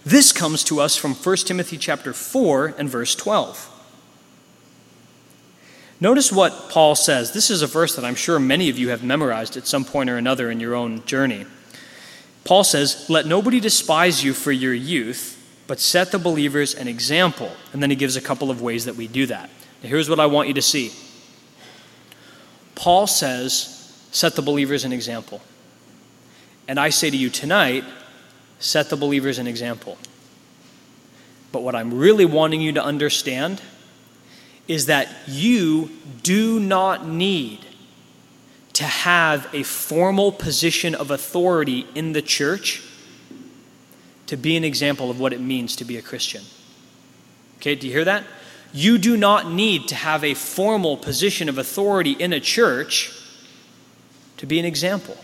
This 0.03 0.31
comes 0.31 0.63
to 0.65 0.81
us 0.81 0.97
from 0.97 1.15
1 1.15 1.37
Timothy 1.37 1.77
chapter 1.77 2.11
4 2.11 2.75
and 2.77 2.89
verse 2.89 3.15
12. 3.15 3.71
Notice 6.01 6.33
what 6.33 6.69
Paul 6.69 6.93
says. 6.93 7.31
This 7.31 7.49
is 7.49 7.61
a 7.61 7.67
verse 7.67 7.95
that 7.95 8.03
I'm 8.03 8.15
sure 8.15 8.37
many 8.39 8.69
of 8.69 8.77
you 8.77 8.89
have 8.89 9.03
memorized 9.03 9.55
at 9.55 9.67
some 9.67 9.85
point 9.85 10.09
or 10.09 10.17
another 10.17 10.51
in 10.51 10.59
your 10.59 10.75
own 10.75 11.05
journey. 11.05 11.45
Paul 12.43 12.65
says, 12.65 13.09
Let 13.09 13.25
nobody 13.25 13.61
despise 13.61 14.21
you 14.21 14.33
for 14.33 14.51
your 14.51 14.73
youth, 14.73 15.35
but 15.67 15.80
set 15.80 16.12
the 16.12 16.19
believers 16.19 16.75
an 16.75 16.88
example. 16.88 17.51
And 17.73 17.82
then 17.82 17.89
he 17.89 17.95
gives 17.95 18.15
a 18.15 18.21
couple 18.21 18.51
of 18.51 18.62
ways 18.62 18.86
that 18.86 18.95
we 18.95 19.08
do 19.08 19.25
that. 19.28 19.49
Now, 19.82 19.89
here's 19.89 20.10
what 20.10 20.19
I 20.19 20.25
want 20.25 20.47
you 20.47 20.54
to 20.56 20.62
see 20.62 20.91
Paul 22.75 23.08
says, 23.08 23.71
Set 24.12 24.36
the 24.36 24.41
believers 24.41 24.86
an 24.86 24.93
example. 24.93 25.41
And 26.69 26.80
I 26.80 26.89
say 26.89 27.10
to 27.10 27.17
you 27.17 27.30
tonight, 27.30 27.84
set 28.60 28.89
the 28.89 28.95
believers 28.95 29.39
an 29.39 29.45
example. 29.45 29.97
But 31.51 31.63
what 31.63 31.75
I'm 31.75 31.93
really 31.93 32.23
wanting 32.23 32.62
you 32.62 32.71
to 32.71 32.84
understand 32.84 33.62
is 34.67 34.86
that 34.86 35.10
you 35.28 35.89
do 36.23 36.62
not 36.62 37.06
need 37.06 37.65
to 38.71 38.86
have 38.86 39.47
a 39.54 39.63
formal 39.63 40.32
position 40.32 40.95
of 40.95 41.12
authority 41.12 41.86
in 41.93 42.13
the 42.13 42.21
church 42.21 42.84
to 44.27 44.38
be 44.38 44.55
an 44.55 44.63
example 44.63 45.09
of 45.09 45.19
what 45.19 45.33
it 45.33 45.39
means 45.39 45.75
to 45.77 45.85
be 45.85 45.97
a 45.97 46.01
Christian. 46.01 46.43
Okay, 47.57 47.75
do 47.75 47.88
you 47.88 47.93
hear 47.93 48.05
that? 48.05 48.23
You 48.73 48.97
do 48.97 49.15
not 49.15 49.49
need 49.49 49.88
to 49.89 49.95
have 49.95 50.23
a 50.23 50.33
formal 50.33 50.97
position 50.97 51.47
of 51.47 51.57
authority 51.57 52.11
in 52.11 52.33
a 52.33 52.39
church 52.39 53.11
to 54.38 54.45
be 54.45 54.59
an 54.59 54.65
example. 54.65 55.17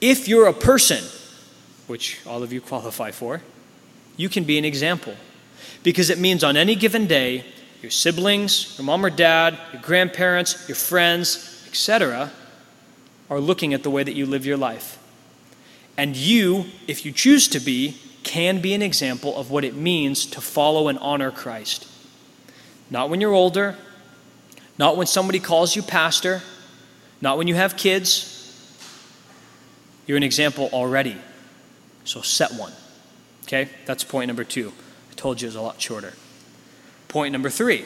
If 0.00 0.26
you're 0.26 0.48
a 0.48 0.52
person, 0.52 1.04
which 1.86 2.20
all 2.26 2.42
of 2.42 2.52
you 2.52 2.60
qualify 2.60 3.12
for, 3.12 3.42
you 4.16 4.28
can 4.28 4.44
be 4.44 4.58
an 4.58 4.64
example. 4.64 5.14
Because 5.82 6.10
it 6.10 6.18
means 6.18 6.42
on 6.42 6.56
any 6.56 6.74
given 6.74 7.06
day, 7.06 7.44
your 7.80 7.90
siblings, 7.90 8.76
your 8.78 8.84
mom 8.84 9.04
or 9.04 9.10
dad, 9.10 9.58
your 9.72 9.82
grandparents, 9.82 10.68
your 10.68 10.76
friends, 10.76 11.64
etc., 11.68 12.30
are 13.30 13.40
looking 13.40 13.74
at 13.74 13.82
the 13.82 13.90
way 13.90 14.02
that 14.02 14.14
you 14.14 14.26
live 14.26 14.44
your 14.44 14.56
life. 14.56 14.98
And 15.96 16.16
you, 16.16 16.66
if 16.86 17.04
you 17.04 17.12
choose 17.12 17.48
to 17.48 17.60
be, 17.60 17.98
can 18.22 18.60
be 18.60 18.74
an 18.74 18.82
example 18.82 19.36
of 19.36 19.50
what 19.50 19.64
it 19.64 19.74
means 19.74 20.26
to 20.26 20.40
follow 20.40 20.88
and 20.88 20.98
honor 20.98 21.30
Christ. 21.30 21.86
Not 22.90 23.10
when 23.10 23.20
you're 23.20 23.32
older, 23.32 23.76
not 24.78 24.96
when 24.96 25.06
somebody 25.06 25.40
calls 25.40 25.76
you 25.76 25.82
pastor, 25.82 26.42
not 27.20 27.38
when 27.38 27.46
you 27.46 27.54
have 27.54 27.76
kids. 27.76 28.28
You're 30.06 30.16
an 30.16 30.22
example 30.22 30.68
already. 30.72 31.16
So 32.04 32.20
set 32.20 32.52
one. 32.54 32.72
Okay? 33.44 33.68
That's 33.86 34.04
point 34.04 34.28
number 34.28 34.44
two. 34.44 34.72
I 35.10 35.14
told 35.14 35.40
you 35.40 35.46
it 35.46 35.50
was 35.50 35.56
a 35.56 35.60
lot 35.60 35.80
shorter. 35.80 36.14
Point 37.08 37.32
number 37.32 37.50
three 37.50 37.84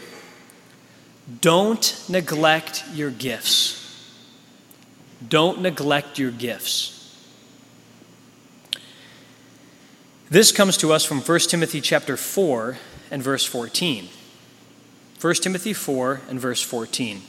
don't 1.41 2.05
neglect 2.09 2.85
your 2.95 3.11
gifts. 3.11 3.83
Don't 5.27 5.61
neglect 5.61 6.19
your 6.19 6.31
gifts. 6.31 6.96
This 10.29 10.51
comes 10.51 10.77
to 10.79 10.93
us 10.93 11.05
from 11.05 11.21
1 11.21 11.39
Timothy 11.41 11.81
chapter 11.81 12.17
4 12.17 12.79
and 13.13 13.23
verse 13.23 13.45
14. 13.45 14.09
1 15.21 15.35
Timothy 15.35 15.73
4 15.73 16.21
and 16.29 16.41
verse 16.41 16.61
14. 16.61 17.23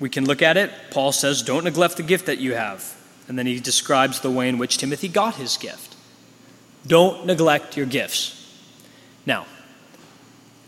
We 0.00 0.08
can 0.10 0.24
look 0.24 0.42
at 0.42 0.56
it. 0.56 0.72
Paul 0.90 1.12
says, 1.12 1.42
Don't 1.42 1.62
neglect 1.62 1.96
the 1.96 2.02
gift 2.02 2.26
that 2.26 2.38
you 2.38 2.54
have. 2.54 3.00
And 3.28 3.38
then 3.38 3.46
he 3.46 3.60
describes 3.60 4.20
the 4.20 4.32
way 4.32 4.48
in 4.48 4.58
which 4.58 4.78
Timothy 4.78 5.06
got 5.06 5.36
his 5.36 5.56
gift. 5.56 5.94
Don't 6.86 7.24
neglect 7.24 7.76
your 7.76 7.86
gifts. 7.86 8.40
Now, 9.24 9.46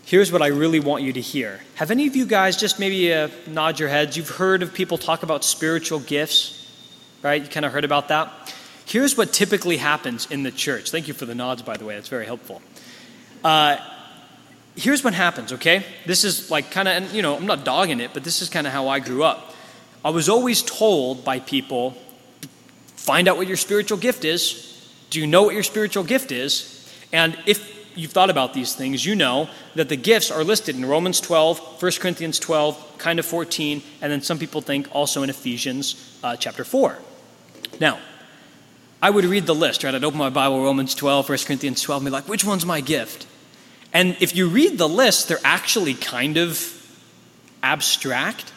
here's 0.05 0.31
what 0.31 0.41
I 0.41 0.47
really 0.47 0.81
want 0.81 1.03
you 1.03 1.13
to 1.13 1.21
hear. 1.21 1.61
Have 1.75 1.91
any 1.91 2.07
of 2.07 2.15
you 2.15 2.27
guys 2.27 2.57
just 2.57 2.79
maybe 2.79 3.13
uh, 3.13 3.29
nod 3.49 3.81
your 3.81 3.89
heads? 3.89 4.17
You've 4.17 4.31
heard 4.31 4.63
of 4.63 4.73
people 4.73 4.97
talk 4.97 5.25
about 5.25 5.45
spiritual 5.45 5.99
gifts, 5.99 6.73
right? 7.23 7.43
You 7.43 7.49
kind 7.49 7.67
of 7.67 7.73
heard 7.73 7.85
about 7.85 8.09
that. 8.09 8.55
Here's 8.87 9.17
what 9.17 9.33
typically 9.33 9.79
happens 9.79 10.31
in 10.31 10.45
the 10.45 10.53
church. 10.53 10.93
Thank 10.93 11.09
you 11.09 11.15
for 11.15 11.27
the 11.27 11.35
nods, 11.35 11.61
by 11.61 11.77
the 11.77 11.85
way. 11.85 11.97
That's 11.97 12.09
very 12.09 12.25
helpful. 12.25 12.63
Uh, 13.43 13.79
here's 14.77 15.03
what 15.03 15.13
happens, 15.13 15.53
okay? 15.53 15.85
This 16.07 16.23
is 16.23 16.53
like 16.53 16.71
kind 16.71 16.87
of, 16.87 16.95
and 16.95 17.11
you 17.11 17.21
know, 17.21 17.37
I'm 17.37 17.47
not 17.47 17.65
dogging 17.65 17.99
it, 17.99 18.13
but 18.15 18.23
this 18.23 18.41
is 18.43 18.49
kind 18.49 18.65
of 18.65 18.73
how 18.73 18.87
I 18.87 19.01
grew 19.01 19.25
up. 19.25 19.55
I 20.05 20.11
was 20.11 20.29
always 20.29 20.63
told 20.63 21.25
by 21.25 21.41
people 21.41 21.97
find 22.95 23.27
out 23.27 23.37
what 23.37 23.49
your 23.49 23.57
spiritual 23.57 23.99
gift 23.99 24.25
is. 24.25 24.63
Do 25.11 25.21
you 25.21 25.27
know 25.27 25.43
what 25.43 25.55
your 25.55 25.65
spiritual 25.65 26.05
gift 26.05 26.31
is? 26.31 26.89
And 27.13 27.37
if 27.45 27.77
you've 27.97 28.13
thought 28.13 28.31
about 28.31 28.55
these 28.55 28.77
things, 28.77 29.05
you 29.05 29.17
know 29.17 29.49
that 29.75 29.89
the 29.89 29.97
gifts 29.97 30.31
are 30.31 30.45
listed 30.45 30.77
in 30.77 30.85
Romans 30.85 31.21
12, 31.21 31.83
1 31.83 31.93
Corinthians 31.99 32.39
12, 32.39 32.99
kind 32.99 33.19
of 33.19 33.27
14, 33.27 33.83
and 34.01 34.13
then 34.13 34.23
some 34.23 34.39
people 34.39 34.61
think 34.61 34.89
also 34.95 35.25
in 35.25 35.31
Ephesians 35.31 36.17
uh, 36.23 36.37
chapter 36.37 36.63
4. 36.63 36.99
Now, 37.81 37.99
I 39.07 39.11
would 39.11 39.25
read 39.25 39.47
the 39.47 39.55
list, 39.55 39.85
right? 39.85 39.95
I'd 39.95 40.03
open 40.03 40.19
my 40.19 40.31
Bible, 40.31 40.61
Romans 40.65 40.93
12, 40.93 41.29
1 41.29 41.39
Corinthians 41.47 41.81
12, 41.81 42.03
and 42.03 42.07
be 42.07 42.11
like, 42.11 42.29
which 42.29 42.45
one's 42.45 42.67
my 42.67 42.81
gift? 42.81 43.29
And 43.93 44.17
if 44.19 44.35
you 44.35 44.49
read 44.49 44.79
the 44.79 44.89
list, 44.89 45.29
they're 45.29 45.39
actually 45.45 45.95
kind 45.95 46.37
of 46.39 46.61
abstract. 47.63 48.53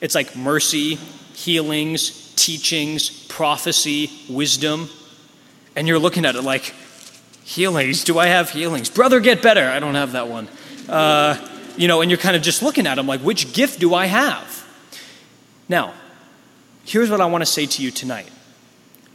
It's 0.00 0.16
like 0.16 0.34
mercy, 0.34 0.96
healings, 1.34 2.34
teachings, 2.34 3.26
prophecy, 3.28 4.10
wisdom. 4.28 4.90
And 5.76 5.86
you're 5.86 6.00
looking 6.00 6.24
at 6.24 6.34
it 6.34 6.42
like, 6.42 6.74
Healings. 7.44 8.02
Do 8.02 8.18
I 8.18 8.26
have 8.26 8.50
healings? 8.50 8.90
Brother, 8.90 9.20
get 9.20 9.40
better. 9.40 9.68
I 9.68 9.78
don't 9.78 9.94
have 9.94 10.12
that 10.12 10.26
one. 10.26 10.48
Uh, 10.88 11.36
you 11.76 11.86
know, 11.86 12.00
and 12.00 12.10
you're 12.10 12.18
kind 12.18 12.34
of 12.34 12.42
just 12.42 12.60
looking 12.60 12.88
at 12.88 12.96
them 12.96 13.06
like, 13.06 13.20
which 13.20 13.52
gift 13.52 13.78
do 13.78 13.94
I 13.94 14.06
have? 14.06 14.66
Now, 15.68 15.94
here's 16.84 17.08
what 17.08 17.20
I 17.20 17.26
want 17.26 17.42
to 17.42 17.46
say 17.46 17.66
to 17.66 17.82
you 17.84 17.92
tonight. 17.92 18.28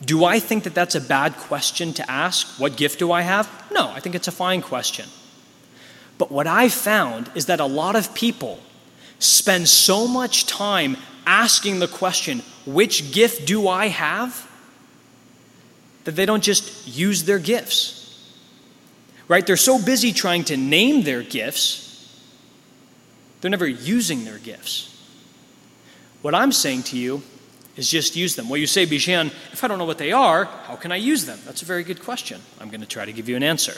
Do 0.03 0.25
I 0.25 0.39
think 0.39 0.63
that 0.63 0.73
that's 0.73 0.95
a 0.95 1.01
bad 1.01 1.37
question 1.37 1.93
to 1.93 2.11
ask? 2.11 2.59
What 2.59 2.75
gift 2.75 2.99
do 2.99 3.11
I 3.11 3.21
have? 3.21 3.49
No, 3.71 3.89
I 3.89 3.99
think 3.99 4.15
it's 4.15 4.27
a 4.27 4.31
fine 4.31 4.61
question. 4.61 5.07
But 6.17 6.31
what 6.31 6.47
I 6.47 6.69
found 6.69 7.29
is 7.35 7.45
that 7.47 7.59
a 7.59 7.65
lot 7.65 7.95
of 7.95 8.13
people 8.13 8.59
spend 9.19 9.69
so 9.69 10.07
much 10.07 10.45
time 10.47 10.97
asking 11.25 11.79
the 11.79 11.87
question, 11.87 12.41
which 12.65 13.11
gift 13.11 13.45
do 13.45 13.67
I 13.67 13.87
have? 13.87 14.49
That 16.05 16.15
they 16.15 16.25
don't 16.25 16.43
just 16.43 16.87
use 16.87 17.25
their 17.25 17.39
gifts 17.39 18.01
right? 19.31 19.47
They're 19.47 19.55
so 19.55 19.81
busy 19.81 20.11
trying 20.11 20.43
to 20.45 20.57
name 20.57 21.03
their 21.03 21.23
gifts, 21.23 22.21
they're 23.39 23.49
never 23.49 23.65
using 23.65 24.25
their 24.25 24.39
gifts. 24.39 24.89
What 26.21 26.35
I'm 26.35 26.51
saying 26.51 26.83
to 26.91 26.97
you 26.97 27.23
is 27.75 27.89
just 27.89 28.15
use 28.15 28.35
them. 28.35 28.49
Well, 28.49 28.57
you 28.57 28.67
say, 28.67 28.85
Bijan, 28.85 29.27
if 29.27 29.63
I 29.63 29.67
don't 29.67 29.77
know 29.77 29.85
what 29.85 29.97
they 29.97 30.11
are, 30.11 30.45
how 30.45 30.75
can 30.75 30.91
I 30.91 30.97
use 30.97 31.25
them? 31.25 31.39
That's 31.45 31.61
a 31.61 31.65
very 31.65 31.83
good 31.83 32.03
question. 32.03 32.41
I'm 32.59 32.69
going 32.69 32.81
to 32.81 32.87
try 32.87 33.05
to 33.05 33.13
give 33.13 33.29
you 33.29 33.35
an 33.35 33.43
answer. 33.43 33.73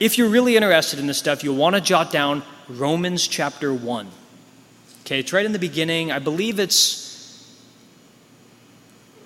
if 0.00 0.18
you're 0.18 0.28
really 0.28 0.56
interested 0.56 0.98
in 0.98 1.06
this 1.06 1.18
stuff, 1.18 1.44
you'll 1.44 1.56
want 1.56 1.74
to 1.74 1.80
jot 1.80 2.10
down 2.10 2.42
Romans 2.68 3.26
chapter 3.26 3.72
1. 3.72 4.08
Okay, 5.02 5.20
it's 5.20 5.32
right 5.32 5.46
in 5.46 5.52
the 5.52 5.58
beginning. 5.58 6.10
I 6.10 6.18
believe 6.18 6.58
it's, 6.58 7.54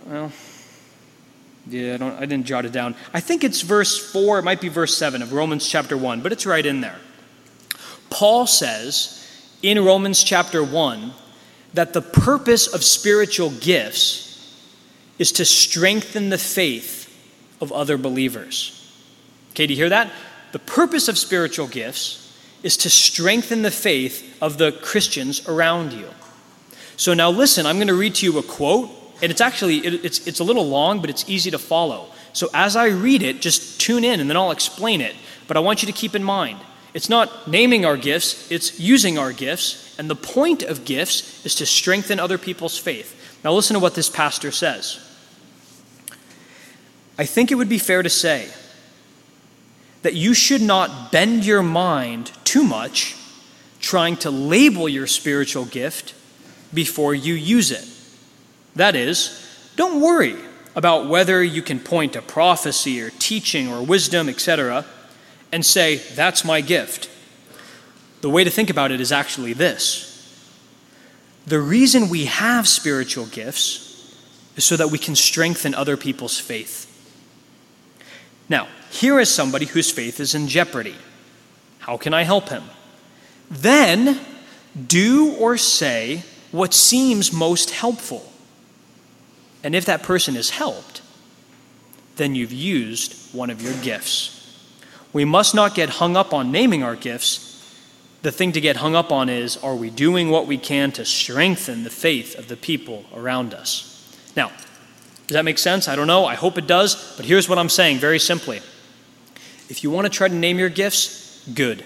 well, 0.07 0.31
yeah, 1.67 1.95
I, 1.95 1.97
don't, 1.97 2.15
I 2.15 2.21
didn't 2.21 2.45
jot 2.45 2.65
it 2.65 2.73
down. 2.73 2.95
I 3.15 3.21
think 3.21 3.45
it's 3.45 3.63
verse 3.63 4.13
4, 4.13 4.41
it 4.41 4.43
might 4.43 4.61
be 4.61 4.69
verse 4.69 4.97
7 4.97 5.23
of 5.23 5.33
Romans 5.33 5.67
chapter 5.69 5.97
1, 5.97 6.21
but 6.21 6.33
it's 6.33 6.47
right 6.47 6.65
in 6.65 6.81
there. 6.81 6.99
Paul 8.11 8.47
says 8.47 9.27
in 9.63 9.83
Romans 9.85 10.23
chapter 10.23 10.63
1 10.63 11.13
that 11.75 11.93
the 11.93 12.03
purpose 12.03 12.67
of 12.67 12.83
spiritual 12.85 13.51
gifts 13.51 14.27
is 15.19 15.33
to 15.33 15.45
strengthen 15.45 16.31
the 16.31 16.39
faith 16.39 17.07
of 17.61 17.73
other 17.73 17.97
believers. 17.97 18.77
Okay, 19.51 19.67
do 19.67 19.75
you 19.75 19.79
hear 19.79 19.89
that? 19.91 20.11
The 20.53 20.59
purpose 20.59 21.09
of 21.09 21.19
spiritual 21.19 21.69
gifts 21.69 22.37
is 22.63 22.77
to 22.79 22.91
strengthen 22.91 23.63
the 23.63 23.71
faith 23.71 24.37
of 24.43 24.59
the 24.59 24.73
Christians 24.73 25.47
around 25.49 25.93
you. 25.93 26.09
So 26.97 27.15
now 27.15 27.31
listen, 27.31 27.67
I'm 27.67 27.77
going 27.77 27.89
to 27.89 27.95
read 27.95 28.17
to 28.17 28.27
you 28.27 28.39
a 28.39 28.43
quote, 28.43 28.91
and 29.23 29.31
it's 29.31 29.41
actually 29.41 29.79
it, 29.79 30.05
it's 30.05 30.27
it's 30.27 30.41
a 30.41 30.45
little 30.45 30.69
long, 30.69 31.01
but 31.01 31.11
it's 31.11 31.29
easy 31.29 31.51
to 31.51 31.59
follow. 31.59 32.09
So 32.33 32.49
as 32.53 32.77
I 32.77 32.87
read 32.87 33.23
it, 33.23 33.41
just 33.41 33.81
tune 33.81 34.05
in 34.05 34.21
and 34.21 34.29
then 34.29 34.37
I'll 34.37 34.51
explain 34.51 35.01
it. 35.01 35.15
But 35.49 35.57
I 35.57 35.61
want 35.61 35.83
you 35.83 35.87
to 35.87 35.93
keep 35.93 36.15
in 36.15 36.23
mind, 36.23 36.59
it's 36.93 37.09
not 37.09 37.49
naming 37.49 37.85
our 37.85 37.97
gifts, 37.97 38.51
it's 38.51 38.81
using 38.81 39.19
our 39.19 39.33
gifts, 39.33 39.99
and 39.99 40.11
the 40.11 40.17
point 40.17 40.63
of 40.63 40.85
gifts 40.85 41.45
is 41.47 41.55
to 41.57 41.67
strengthen 41.67 42.19
other 42.19 42.39
people's 42.39 42.77
faith. 42.77 43.39
Now 43.45 43.53
listen 43.53 43.75
to 43.75 43.81
what 43.81 43.95
this 43.95 44.11
pastor 44.11 44.51
says. 44.51 44.99
I 47.19 47.27
think 47.27 47.53
it 47.53 47.57
would 47.57 47.69
be 47.69 47.79
fair 47.79 48.03
to 48.03 48.11
say 48.11 48.49
that 50.03 50.15
you 50.15 50.35
should 50.35 50.63
not 50.63 51.13
bend 51.13 51.45
your 51.45 51.63
mind 51.63 52.33
too 52.45 52.65
much 52.65 53.17
trying 53.81 54.17
to 54.17 54.31
label 54.31 54.89
your 54.89 55.07
spiritual 55.07 55.65
gift 55.65 56.15
before 56.73 57.15
you 57.15 57.35
use 57.35 57.71
it. 57.71 57.87
That 58.77 58.95
is, 58.95 59.47
don't 59.77 60.01
worry 60.01 60.37
about 60.77 61.09
whether 61.09 61.43
you 61.43 61.63
can 61.63 61.81
point 61.81 62.13
to 62.13 62.23
prophecy 62.23 63.01
or 63.01 63.11
teaching 63.11 63.69
or 63.69 63.83
wisdom, 63.83 64.29
etc., 64.29 64.85
and 65.53 65.65
say, 65.65 65.97
That's 65.97 66.45
my 66.45 66.61
gift. 66.61 67.09
The 68.21 68.31
way 68.31 68.45
to 68.45 68.51
think 68.51 68.71
about 68.71 68.93
it 68.93 69.01
is 69.01 69.13
actually 69.13 69.53
this 69.53 70.11
the 71.47 71.61
reason 71.61 72.09
we 72.09 72.27
have 72.27 72.69
spiritual 72.69 73.27
gifts 73.27 74.15
is 74.57 74.65
so 74.65 74.77
that 74.77 74.89
we 74.89 74.99
can 74.99 75.17
strengthen 75.17 75.75
other 75.75 75.97
people's 75.97 76.39
faith. 76.39 76.87
Now, 78.49 78.69
here 78.91 79.19
is 79.19 79.31
somebody 79.31 79.67
whose 79.67 79.91
faith 79.91 80.21
is 80.21 80.35
in 80.35 80.49
jeopardy. 80.49 80.97
How 81.81 81.97
can 81.97 82.13
I 82.13 82.23
help 82.23 82.49
him? 82.49 82.65
Then 83.51 84.21
do 84.87 85.35
or 85.37 85.57
say 85.57 86.25
what 86.51 86.75
seems 86.75 87.33
most 87.33 87.71
helpful. 87.71 88.33
And 89.63 89.75
if 89.75 89.85
that 89.87 90.03
person 90.03 90.37
is 90.37 90.51
helped, 90.51 91.03
then 92.17 92.35
you've 92.35 92.53
used 92.53 93.35
one 93.35 93.51
of 93.51 93.63
your 93.63 93.75
gifts. 93.83 94.40
We 95.13 95.25
must 95.25 95.55
not 95.55 95.75
get 95.75 95.89
hung 95.91 96.17
up 96.17 96.33
on 96.33 96.53
naming 96.53 96.83
our 96.83 96.97
gifts. 96.97 97.47
The 98.23 98.33
thing 98.33 98.53
to 98.53 98.61
get 98.61 98.77
hung 98.77 98.95
up 98.95 99.11
on 99.11 99.29
is 99.29 99.57
are 99.59 99.75
we 99.75 99.91
doing 99.91 100.31
what 100.31 100.47
we 100.47 100.59
can 100.59 100.93
to 100.93 101.05
strengthen 101.05 101.85
the 101.85 101.91
faith 101.91 102.39
of 102.39 102.49
the 102.49 102.57
people 102.57 103.05
around 103.15 103.55
us? 103.55 103.87
Now, 104.37 104.53
does 105.27 105.35
that 105.35 105.45
make 105.45 105.59
sense? 105.59 105.89
I 105.89 105.97
don't 105.97 106.07
know. 106.07 106.25
I 106.27 106.35
hope 106.35 106.59
it 106.59 106.67
does. 106.67 107.17
But 107.17 107.25
here's 107.25 107.49
what 107.49 107.59
I'm 107.59 107.69
saying 107.69 107.99
very 107.99 108.19
simply 108.19 108.61
if 109.69 109.85
you 109.85 109.91
want 109.91 110.07
to 110.07 110.11
try 110.11 110.27
to 110.27 110.35
name 110.35 110.59
your 110.59 110.69
gifts, 110.69 111.49
good. 111.55 111.85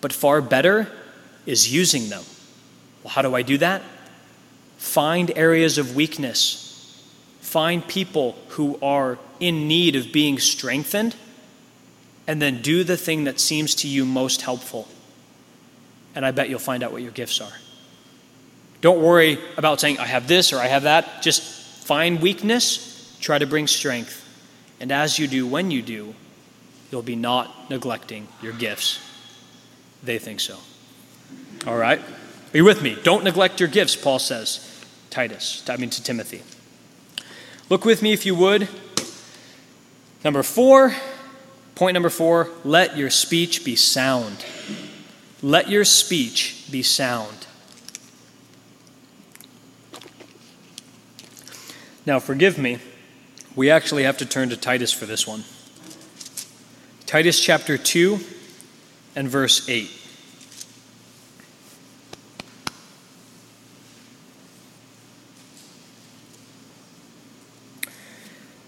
But 0.00 0.12
far 0.12 0.40
better 0.40 0.88
is 1.46 1.72
using 1.72 2.08
them. 2.08 2.24
Well, 3.02 3.12
how 3.12 3.22
do 3.22 3.34
I 3.36 3.42
do 3.42 3.58
that? 3.58 3.82
Find 4.76 5.30
areas 5.36 5.78
of 5.78 5.94
weakness. 5.94 7.00
Find 7.40 7.86
people 7.86 8.36
who 8.48 8.78
are 8.82 9.18
in 9.38 9.68
need 9.68 9.94
of 9.94 10.12
being 10.12 10.40
strengthened, 10.40 11.14
and 12.26 12.40
then 12.40 12.62
do 12.62 12.84
the 12.84 12.96
thing 12.96 13.24
that 13.24 13.40
seems 13.40 13.74
to 13.76 13.88
you 13.88 14.04
most 14.04 14.42
helpful. 14.42 14.88
And 16.14 16.24
I 16.24 16.30
bet 16.30 16.48
you'll 16.48 16.58
find 16.58 16.82
out 16.82 16.92
what 16.92 17.02
your 17.02 17.10
gifts 17.12 17.40
are. 17.40 17.52
Don't 18.80 19.00
worry 19.00 19.38
about 19.56 19.80
saying, 19.80 19.98
I 19.98 20.06
have 20.06 20.26
this 20.26 20.52
or 20.52 20.58
I 20.58 20.66
have 20.66 20.82
that. 20.82 21.22
Just 21.22 21.42
find 21.42 22.20
weakness, 22.20 23.16
try 23.20 23.38
to 23.38 23.46
bring 23.46 23.66
strength. 23.66 24.18
And 24.80 24.90
as 24.90 25.18
you 25.18 25.28
do, 25.28 25.46
when 25.46 25.70
you 25.70 25.82
do, 25.82 26.14
you'll 26.90 27.02
be 27.02 27.16
not 27.16 27.70
neglecting 27.70 28.28
your 28.42 28.52
gifts. 28.52 28.98
They 30.02 30.18
think 30.18 30.40
so. 30.40 30.58
All 31.66 31.76
right? 31.76 32.00
Are 32.00 32.56
you 32.56 32.64
with 32.64 32.82
me? 32.82 32.98
Don't 33.02 33.24
neglect 33.24 33.60
your 33.60 33.68
gifts, 33.68 33.96
Paul 33.96 34.18
says. 34.18 34.68
Titus, 35.10 35.62
I 35.68 35.76
mean 35.76 35.90
to 35.90 36.02
Timothy. 36.02 36.42
Look 37.68 37.84
with 37.84 38.02
me 38.02 38.12
if 38.12 38.26
you 38.26 38.34
would. 38.34 38.68
Number 40.24 40.42
four, 40.42 40.94
point 41.82 41.94
number 41.94 42.10
four, 42.10 42.48
let 42.62 42.96
your 42.96 43.10
speech 43.10 43.64
be 43.64 43.74
sound. 43.74 44.44
Let 45.42 45.68
your 45.68 45.84
speech 45.84 46.68
be 46.70 46.80
sound. 46.80 47.48
Now, 52.06 52.20
forgive 52.20 52.56
me, 52.56 52.78
we 53.56 53.68
actually 53.68 54.04
have 54.04 54.16
to 54.18 54.24
turn 54.24 54.48
to 54.50 54.56
Titus 54.56 54.92
for 54.92 55.06
this 55.06 55.26
one. 55.26 55.42
Titus 57.04 57.40
chapter 57.40 57.76
2 57.76 58.20
and 59.16 59.28
verse 59.28 59.68
8. 59.68 59.90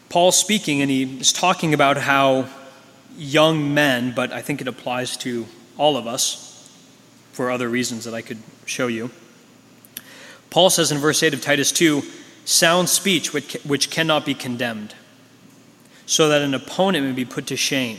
Paul's 0.08 0.36
speaking, 0.36 0.82
and 0.82 0.90
he 0.90 1.04
is 1.20 1.32
talking 1.32 1.72
about 1.72 1.96
how 1.96 2.48
young 3.16 3.74
men, 3.74 4.12
but 4.14 4.32
I 4.32 4.42
think 4.42 4.60
it 4.60 4.68
applies 4.68 5.16
to 5.18 5.46
all 5.76 5.96
of 5.96 6.06
us 6.06 6.70
for 7.32 7.50
other 7.50 7.68
reasons 7.68 8.04
that 8.04 8.14
I 8.14 8.22
could 8.22 8.38
show 8.66 8.86
you. 8.86 9.10
Paul 10.50 10.70
says 10.70 10.92
in 10.92 10.98
verse 10.98 11.22
8 11.22 11.34
of 11.34 11.40
Titus 11.40 11.72
2 11.72 12.02
sound 12.44 12.88
speech 12.88 13.32
which, 13.32 13.54
which 13.64 13.90
cannot 13.90 14.24
be 14.24 14.34
condemned, 14.34 14.94
so 16.06 16.28
that 16.28 16.42
an 16.42 16.54
opponent 16.54 17.06
may 17.06 17.12
be 17.12 17.24
put 17.24 17.46
to 17.48 17.56
shame 17.56 17.98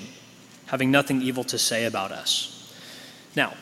having 0.68 0.92
nothing 0.92 1.22
evil 1.22 1.44
to 1.46 1.58
say 1.58 1.86
about 1.86 2.12
us. 2.12 2.74
Now, 3.36 3.54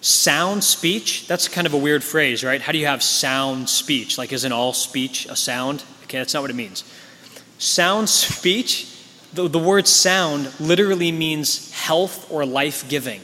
sound 0.00 0.62
speech, 0.62 1.26
that's 1.26 1.48
kind 1.48 1.66
of 1.66 1.74
a 1.74 1.78
weird 1.78 2.04
phrase, 2.04 2.44
right? 2.44 2.60
How 2.60 2.72
do 2.72 2.78
you 2.78 2.86
have 2.86 3.02
sound 3.02 3.68
speech? 3.68 4.16
Like, 4.16 4.32
isn't 4.32 4.52
all 4.52 4.72
speech 4.72 5.26
a 5.26 5.36
sound? 5.36 5.84
Okay, 6.04 6.18
that's 6.18 6.34
not 6.34 6.42
what 6.42 6.50
it 6.50 6.54
means. 6.54 6.84
Sound 7.58 8.08
speech, 8.08 8.99
the, 9.32 9.48
the 9.48 9.58
word 9.58 9.86
sound 9.86 10.52
literally 10.60 11.12
means 11.12 11.72
health 11.72 12.30
or 12.30 12.44
life 12.44 12.88
giving, 12.88 13.20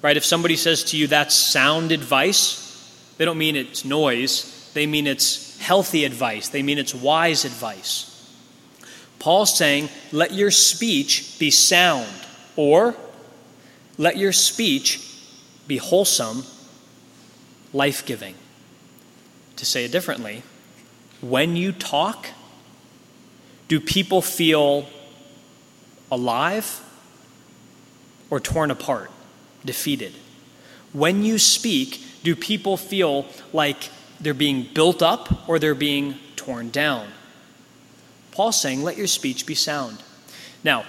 right? 0.00 0.16
If 0.16 0.24
somebody 0.24 0.56
says 0.56 0.84
to 0.84 0.96
you, 0.96 1.06
that's 1.06 1.34
sound 1.34 1.92
advice, 1.92 2.58
they 3.18 3.24
don't 3.24 3.38
mean 3.38 3.56
it's 3.56 3.84
noise, 3.84 4.70
they 4.74 4.86
mean 4.86 5.06
it's 5.06 5.58
healthy 5.58 6.04
advice, 6.04 6.48
they 6.48 6.62
mean 6.62 6.78
it's 6.78 6.94
wise 6.94 7.44
advice. 7.44 8.08
Paul's 9.18 9.56
saying, 9.56 9.88
let 10.10 10.32
your 10.32 10.50
speech 10.50 11.38
be 11.38 11.50
sound. 11.50 12.10
Or 12.56 12.96
let 13.96 14.16
your 14.16 14.32
speech 14.32 15.16
be 15.68 15.76
wholesome, 15.76 16.42
life 17.72 18.04
giving. 18.04 18.34
To 19.56 19.64
say 19.64 19.84
it 19.84 19.92
differently, 19.92 20.42
when 21.20 21.54
you 21.54 21.70
talk, 21.70 22.26
do 23.68 23.78
people 23.78 24.22
feel 24.22 24.88
alive 26.12 26.84
or 28.30 28.38
torn 28.38 28.70
apart, 28.70 29.10
defeated? 29.64 30.12
When 30.92 31.24
you 31.24 31.38
speak, 31.38 32.04
do 32.22 32.36
people 32.36 32.76
feel 32.76 33.26
like 33.52 33.88
they're 34.20 34.34
being 34.34 34.68
built 34.72 35.02
up 35.02 35.48
or 35.48 35.58
they're 35.58 35.74
being 35.74 36.16
torn 36.36 36.70
down? 36.70 37.08
Paul's 38.30 38.60
saying, 38.60 38.82
let 38.82 38.96
your 38.96 39.06
speech 39.06 39.46
be 39.46 39.54
sound. 39.54 40.02
Now, 40.62 40.84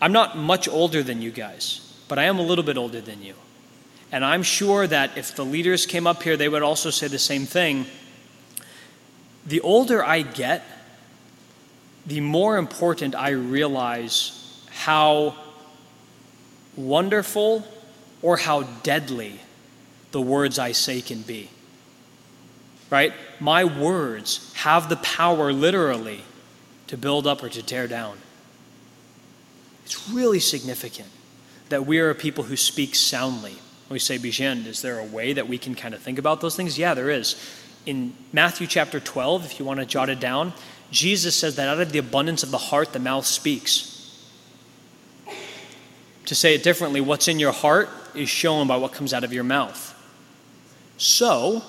I'm 0.00 0.12
not 0.12 0.36
much 0.36 0.66
older 0.66 1.02
than 1.02 1.22
you 1.22 1.30
guys, 1.30 1.94
but 2.08 2.18
I 2.18 2.24
am 2.24 2.38
a 2.38 2.42
little 2.42 2.64
bit 2.64 2.76
older 2.76 3.00
than 3.00 3.22
you. 3.22 3.34
And 4.10 4.24
I'm 4.24 4.42
sure 4.42 4.86
that 4.86 5.16
if 5.16 5.34
the 5.34 5.44
leaders 5.44 5.86
came 5.86 6.06
up 6.06 6.22
here, 6.22 6.36
they 6.36 6.48
would 6.48 6.62
also 6.62 6.90
say 6.90 7.08
the 7.08 7.18
same 7.18 7.46
thing. 7.46 7.86
The 9.46 9.60
older 9.60 10.04
I 10.04 10.22
get, 10.22 10.62
the 12.06 12.20
more 12.20 12.56
important 12.56 13.14
I 13.14 13.30
realize 13.30 14.43
how 14.74 15.36
wonderful 16.76 17.66
or 18.20 18.36
how 18.36 18.62
deadly 18.82 19.40
the 20.12 20.20
words 20.20 20.58
I 20.58 20.72
say 20.72 21.00
can 21.00 21.22
be. 21.22 21.50
Right? 22.90 23.12
My 23.40 23.64
words 23.64 24.52
have 24.54 24.88
the 24.88 24.96
power, 24.96 25.52
literally, 25.52 26.22
to 26.86 26.96
build 26.96 27.26
up 27.26 27.42
or 27.42 27.48
to 27.48 27.62
tear 27.62 27.88
down. 27.88 28.18
It's 29.84 30.08
really 30.10 30.40
significant. 30.40 31.08
that 31.68 31.86
we 31.86 31.98
are 31.98 32.10
a 32.10 32.14
people 32.14 32.44
who 32.44 32.56
speak 32.56 32.94
soundly. 32.94 33.56
We 33.88 33.98
say, 33.98 34.18
Bijan, 34.18 34.66
is 34.66 34.82
there 34.82 34.98
a 34.98 35.04
way 35.04 35.32
that 35.32 35.48
we 35.48 35.58
can 35.58 35.74
kind 35.74 35.94
of 35.94 36.00
think 36.00 36.18
about 36.18 36.40
those 36.40 36.56
things? 36.56 36.78
Yeah, 36.78 36.94
there 36.94 37.10
is. 37.10 37.36
In 37.86 38.14
Matthew 38.32 38.66
chapter 38.66 39.00
12, 39.00 39.44
if 39.44 39.58
you 39.58 39.64
want 39.64 39.80
to 39.80 39.86
jot 39.86 40.08
it 40.08 40.20
down, 40.20 40.52
Jesus 40.90 41.34
says 41.36 41.56
that 41.56 41.68
out 41.68 41.80
of 41.80 41.92
the 41.92 41.98
abundance 41.98 42.42
of 42.42 42.50
the 42.50 42.58
heart, 42.58 42.92
the 42.92 42.98
mouth 42.98 43.26
speaks. 43.26 43.93
To 46.26 46.34
say 46.34 46.54
it 46.54 46.62
differently, 46.62 47.00
what's 47.00 47.28
in 47.28 47.38
your 47.38 47.52
heart 47.52 47.88
is 48.14 48.28
shown 48.28 48.66
by 48.66 48.76
what 48.76 48.92
comes 48.92 49.12
out 49.12 49.24
of 49.24 49.32
your 49.32 49.44
mouth. 49.44 49.90
So, 50.96 51.62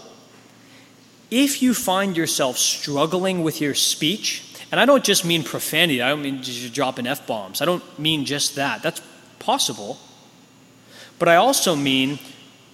if 1.31 1.61
you 1.61 1.73
find 1.73 2.15
yourself 2.15 2.57
struggling 2.57 3.43
with 3.43 3.59
your 3.59 3.73
speech, 3.73 4.43
and 4.71 4.79
I 4.79 4.85
don't 4.85 5.03
just 5.03 5.25
mean 5.25 5.43
profanity, 5.43 6.01
I 6.01 6.09
don't 6.09 6.21
mean 6.21 6.41
just 6.41 6.73
dropping 6.73 7.07
F 7.07 7.25
bombs, 7.27 7.61
I 7.61 7.65
don't 7.65 7.83
mean 7.99 8.25
just 8.25 8.55
that. 8.55 8.81
That's 8.81 9.01
possible. 9.39 9.97
But 11.19 11.27
I 11.27 11.35
also 11.35 11.75
mean, 11.75 12.19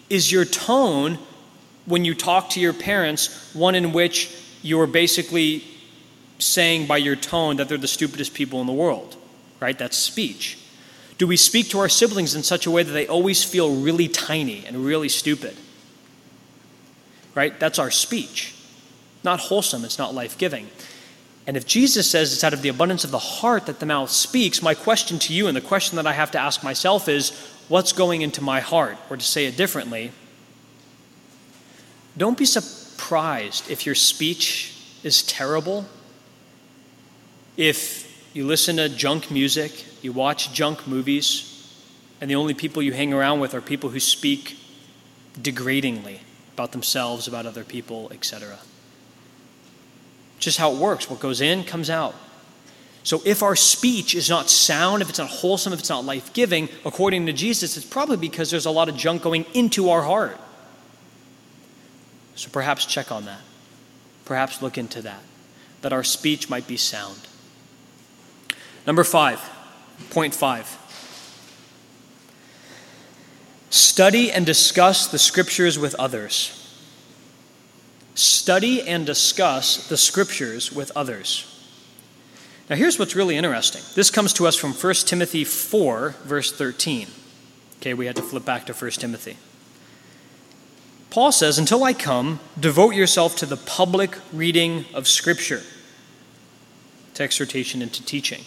is 0.09 0.31
your 0.31 0.45
tone 0.45 1.17
when 1.85 2.05
you 2.05 2.13
talk 2.13 2.49
to 2.51 2.59
your 2.59 2.73
parents 2.73 3.53
one 3.53 3.75
in 3.75 3.91
which 3.91 4.35
you're 4.61 4.87
basically 4.87 5.63
saying 6.37 6.85
by 6.85 6.97
your 6.97 7.15
tone 7.15 7.57
that 7.57 7.69
they're 7.69 7.77
the 7.77 7.87
stupidest 7.87 8.33
people 8.33 8.61
in 8.61 8.67
the 8.67 8.73
world? 8.73 9.15
Right? 9.59 9.77
That's 9.77 9.97
speech. 9.97 10.57
Do 11.21 11.27
we 11.27 11.37
speak 11.37 11.69
to 11.69 11.77
our 11.77 11.87
siblings 11.87 12.33
in 12.33 12.41
such 12.41 12.65
a 12.65 12.71
way 12.71 12.81
that 12.81 12.93
they 12.93 13.05
always 13.05 13.43
feel 13.43 13.75
really 13.75 14.07
tiny 14.07 14.65
and 14.65 14.83
really 14.83 15.07
stupid? 15.07 15.55
Right? 17.35 17.59
That's 17.59 17.77
our 17.77 17.91
speech. 17.91 18.55
Not 19.23 19.39
wholesome, 19.39 19.85
it's 19.85 19.99
not 19.99 20.15
life 20.15 20.35
giving. 20.35 20.71
And 21.45 21.55
if 21.55 21.67
Jesus 21.67 22.09
says 22.09 22.33
it's 22.33 22.43
out 22.43 22.53
of 22.53 22.63
the 22.63 22.69
abundance 22.69 23.03
of 23.03 23.11
the 23.11 23.19
heart 23.19 23.67
that 23.67 23.79
the 23.79 23.85
mouth 23.85 24.09
speaks, 24.09 24.63
my 24.63 24.73
question 24.73 25.19
to 25.19 25.31
you 25.31 25.45
and 25.45 25.55
the 25.55 25.61
question 25.61 25.97
that 25.97 26.07
I 26.07 26.13
have 26.13 26.31
to 26.31 26.39
ask 26.39 26.63
myself 26.63 27.07
is 27.07 27.29
what's 27.67 27.93
going 27.93 28.23
into 28.23 28.41
my 28.41 28.59
heart? 28.59 28.97
Or 29.07 29.15
to 29.15 29.23
say 29.23 29.45
it 29.45 29.55
differently, 29.55 30.11
don't 32.17 32.35
be 32.35 32.45
surprised 32.45 33.69
if 33.69 33.85
your 33.85 33.93
speech 33.93 34.75
is 35.03 35.21
terrible, 35.21 35.85
if 37.57 38.10
you 38.33 38.45
listen 38.45 38.77
to 38.77 38.89
junk 38.89 39.29
music, 39.29 39.85
you 40.01 40.11
watch 40.11 40.53
junk 40.53 40.87
movies, 40.87 41.47
and 42.21 42.29
the 42.29 42.35
only 42.35 42.53
people 42.53 42.81
you 42.81 42.93
hang 42.93 43.13
around 43.13 43.39
with 43.39 43.53
are 43.53 43.61
people 43.61 43.89
who 43.89 43.99
speak 43.99 44.57
degradingly 45.39 46.19
about 46.53 46.71
themselves, 46.71 47.27
about 47.27 47.45
other 47.45 47.63
people, 47.63 48.11
etc. 48.13 48.59
Just 50.39 50.57
how 50.57 50.71
it 50.71 50.77
works. 50.77 51.09
What 51.09 51.19
goes 51.19 51.41
in 51.41 51.63
comes 51.63 51.89
out. 51.89 52.15
So 53.03 53.21
if 53.25 53.41
our 53.41 53.55
speech 53.55 54.13
is 54.13 54.29
not 54.29 54.49
sound, 54.49 55.01
if 55.01 55.09
it's 55.09 55.17
not 55.17 55.29
wholesome, 55.29 55.73
if 55.73 55.79
it's 55.79 55.89
not 55.89 56.05
life 56.05 56.33
giving, 56.33 56.69
according 56.85 57.25
to 57.25 57.33
Jesus, 57.33 57.75
it's 57.75 57.85
probably 57.85 58.17
because 58.17 58.51
there's 58.51 58.67
a 58.67 58.71
lot 58.71 58.89
of 58.89 58.95
junk 58.95 59.23
going 59.23 59.45
into 59.53 59.89
our 59.89 60.03
heart. 60.03 60.39
So 62.35 62.49
perhaps 62.49 62.85
check 62.85 63.11
on 63.11 63.25
that. 63.25 63.41
Perhaps 64.25 64.61
look 64.61 64.77
into 64.77 65.01
that, 65.01 65.21
that 65.81 65.91
our 65.91 66.03
speech 66.03 66.49
might 66.49 66.67
be 66.67 66.77
sound. 66.77 67.27
Number 68.85 69.03
five, 69.03 69.39
point 70.09 70.33
five. 70.33 70.77
Study 73.69 74.31
and 74.31 74.45
discuss 74.45 75.07
the 75.07 75.19
scriptures 75.19 75.79
with 75.79 75.95
others. 75.95 76.57
Study 78.15 78.81
and 78.81 79.05
discuss 79.05 79.87
the 79.87 79.97
scriptures 79.97 80.71
with 80.71 80.91
others. 80.95 81.47
Now, 82.69 82.75
here's 82.75 82.97
what's 82.99 83.15
really 83.15 83.37
interesting. 83.37 83.81
This 83.95 84.09
comes 84.09 84.33
to 84.33 84.47
us 84.47 84.55
from 84.55 84.73
1 84.73 84.93
Timothy 85.05 85.43
4, 85.43 86.15
verse 86.23 86.51
13. 86.51 87.07
Okay, 87.77 87.93
we 87.93 88.05
had 88.05 88.15
to 88.15 88.21
flip 88.21 88.45
back 88.45 88.65
to 88.67 88.73
1 88.73 88.91
Timothy. 88.91 89.37
Paul 91.09 91.31
says, 91.31 91.57
Until 91.57 91.83
I 91.83 91.93
come, 91.93 92.39
devote 92.59 92.95
yourself 92.95 93.35
to 93.37 93.45
the 93.45 93.57
public 93.57 94.17
reading 94.31 94.85
of 94.93 95.07
Scripture, 95.07 95.61
to 97.13 97.23
exhortation 97.23 97.81
and 97.81 97.91
to 97.91 98.05
teaching. 98.05 98.45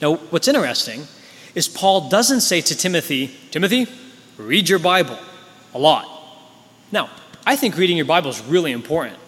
Now, 0.00 0.16
what's 0.16 0.48
interesting 0.48 1.06
is 1.54 1.68
Paul 1.68 2.08
doesn't 2.08 2.40
say 2.40 2.60
to 2.60 2.76
Timothy, 2.76 3.36
Timothy, 3.50 3.86
read 4.36 4.68
your 4.68 4.78
Bible 4.78 5.18
a 5.74 5.78
lot. 5.78 6.06
Now, 6.92 7.10
I 7.44 7.56
think 7.56 7.76
reading 7.76 7.96
your 7.96 8.06
Bible 8.06 8.30
is 8.30 8.40
really 8.42 8.72
important, 8.72 9.18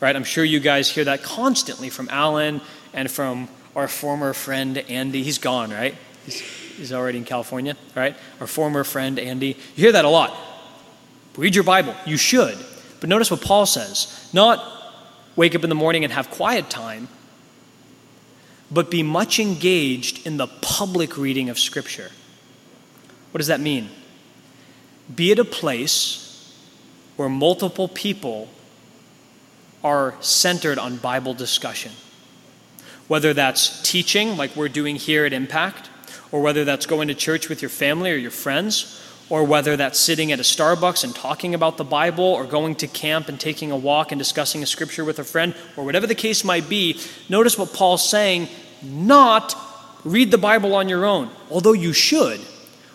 right? 0.00 0.14
I'm 0.14 0.24
sure 0.24 0.44
you 0.44 0.60
guys 0.60 0.90
hear 0.90 1.04
that 1.04 1.22
constantly 1.22 1.90
from 1.90 2.08
Alan 2.10 2.60
and 2.92 3.10
from 3.10 3.48
our 3.74 3.88
former 3.88 4.32
friend 4.32 4.78
Andy. 4.78 5.22
He's 5.22 5.38
gone, 5.38 5.70
right? 5.70 5.94
He's, 6.24 6.40
he's 6.40 6.92
already 6.92 7.18
in 7.18 7.24
California, 7.24 7.76
right? 7.94 8.16
Our 8.40 8.46
former 8.46 8.84
friend 8.84 9.18
Andy. 9.18 9.48
You 9.48 9.84
hear 9.84 9.92
that 9.92 10.04
a 10.04 10.08
lot. 10.08 10.36
Read 11.36 11.54
your 11.54 11.64
Bible. 11.64 11.94
You 12.06 12.16
should. 12.16 12.58
But 13.00 13.08
notice 13.08 13.30
what 13.30 13.40
Paul 13.40 13.66
says 13.66 14.28
not 14.32 14.62
wake 15.34 15.54
up 15.54 15.64
in 15.64 15.70
the 15.70 15.74
morning 15.74 16.04
and 16.04 16.12
have 16.12 16.30
quiet 16.30 16.68
time, 16.68 17.08
but 18.72 18.90
be 18.90 19.02
much 19.02 19.38
engaged 19.38 20.26
in 20.26 20.38
the 20.38 20.46
public 20.46 21.18
reading 21.18 21.50
of 21.50 21.58
Scripture. 21.58 22.10
What 23.30 23.38
does 23.38 23.48
that 23.48 23.60
mean? 23.60 23.90
Be 25.14 25.32
at 25.32 25.38
a 25.38 25.44
place 25.44 26.56
where 27.16 27.28
multiple 27.28 27.88
people 27.88 28.48
are 29.84 30.14
centered 30.20 30.78
on 30.78 30.96
Bible 30.96 31.34
discussion. 31.34 31.92
Whether 33.08 33.34
that's 33.34 33.82
teaching, 33.82 34.36
like 34.36 34.56
we're 34.56 34.68
doing 34.68 34.96
here 34.96 35.26
at 35.26 35.32
Impact, 35.32 35.90
or 36.30 36.40
whether 36.40 36.64
that's 36.64 36.86
going 36.86 37.08
to 37.08 37.14
church 37.14 37.48
with 37.48 37.60
your 37.60 37.68
family 37.68 38.10
or 38.10 38.16
your 38.16 38.30
friends, 38.30 39.00
or 39.28 39.44
whether 39.44 39.76
that's 39.76 39.98
sitting 39.98 40.30
at 40.32 40.38
a 40.38 40.42
Starbucks 40.42 41.04
and 41.04 41.14
talking 41.14 41.54
about 41.54 41.76
the 41.76 41.84
Bible, 41.84 42.24
or 42.24 42.44
going 42.44 42.74
to 42.76 42.86
camp 42.86 43.28
and 43.28 43.38
taking 43.38 43.70
a 43.70 43.76
walk 43.76 44.12
and 44.12 44.18
discussing 44.18 44.62
a 44.62 44.66
scripture 44.66 45.04
with 45.04 45.18
a 45.18 45.24
friend, 45.24 45.54
or 45.76 45.84
whatever 45.84 46.06
the 46.06 46.14
case 46.14 46.44
might 46.44 46.68
be, 46.68 47.00
notice 47.28 47.58
what 47.58 47.72
Paul's 47.72 48.08
saying 48.08 48.48
not 48.82 49.56
read 50.04 50.30
the 50.30 50.38
Bible 50.38 50.74
on 50.74 50.88
your 50.88 51.04
own, 51.04 51.30
although 51.50 51.72
you 51.72 51.92
should. 51.92 52.40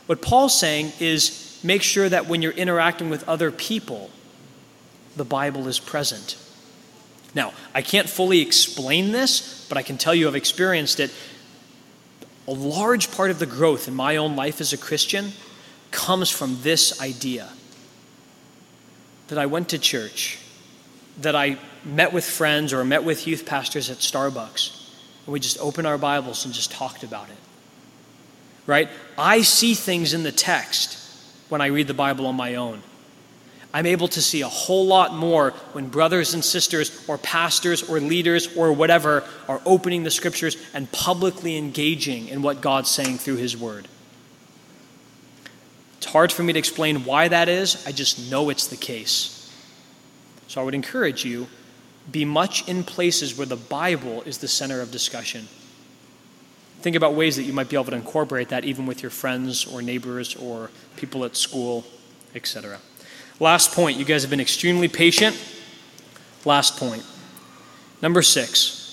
What 0.07 0.21
Paul's 0.21 0.57
saying 0.57 0.93
is 0.99 1.59
make 1.63 1.81
sure 1.81 2.07
that 2.07 2.27
when 2.27 2.41
you're 2.41 2.51
interacting 2.51 3.09
with 3.09 3.27
other 3.27 3.51
people, 3.51 4.09
the 5.15 5.25
Bible 5.25 5.67
is 5.67 5.79
present. 5.79 6.37
Now, 7.33 7.53
I 7.73 7.81
can't 7.81 8.09
fully 8.09 8.39
explain 8.41 9.11
this, 9.11 9.65
but 9.69 9.77
I 9.77 9.83
can 9.83 9.97
tell 9.97 10.15
you 10.15 10.27
I've 10.27 10.35
experienced 10.35 10.99
it. 10.99 11.13
A 12.47 12.53
large 12.53 13.11
part 13.11 13.29
of 13.29 13.39
the 13.39 13.45
growth 13.45 13.87
in 13.87 13.93
my 13.93 14.15
own 14.15 14.35
life 14.35 14.61
as 14.61 14.73
a 14.73 14.77
Christian 14.77 15.33
comes 15.91 16.29
from 16.29 16.59
this 16.61 17.01
idea 17.01 17.49
that 19.27 19.37
I 19.37 19.45
went 19.45 19.69
to 19.69 19.79
church, 19.79 20.39
that 21.19 21.35
I 21.35 21.57
met 21.83 22.13
with 22.13 22.25
friends 22.25 22.73
or 22.73 22.83
met 22.85 23.03
with 23.03 23.27
youth 23.27 23.45
pastors 23.45 23.89
at 23.89 23.97
Starbucks, 23.97 24.86
and 25.27 25.33
we 25.33 25.41
just 25.41 25.59
opened 25.59 25.85
our 25.85 25.97
Bibles 25.97 26.45
and 26.45 26.53
just 26.53 26.71
talked 26.71 27.03
about 27.03 27.29
it. 27.29 27.35
Right? 28.65 28.89
I 29.17 29.41
see 29.41 29.73
things 29.73 30.13
in 30.13 30.23
the 30.23 30.31
text 30.31 30.97
when 31.49 31.59
I 31.59 31.67
read 31.67 31.87
the 31.87 31.93
Bible 31.93 32.27
on 32.27 32.35
my 32.35 32.55
own. 32.55 32.81
I'm 33.73 33.85
able 33.85 34.07
to 34.07 34.21
see 34.21 34.41
a 34.41 34.47
whole 34.47 34.85
lot 34.85 35.13
more 35.13 35.51
when 35.73 35.89
brothers 35.89 36.33
and 36.33 36.43
sisters, 36.43 37.07
or 37.09 37.17
pastors, 37.17 37.89
or 37.89 37.99
leaders, 37.99 38.55
or 38.55 38.71
whatever, 38.71 39.25
are 39.49 39.61
opening 39.65 40.03
the 40.03 40.11
scriptures 40.11 40.55
and 40.73 40.89
publicly 40.93 41.57
engaging 41.57 42.29
in 42.29 42.41
what 42.41 42.61
God's 42.61 42.89
saying 42.89 43.17
through 43.17 43.35
His 43.35 43.57
Word. 43.57 43.89
It's 45.97 46.07
hard 46.07 46.31
for 46.31 46.43
me 46.43 46.53
to 46.53 46.59
explain 46.59 47.03
why 47.03 47.27
that 47.27 47.49
is, 47.49 47.85
I 47.85 47.91
just 47.91 48.31
know 48.31 48.49
it's 48.49 48.67
the 48.67 48.77
case. 48.77 49.53
So 50.47 50.61
I 50.61 50.63
would 50.63 50.73
encourage 50.73 51.25
you 51.25 51.47
be 52.11 52.25
much 52.25 52.67
in 52.67 52.83
places 52.83 53.37
where 53.37 53.47
the 53.47 53.55
Bible 53.55 54.21
is 54.23 54.37
the 54.37 54.47
center 54.47 54.81
of 54.81 54.91
discussion. 54.91 55.47
Think 56.81 56.95
about 56.95 57.15
ways 57.15 57.35
that 57.35 57.43
you 57.43 57.53
might 57.53 57.69
be 57.69 57.75
able 57.75 57.85
to 57.85 57.95
incorporate 57.95 58.49
that 58.49 58.63
even 58.63 58.85
with 58.85 59.01
your 59.01 59.09
friends 59.09 59.65
or 59.65 59.81
neighbors 59.81 60.35
or 60.35 60.69
people 60.95 61.25
at 61.25 61.35
school, 61.35 61.83
etc. 62.35 62.79
Last 63.39 63.71
point. 63.71 63.97
You 63.97 64.05
guys 64.05 64.21
have 64.23 64.29
been 64.29 64.39
extremely 64.39 64.87
patient. 64.87 65.35
Last 66.45 66.77
point. 66.77 67.03
Number 68.01 68.21
six 68.21 68.83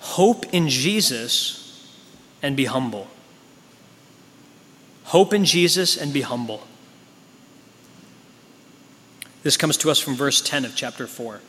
hope 0.00 0.46
in 0.54 0.68
Jesus 0.68 1.94
and 2.42 2.56
be 2.56 2.64
humble. 2.64 3.08
Hope 5.04 5.34
in 5.34 5.44
Jesus 5.44 5.96
and 5.96 6.12
be 6.12 6.22
humble. 6.22 6.66
This 9.42 9.56
comes 9.56 9.76
to 9.78 9.90
us 9.90 9.98
from 9.98 10.14
verse 10.14 10.40
10 10.40 10.64
of 10.64 10.74
chapter 10.74 11.06
4. 11.06 11.40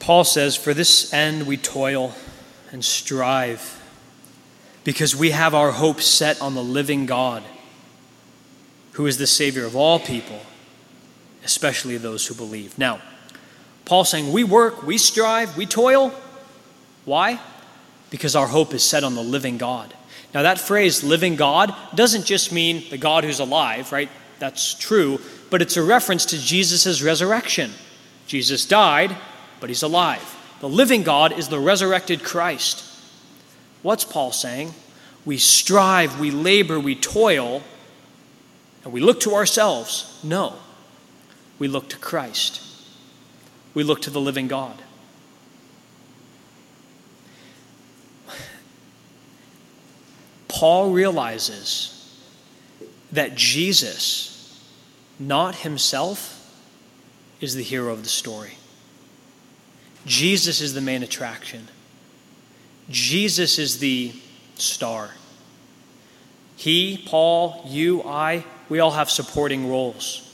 Paul 0.00 0.24
says, 0.24 0.56
For 0.56 0.74
this 0.74 1.12
end 1.12 1.46
we 1.46 1.56
toil 1.56 2.14
and 2.72 2.84
strive, 2.84 3.80
because 4.82 5.14
we 5.14 5.30
have 5.30 5.54
our 5.54 5.70
hope 5.70 6.00
set 6.00 6.40
on 6.42 6.54
the 6.54 6.62
living 6.62 7.06
God 7.06 7.44
who 8.92 9.06
is 9.06 9.18
the 9.18 9.26
Savior 9.26 9.64
of 9.64 9.76
all 9.76 10.00
people, 10.00 10.40
especially 11.44 11.96
those 11.96 12.26
who 12.26 12.34
believe. 12.34 12.76
Now, 12.76 13.00
Paul's 13.84 14.10
saying 14.10 14.32
we 14.32 14.42
work, 14.42 14.82
we 14.82 14.98
strive, 14.98 15.56
we 15.56 15.66
toil. 15.66 16.12
Why? 17.04 17.40
because 18.10 18.34
our 18.36 18.48
hope 18.48 18.74
is 18.74 18.82
set 18.82 19.04
on 19.04 19.14
the 19.14 19.22
living 19.22 19.56
God. 19.56 19.94
Now, 20.34 20.42
that 20.42 20.60
phrase, 20.60 21.02
living 21.02 21.36
God, 21.36 21.74
doesn't 21.94 22.26
just 22.26 22.52
mean 22.52 22.84
the 22.90 22.98
God 22.98 23.24
who's 23.24 23.40
alive, 23.40 23.90
right? 23.90 24.08
That's 24.38 24.74
true, 24.74 25.20
but 25.48 25.62
it's 25.62 25.76
a 25.76 25.82
reference 25.82 26.26
to 26.26 26.38
Jesus' 26.38 27.02
resurrection. 27.02 27.72
Jesus 28.26 28.66
died, 28.66 29.16
but 29.60 29.68
he's 29.68 29.82
alive. 29.82 30.36
The 30.60 30.68
living 30.68 31.02
God 31.02 31.32
is 31.38 31.48
the 31.48 31.60
resurrected 31.60 32.22
Christ. 32.22 32.84
What's 33.82 34.04
Paul 34.04 34.32
saying? 34.32 34.74
We 35.24 35.38
strive, 35.38 36.18
we 36.18 36.30
labor, 36.30 36.80
we 36.80 36.94
toil, 36.94 37.62
and 38.84 38.92
we 38.92 39.00
look 39.00 39.20
to 39.20 39.34
ourselves. 39.34 40.18
No, 40.22 40.54
we 41.58 41.68
look 41.68 41.88
to 41.90 41.96
Christ. 41.98 42.62
We 43.74 43.84
look 43.84 44.02
to 44.02 44.10
the 44.10 44.20
living 44.20 44.48
God. 44.48 44.82
Paul 50.48 50.90
realizes 50.90 51.96
that 53.12 53.34
Jesus, 53.34 54.60
not 55.18 55.54
himself, 55.56 56.36
is 57.40 57.54
the 57.54 57.62
hero 57.62 57.92
of 57.92 58.02
the 58.02 58.08
story. 58.08 58.52
Jesus 60.06 60.60
is 60.60 60.74
the 60.74 60.80
main 60.80 61.02
attraction. 61.02 61.68
Jesus 62.88 63.58
is 63.58 63.78
the 63.78 64.12
star. 64.56 65.10
He, 66.56 67.02
Paul, 67.06 67.64
you, 67.66 68.02
I, 68.02 68.44
we 68.68 68.80
all 68.80 68.90
have 68.90 69.10
supporting 69.10 69.68
roles. 69.68 70.26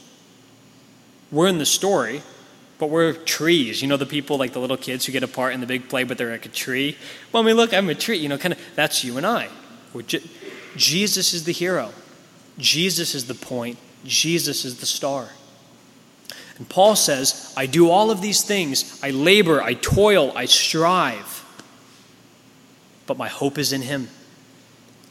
We're 1.31 1.49
in 1.49 1.59
the 1.59 1.67
story, 1.67 2.23
but 2.79 2.91
we're 2.91 3.13
trees. 3.13 3.83
You 3.83 3.89
know, 3.89 3.97
the 3.97 4.07
people 4.07 4.39
like 4.39 4.53
the 4.53 4.59
little 4.59 4.77
kids 4.77 5.07
who 5.07 5.13
get 5.13 5.23
a 5.23 5.29
part 5.29 5.55
in 5.55 5.61
the 5.61 5.67
big 5.67 5.89
play, 5.89 6.05
but 6.05 6.19
they're 6.19 6.31
like 6.31 6.47
a 6.47 6.51
tree. 6.51 6.97
Well, 7.33 7.43
I 7.43 7.47
mean, 7.47 7.57
look, 7.57 7.73
I'm 7.73 7.89
a 7.89 7.95
tree. 7.95 8.19
You 8.19 8.29
know, 8.29 8.39
kind 8.39 8.55
of, 8.55 8.61
that's 8.75 9.05
you 9.05 9.17
and 9.17 9.27
I. 9.27 9.49
Jesus 10.77 11.33
is 11.33 11.45
the 11.45 11.53
hero. 11.53 11.93
Jesus 12.59 13.15
is 13.15 13.27
the 13.27 13.35
point. 13.35 13.79
Jesus 14.05 14.65
is 14.65 14.79
the 14.81 14.87
star. 14.87 15.31
And 16.59 16.69
Paul 16.69 16.97
says, 16.97 17.53
I 17.57 17.67
do 17.67 17.91
all 17.91 18.11
of 18.11 18.23
these 18.23 18.43
things. 18.43 19.01
I 19.03 19.11
labor, 19.11 19.63
I 19.63 19.75
toil, 19.75 20.33
I 20.35 20.47
strive. 20.47 21.45
But 23.07 23.19
my 23.19 23.29
hope 23.29 23.59
is 23.59 23.73
in 23.73 23.83
Him. 23.83 24.09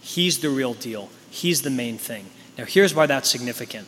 He's 0.01 0.39
the 0.39 0.49
real 0.49 0.73
deal, 0.73 1.09
He's 1.29 1.61
the 1.61 1.69
main 1.69 1.97
thing. 1.97 2.25
Now, 2.57 2.65
here's 2.65 2.95
why 2.95 3.05
that's 3.05 3.29
significant. 3.29 3.87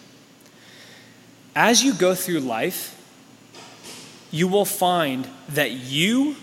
As 1.56 1.84
you 1.84 1.94
go 1.94 2.14
through 2.14 2.42
life, 2.42 2.94
you 4.30 4.48
will 4.48 4.66
find 4.66 5.28
that 5.50 5.72
you 5.72 6.36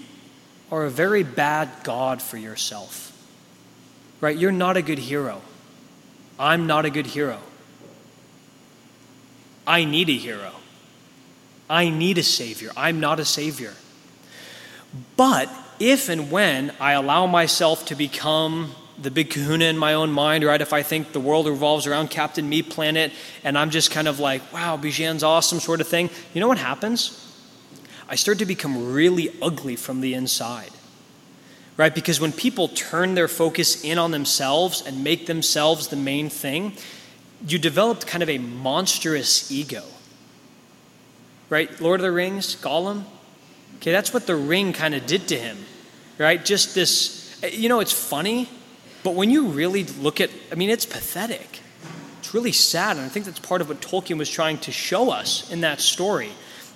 are 0.73 0.85
a 0.85 0.91
very 0.91 1.23
bad 1.23 1.69
God 1.85 2.23
for 2.23 2.39
yourself. 2.39 3.13
Right? 4.21 4.37
You're 4.37 4.53
not 4.53 4.77
a 4.77 4.83
good 4.83 4.99
hero. 4.99 5.43
I'm 6.39 6.67
not 6.67 6.85
a 6.85 6.91
good 6.91 7.07
hero. 7.07 7.39
I 9.67 9.85
need 9.85 10.09
a 10.09 10.17
hero. 10.17 10.53
I 11.69 11.89
need 11.89 12.19
a 12.19 12.23
Savior. 12.23 12.71
I'm 12.77 13.01
not 13.01 13.21
a 13.21 13.25
Savior. 13.25 13.75
But 15.17 15.49
if 15.79 16.09
and 16.09 16.31
when 16.31 16.73
I 16.79 16.93
allow 16.93 17.27
myself 17.27 17.87
to 17.87 17.95
become 17.95 18.75
the 19.01 19.11
big 19.11 19.31
kahuna 19.31 19.65
in 19.65 19.77
my 19.77 19.95
own 19.95 20.13
mind, 20.13 20.45
right? 20.45 20.61
If 20.61 20.73
I 20.73 20.83
think 20.83 21.13
the 21.13 21.21
world 21.21 21.47
revolves 21.47 21.87
around 21.87 22.11
Captain 22.11 22.49
Me 22.49 22.63
Planet 22.63 23.13
and 23.43 23.59
I'm 23.59 23.71
just 23.71 23.91
kind 23.91 24.07
of 24.07 24.21
like, 24.21 24.53
wow, 24.53 24.77
Bijan's 24.77 25.25
awesome, 25.25 25.59
sort 25.59 25.81
of 25.81 25.89
thing, 25.89 26.11
you 26.33 26.41
know 26.41 26.49
what 26.49 26.59
happens? 26.59 27.21
I 28.09 28.15
start 28.15 28.39
to 28.39 28.47
become 28.47 28.93
really 28.93 29.35
ugly 29.43 29.77
from 29.77 30.01
the 30.01 30.15
inside, 30.15 30.71
right? 31.77 31.93
Because 31.95 32.21
when 32.21 32.33
people 32.33 32.69
turn 32.69 33.15
their 33.15 33.27
focus 33.27 33.83
in 33.83 33.99
on 33.99 34.13
themselves 34.13 34.83
and 34.87 35.03
make 35.03 35.27
themselves 35.27 35.89
the 35.89 35.97
main 35.97 36.29
thing, 36.29 36.77
you 37.49 37.59
develop 37.59 38.07
kind 38.07 38.23
of 38.23 38.29
a 38.29 38.39
monstrous 38.39 39.51
ego 39.51 39.83
right? 41.51 41.81
Lord 41.81 42.01
of 42.01 42.05
the 42.05 42.13
Rings, 42.13 42.57
Gollum. 42.57 43.05
Okay, 43.77 43.93
that's 43.93 44.15
what 44.15 44.27
the 44.27 44.37
ring 44.37 44.73
kind 44.73 44.95
of 44.95 45.07
did 45.07 45.29
to 45.29 45.37
him, 45.37 45.59
right? 46.19 46.43
Just 46.45 46.75
this, 46.75 47.39
you 47.53 47.69
know, 47.69 47.81
it's 47.81 47.93
funny, 47.93 48.49
but 49.03 49.15
when 49.15 49.31
you 49.31 49.49
really 49.49 49.85
look 49.85 50.21
at, 50.21 50.31
I 50.51 50.55
mean, 50.55 50.71
it's 50.71 50.87
pathetic. 50.87 51.61
It's 52.21 52.33
really 52.33 52.53
sad, 52.53 52.97
and 52.97 53.05
I 53.05 53.09
think 53.09 53.27
that's 53.27 53.39
part 53.39 53.61
of 53.61 53.69
what 53.69 53.81
Tolkien 53.81 54.17
was 54.17 54.31
trying 54.31 54.59
to 54.59 54.73
show 54.73 55.11
us 55.11 55.51
in 55.51 55.61
that 55.61 55.81
story. 55.81 56.31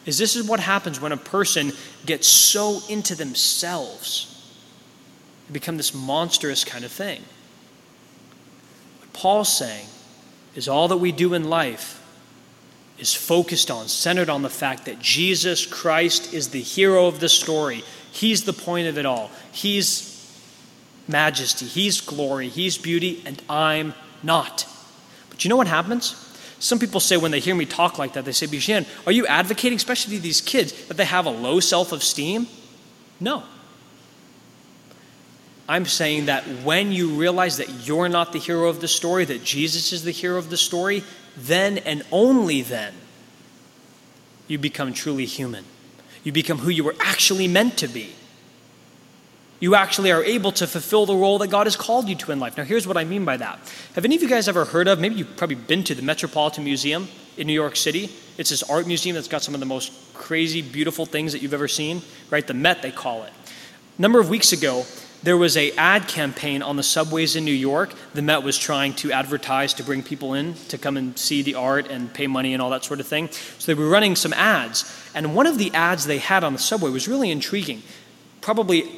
Is 0.04 0.18
this 0.18 0.36
is 0.36 0.46
what 0.46 0.60
happens 0.60 1.00
when 1.00 1.12
a 1.12 1.16
person 1.16 1.72
gets 2.04 2.28
so 2.28 2.80
into 2.88 3.14
themselves, 3.14 4.54
they 5.46 5.54
become 5.54 5.76
this 5.76 5.94
monstrous 5.94 6.64
kind 6.64 6.84
of 6.84 6.92
thing. 6.92 7.22
What 9.00 9.12
Paul's 9.12 9.56
saying 9.56 9.86
is 10.54 10.68
all 10.68 10.88
that 10.88 10.98
we 10.98 11.12
do 11.12 11.34
in 11.34 11.44
life 11.44 11.97
is 12.98 13.14
focused 13.14 13.70
on, 13.70 13.88
centered 13.88 14.28
on 14.28 14.42
the 14.42 14.50
fact 14.50 14.84
that 14.86 14.98
Jesus 14.98 15.66
Christ 15.66 16.32
is 16.34 16.48
the 16.48 16.60
hero 16.60 17.06
of 17.06 17.20
the 17.20 17.28
story. 17.28 17.84
He's 18.12 18.44
the 18.44 18.52
point 18.52 18.88
of 18.88 18.98
it 18.98 19.06
all. 19.06 19.30
He's 19.52 20.14
majesty, 21.06 21.66
He's 21.66 22.00
glory, 22.00 22.48
He's 22.48 22.78
beauty, 22.78 23.22
and 23.24 23.40
I'm 23.48 23.94
not. 24.22 24.66
But 25.30 25.44
you 25.44 25.48
know 25.48 25.56
what 25.56 25.68
happens? 25.68 26.24
Some 26.60 26.78
people 26.78 27.00
say 27.00 27.16
when 27.16 27.30
they 27.30 27.40
hear 27.40 27.54
me 27.54 27.66
talk 27.66 27.98
like 27.98 28.14
that, 28.14 28.24
they 28.24 28.32
say, 28.32 28.46
Bijan, 28.46 28.86
are 29.06 29.12
you 29.12 29.26
advocating, 29.26 29.76
especially 29.76 30.16
to 30.16 30.22
these 30.22 30.40
kids, 30.40 30.72
that 30.88 30.96
they 30.96 31.04
have 31.04 31.26
a 31.26 31.30
low 31.30 31.60
self 31.60 31.92
esteem? 31.92 32.48
No. 33.20 33.44
I'm 35.68 35.84
saying 35.84 36.26
that 36.26 36.44
when 36.64 36.92
you 36.92 37.10
realize 37.10 37.58
that 37.58 37.68
you're 37.86 38.08
not 38.08 38.32
the 38.32 38.38
hero 38.38 38.68
of 38.68 38.80
the 38.80 38.88
story, 38.88 39.26
that 39.26 39.44
Jesus 39.44 39.92
is 39.92 40.02
the 40.02 40.10
hero 40.10 40.38
of 40.38 40.48
the 40.50 40.56
story, 40.56 41.04
then 41.38 41.78
and 41.78 42.04
only 42.10 42.62
then 42.62 42.94
you 44.48 44.58
become 44.58 44.92
truly 44.92 45.26
human. 45.26 45.64
You 46.24 46.32
become 46.32 46.58
who 46.58 46.70
you 46.70 46.84
were 46.84 46.96
actually 47.00 47.48
meant 47.48 47.78
to 47.78 47.88
be. 47.88 48.14
You 49.60 49.74
actually 49.74 50.12
are 50.12 50.22
able 50.22 50.52
to 50.52 50.66
fulfill 50.66 51.06
the 51.06 51.16
role 51.16 51.38
that 51.38 51.48
God 51.48 51.66
has 51.66 51.74
called 51.74 52.08
you 52.08 52.14
to 52.16 52.32
in 52.32 52.38
life. 52.38 52.56
Now, 52.56 52.64
here's 52.64 52.86
what 52.86 52.96
I 52.96 53.04
mean 53.04 53.24
by 53.24 53.36
that. 53.38 53.58
Have 53.94 54.04
any 54.04 54.14
of 54.14 54.22
you 54.22 54.28
guys 54.28 54.48
ever 54.48 54.64
heard 54.64 54.86
of, 54.86 55.00
maybe 55.00 55.16
you've 55.16 55.36
probably 55.36 55.56
been 55.56 55.82
to 55.84 55.94
the 55.94 56.02
Metropolitan 56.02 56.64
Museum 56.64 57.08
in 57.36 57.46
New 57.46 57.52
York 57.52 57.74
City? 57.74 58.10
It's 58.36 58.50
this 58.50 58.62
art 58.62 58.86
museum 58.86 59.14
that's 59.14 59.26
got 59.26 59.42
some 59.42 59.54
of 59.54 59.60
the 59.60 59.66
most 59.66 59.92
crazy, 60.14 60.62
beautiful 60.62 61.06
things 61.06 61.32
that 61.32 61.42
you've 61.42 61.54
ever 61.54 61.66
seen, 61.66 62.02
right? 62.30 62.46
The 62.46 62.54
Met, 62.54 62.82
they 62.82 62.92
call 62.92 63.24
it. 63.24 63.32
A 63.98 64.02
number 64.02 64.20
of 64.20 64.28
weeks 64.28 64.52
ago, 64.52 64.84
there 65.22 65.36
was 65.36 65.56
a 65.56 65.72
ad 65.72 66.06
campaign 66.06 66.62
on 66.62 66.76
the 66.76 66.82
subways 66.82 67.34
in 67.34 67.44
New 67.44 67.50
York. 67.50 67.92
The 68.14 68.22
Met 68.22 68.42
was 68.42 68.56
trying 68.56 68.94
to 68.94 69.10
advertise 69.10 69.74
to 69.74 69.82
bring 69.82 70.02
people 70.02 70.34
in 70.34 70.54
to 70.68 70.78
come 70.78 70.96
and 70.96 71.18
see 71.18 71.42
the 71.42 71.54
art 71.54 71.88
and 71.88 72.12
pay 72.12 72.26
money 72.26 72.52
and 72.52 72.62
all 72.62 72.70
that 72.70 72.84
sort 72.84 73.00
of 73.00 73.06
thing. 73.06 73.28
So 73.58 73.66
they 73.66 73.74
were 73.74 73.88
running 73.88 74.14
some 74.14 74.32
ads, 74.32 74.84
and 75.14 75.34
one 75.34 75.46
of 75.46 75.58
the 75.58 75.74
ads 75.74 76.06
they 76.06 76.18
had 76.18 76.44
on 76.44 76.52
the 76.52 76.58
subway 76.58 76.90
was 76.90 77.08
really 77.08 77.30
intriguing. 77.30 77.82
Probably, 78.40 78.88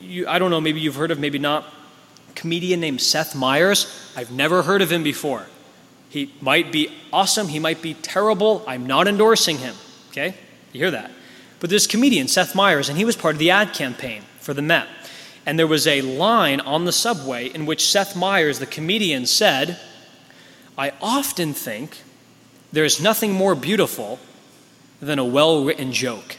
you, 0.00 0.26
I 0.26 0.38
don't 0.38 0.50
know, 0.50 0.60
maybe 0.60 0.80
you've 0.80 0.96
heard 0.96 1.10
of, 1.10 1.18
maybe 1.18 1.38
not. 1.38 1.64
Comedian 2.34 2.80
named 2.80 3.00
Seth 3.00 3.34
Meyers. 3.34 4.12
I've 4.16 4.30
never 4.30 4.62
heard 4.62 4.82
of 4.82 4.90
him 4.90 5.02
before. 5.02 5.46
He 6.08 6.32
might 6.40 6.72
be 6.72 6.90
awesome. 7.12 7.48
He 7.48 7.58
might 7.58 7.82
be 7.82 7.94
terrible. 7.94 8.64
I'm 8.66 8.86
not 8.86 9.08
endorsing 9.08 9.58
him. 9.58 9.74
Okay, 10.10 10.34
you 10.72 10.80
hear 10.80 10.90
that? 10.90 11.10
But 11.60 11.70
this 11.70 11.86
comedian 11.86 12.28
Seth 12.28 12.54
Meyers, 12.54 12.88
and 12.88 12.96
he 12.96 13.04
was 13.04 13.16
part 13.16 13.34
of 13.34 13.38
the 13.38 13.50
ad 13.50 13.74
campaign 13.74 14.22
for 14.40 14.54
the 14.54 14.62
Met. 14.62 14.86
And 15.46 15.56
there 15.56 15.68
was 15.68 15.86
a 15.86 16.02
line 16.02 16.58
on 16.58 16.84
the 16.84 16.92
subway 16.92 17.46
in 17.46 17.66
which 17.66 17.88
Seth 17.88 18.16
Meyers, 18.16 18.58
the 18.58 18.66
comedian, 18.66 19.26
said, 19.26 19.78
I 20.76 20.92
often 21.00 21.54
think 21.54 22.02
there's 22.72 23.00
nothing 23.00 23.32
more 23.32 23.54
beautiful 23.54 24.18
than 25.00 25.20
a 25.20 25.24
well 25.24 25.64
written 25.64 25.92
joke. 25.92 26.36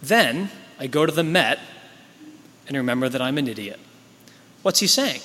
Then 0.00 0.50
I 0.78 0.86
go 0.86 1.04
to 1.04 1.12
the 1.12 1.24
Met 1.24 1.58
and 2.68 2.76
remember 2.76 3.08
that 3.08 3.20
I'm 3.20 3.36
an 3.36 3.48
idiot. 3.48 3.80
What's 4.62 4.78
he 4.78 4.86
saying? 4.86 5.20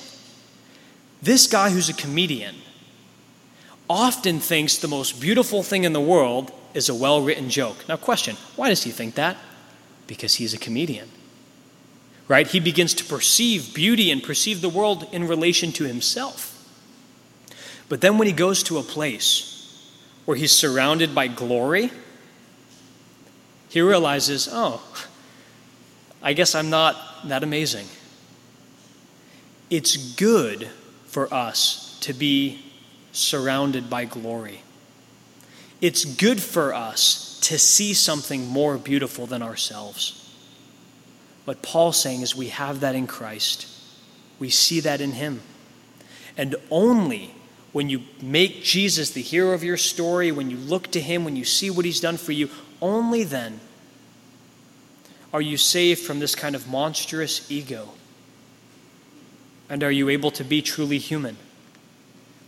This 1.22 1.46
guy 1.46 1.70
who's 1.70 1.88
a 1.88 1.94
comedian 1.94 2.56
often 3.88 4.40
thinks 4.40 4.76
the 4.76 4.88
most 4.88 5.20
beautiful 5.20 5.62
thing 5.62 5.84
in 5.84 5.92
the 5.92 6.00
world 6.00 6.52
is 6.74 6.88
a 6.88 6.94
well 6.94 7.22
written 7.22 7.48
joke. 7.50 7.88
Now, 7.88 7.96
question 7.96 8.36
why 8.56 8.68
does 8.68 8.82
he 8.82 8.90
think 8.90 9.14
that? 9.14 9.36
Because 10.08 10.34
he's 10.34 10.54
a 10.54 10.58
comedian 10.58 11.08
right? 12.28 12.46
He 12.46 12.60
begins 12.60 12.92
to 12.94 13.04
perceive 13.04 13.74
beauty 13.74 14.10
and 14.10 14.22
perceive 14.22 14.60
the 14.60 14.68
world 14.68 15.08
in 15.12 15.26
relation 15.26 15.72
to 15.72 15.84
himself. 15.84 16.54
But 17.88 18.02
then 18.02 18.18
when 18.18 18.26
he 18.26 18.34
goes 18.34 18.62
to 18.64 18.76
a 18.76 18.82
place 18.82 19.54
where 20.26 20.36
he's 20.36 20.52
surrounded 20.52 21.14
by 21.14 21.26
glory, 21.26 21.90
he 23.70 23.80
realizes, 23.80 24.48
oh, 24.52 24.82
I 26.22 26.34
guess 26.34 26.54
I'm 26.54 26.68
not 26.68 26.96
that 27.24 27.42
amazing. 27.42 27.86
It's 29.70 29.96
good 30.14 30.68
for 31.06 31.32
us 31.32 31.98
to 32.00 32.12
be 32.12 32.62
surrounded 33.12 33.88
by 33.88 34.04
glory. 34.04 34.62
It's 35.80 36.04
good 36.04 36.42
for 36.42 36.74
us 36.74 37.40
to 37.44 37.58
see 37.58 37.94
something 37.94 38.46
more 38.46 38.76
beautiful 38.76 39.26
than 39.26 39.42
ourselves 39.42 40.17
What 41.48 41.62
Paul's 41.62 41.98
saying 41.98 42.20
is 42.20 42.36
we 42.36 42.48
have 42.48 42.80
that 42.80 42.94
in 42.94 43.06
Christ. 43.06 43.68
We 44.38 44.50
see 44.50 44.80
that 44.80 45.00
in 45.00 45.12
him. 45.12 45.40
And 46.36 46.56
only 46.70 47.30
when 47.72 47.88
you 47.88 48.02
make 48.20 48.62
Jesus 48.62 49.12
the 49.12 49.22
hero 49.22 49.52
of 49.52 49.64
your 49.64 49.78
story, 49.78 50.30
when 50.30 50.50
you 50.50 50.58
look 50.58 50.88
to 50.88 51.00
him, 51.00 51.24
when 51.24 51.36
you 51.36 51.46
see 51.46 51.70
what 51.70 51.86
he's 51.86 52.00
done 52.00 52.18
for 52.18 52.32
you, 52.32 52.50
only 52.82 53.24
then 53.24 53.60
are 55.32 55.40
you 55.40 55.56
saved 55.56 56.02
from 56.02 56.18
this 56.18 56.34
kind 56.34 56.54
of 56.54 56.68
monstrous 56.68 57.50
ego. 57.50 57.88
And 59.70 59.82
are 59.82 59.90
you 59.90 60.10
able 60.10 60.32
to 60.32 60.44
be 60.44 60.60
truly 60.60 60.98
human? 60.98 61.38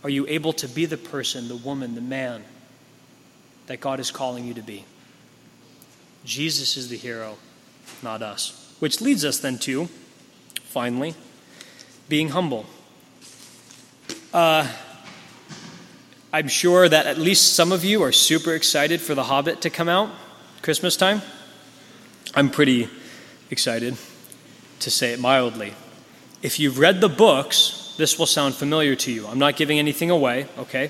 Are 0.03 0.11
you 0.11 0.27
able 0.27 0.53
to 0.53 0.67
be 0.67 0.85
the 0.85 0.97
person, 0.97 1.47
the 1.47 1.55
woman, 1.55 1.95
the 1.95 2.01
man 2.01 2.43
that 3.65 3.79
God 3.79 3.99
is 3.99 4.11
calling 4.11 4.45
you 4.45 4.53
to 4.53 4.61
be? 4.61 4.85
Jesus 6.23 6.77
is 6.77 6.89
the 6.89 6.97
hero, 6.97 7.37
not 8.03 8.21
us. 8.21 8.60
Which 8.81 8.99
leads 8.99 9.23
us 9.23 9.37
then 9.37 9.59
to, 9.59 9.89
finally, 10.63 11.13
being 12.09 12.29
humble. 12.29 12.65
Uh, 14.33 14.67
I'm 16.33 16.47
sure 16.47 16.89
that 16.89 17.05
at 17.05 17.19
least 17.19 17.53
some 17.53 17.71
of 17.71 17.85
you 17.85 18.01
are 18.01 18.11
super 18.11 18.55
excited 18.55 18.99
for 18.99 19.13
The 19.13 19.25
Hobbit 19.25 19.61
to 19.61 19.69
come 19.69 19.87
out 19.87 20.09
Christmas 20.63 20.97
time. 20.97 21.21
I'm 22.33 22.49
pretty 22.49 22.89
excited, 23.51 23.97
to 24.79 24.89
say 24.89 25.13
it 25.13 25.19
mildly. 25.19 25.75
If 26.41 26.59
you've 26.59 26.79
read 26.79 27.01
the 27.01 27.09
books, 27.09 27.93
this 27.99 28.17
will 28.17 28.25
sound 28.25 28.55
familiar 28.55 28.95
to 28.95 29.11
you. 29.11 29.27
I'm 29.27 29.37
not 29.37 29.57
giving 29.57 29.77
anything 29.77 30.09
away, 30.09 30.47
okay? 30.57 30.89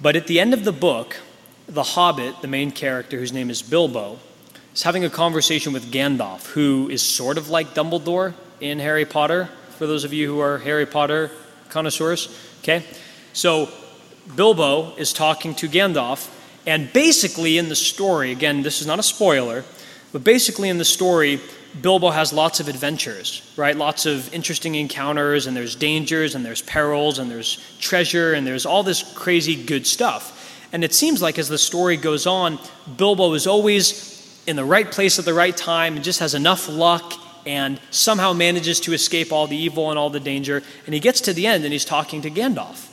But 0.00 0.14
at 0.14 0.28
the 0.28 0.38
end 0.38 0.54
of 0.54 0.62
the 0.62 0.70
book, 0.70 1.16
the 1.66 1.82
Hobbit, 1.82 2.42
the 2.42 2.48
main 2.48 2.70
character 2.70 3.18
whose 3.18 3.32
name 3.32 3.50
is 3.50 3.60
Bilbo, 3.60 4.20
is 4.76 4.82
having 4.82 5.06
a 5.06 5.10
conversation 5.10 5.72
with 5.72 5.90
Gandalf, 5.90 6.48
who 6.48 6.90
is 6.90 7.00
sort 7.00 7.38
of 7.38 7.48
like 7.48 7.74
Dumbledore 7.74 8.34
in 8.60 8.78
Harry 8.78 9.06
Potter, 9.06 9.48
for 9.70 9.86
those 9.86 10.04
of 10.04 10.12
you 10.12 10.28
who 10.28 10.38
are 10.40 10.58
Harry 10.58 10.84
Potter 10.84 11.30
connoisseurs, 11.70 12.28
okay? 12.58 12.84
So 13.32 13.70
Bilbo 14.34 14.94
is 14.96 15.14
talking 15.14 15.54
to 15.54 15.68
Gandalf, 15.68 16.30
and 16.66 16.92
basically 16.92 17.56
in 17.56 17.70
the 17.70 17.74
story, 17.74 18.32
again, 18.32 18.60
this 18.60 18.82
is 18.82 18.86
not 18.86 18.98
a 18.98 19.02
spoiler, 19.02 19.64
but 20.12 20.22
basically 20.22 20.68
in 20.68 20.76
the 20.76 20.84
story, 20.84 21.40
Bilbo 21.80 22.10
has 22.10 22.34
lots 22.34 22.60
of 22.60 22.68
adventures, 22.68 23.50
right? 23.56 23.74
Lots 23.74 24.04
of 24.04 24.32
interesting 24.34 24.74
encounters, 24.74 25.46
and 25.46 25.56
there's 25.56 25.74
dangers, 25.74 26.34
and 26.34 26.44
there's 26.44 26.60
perils, 26.60 27.18
and 27.18 27.30
there's 27.30 27.78
treasure, 27.80 28.34
and 28.34 28.46
there's 28.46 28.66
all 28.66 28.82
this 28.82 29.02
crazy 29.14 29.56
good 29.56 29.86
stuff. 29.86 30.34
And 30.70 30.84
it 30.84 30.92
seems 30.92 31.22
like 31.22 31.38
as 31.38 31.48
the 31.48 31.56
story 31.56 31.96
goes 31.96 32.26
on, 32.26 32.58
Bilbo 32.98 33.32
is 33.32 33.46
always 33.46 34.15
in 34.46 34.56
the 34.56 34.64
right 34.64 34.90
place 34.90 35.18
at 35.18 35.24
the 35.24 35.34
right 35.34 35.56
time 35.56 35.96
and 35.96 36.04
just 36.04 36.20
has 36.20 36.34
enough 36.34 36.68
luck 36.68 37.14
and 37.46 37.80
somehow 37.90 38.32
manages 38.32 38.80
to 38.80 38.92
escape 38.92 39.32
all 39.32 39.46
the 39.46 39.56
evil 39.56 39.90
and 39.90 39.98
all 39.98 40.10
the 40.10 40.20
danger. 40.20 40.62
And 40.84 40.94
he 40.94 41.00
gets 41.00 41.20
to 41.22 41.32
the 41.32 41.46
end 41.46 41.64
and 41.64 41.72
he's 41.72 41.84
talking 41.84 42.22
to 42.22 42.30
Gandalf. 42.30 42.88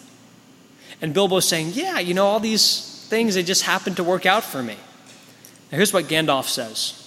And 1.02 1.14
Bilbo's 1.14 1.48
saying, 1.48 1.72
Yeah, 1.74 2.00
you 2.00 2.14
know, 2.14 2.26
all 2.26 2.40
these 2.40 3.06
things, 3.10 3.36
they 3.36 3.44
just 3.44 3.64
happen 3.64 3.96
to 3.96 4.04
work 4.04 4.26
out 4.26 4.44
for 4.44 4.62
me. 4.64 4.78
Now, 5.72 5.78
here's 5.78 5.92
what 5.92 6.06
Gandalf 6.06 6.46
says 6.46 7.00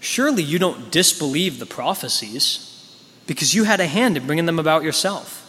Surely 0.00 0.42
you 0.42 0.58
don't 0.58 0.90
disbelieve 0.90 1.58
the 1.58 1.66
prophecies 1.66 2.64
because 3.26 3.54
you 3.54 3.64
had 3.64 3.80
a 3.80 3.86
hand 3.86 4.16
in 4.16 4.26
bringing 4.26 4.46
them 4.46 4.58
about 4.58 4.82
yourself. 4.82 5.44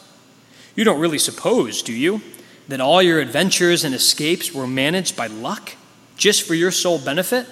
You 0.75 0.83
don't 0.83 0.99
really 0.99 1.19
suppose, 1.19 1.81
do 1.81 1.93
you, 1.93 2.21
that 2.67 2.79
all 2.79 3.01
your 3.01 3.19
adventures 3.19 3.83
and 3.83 3.93
escapes 3.93 4.53
were 4.53 4.67
managed 4.67 5.15
by 5.15 5.27
luck 5.27 5.73
just 6.20 6.43
for 6.43 6.53
your 6.53 6.70
sole 6.70 6.99
benefit? 6.99 7.47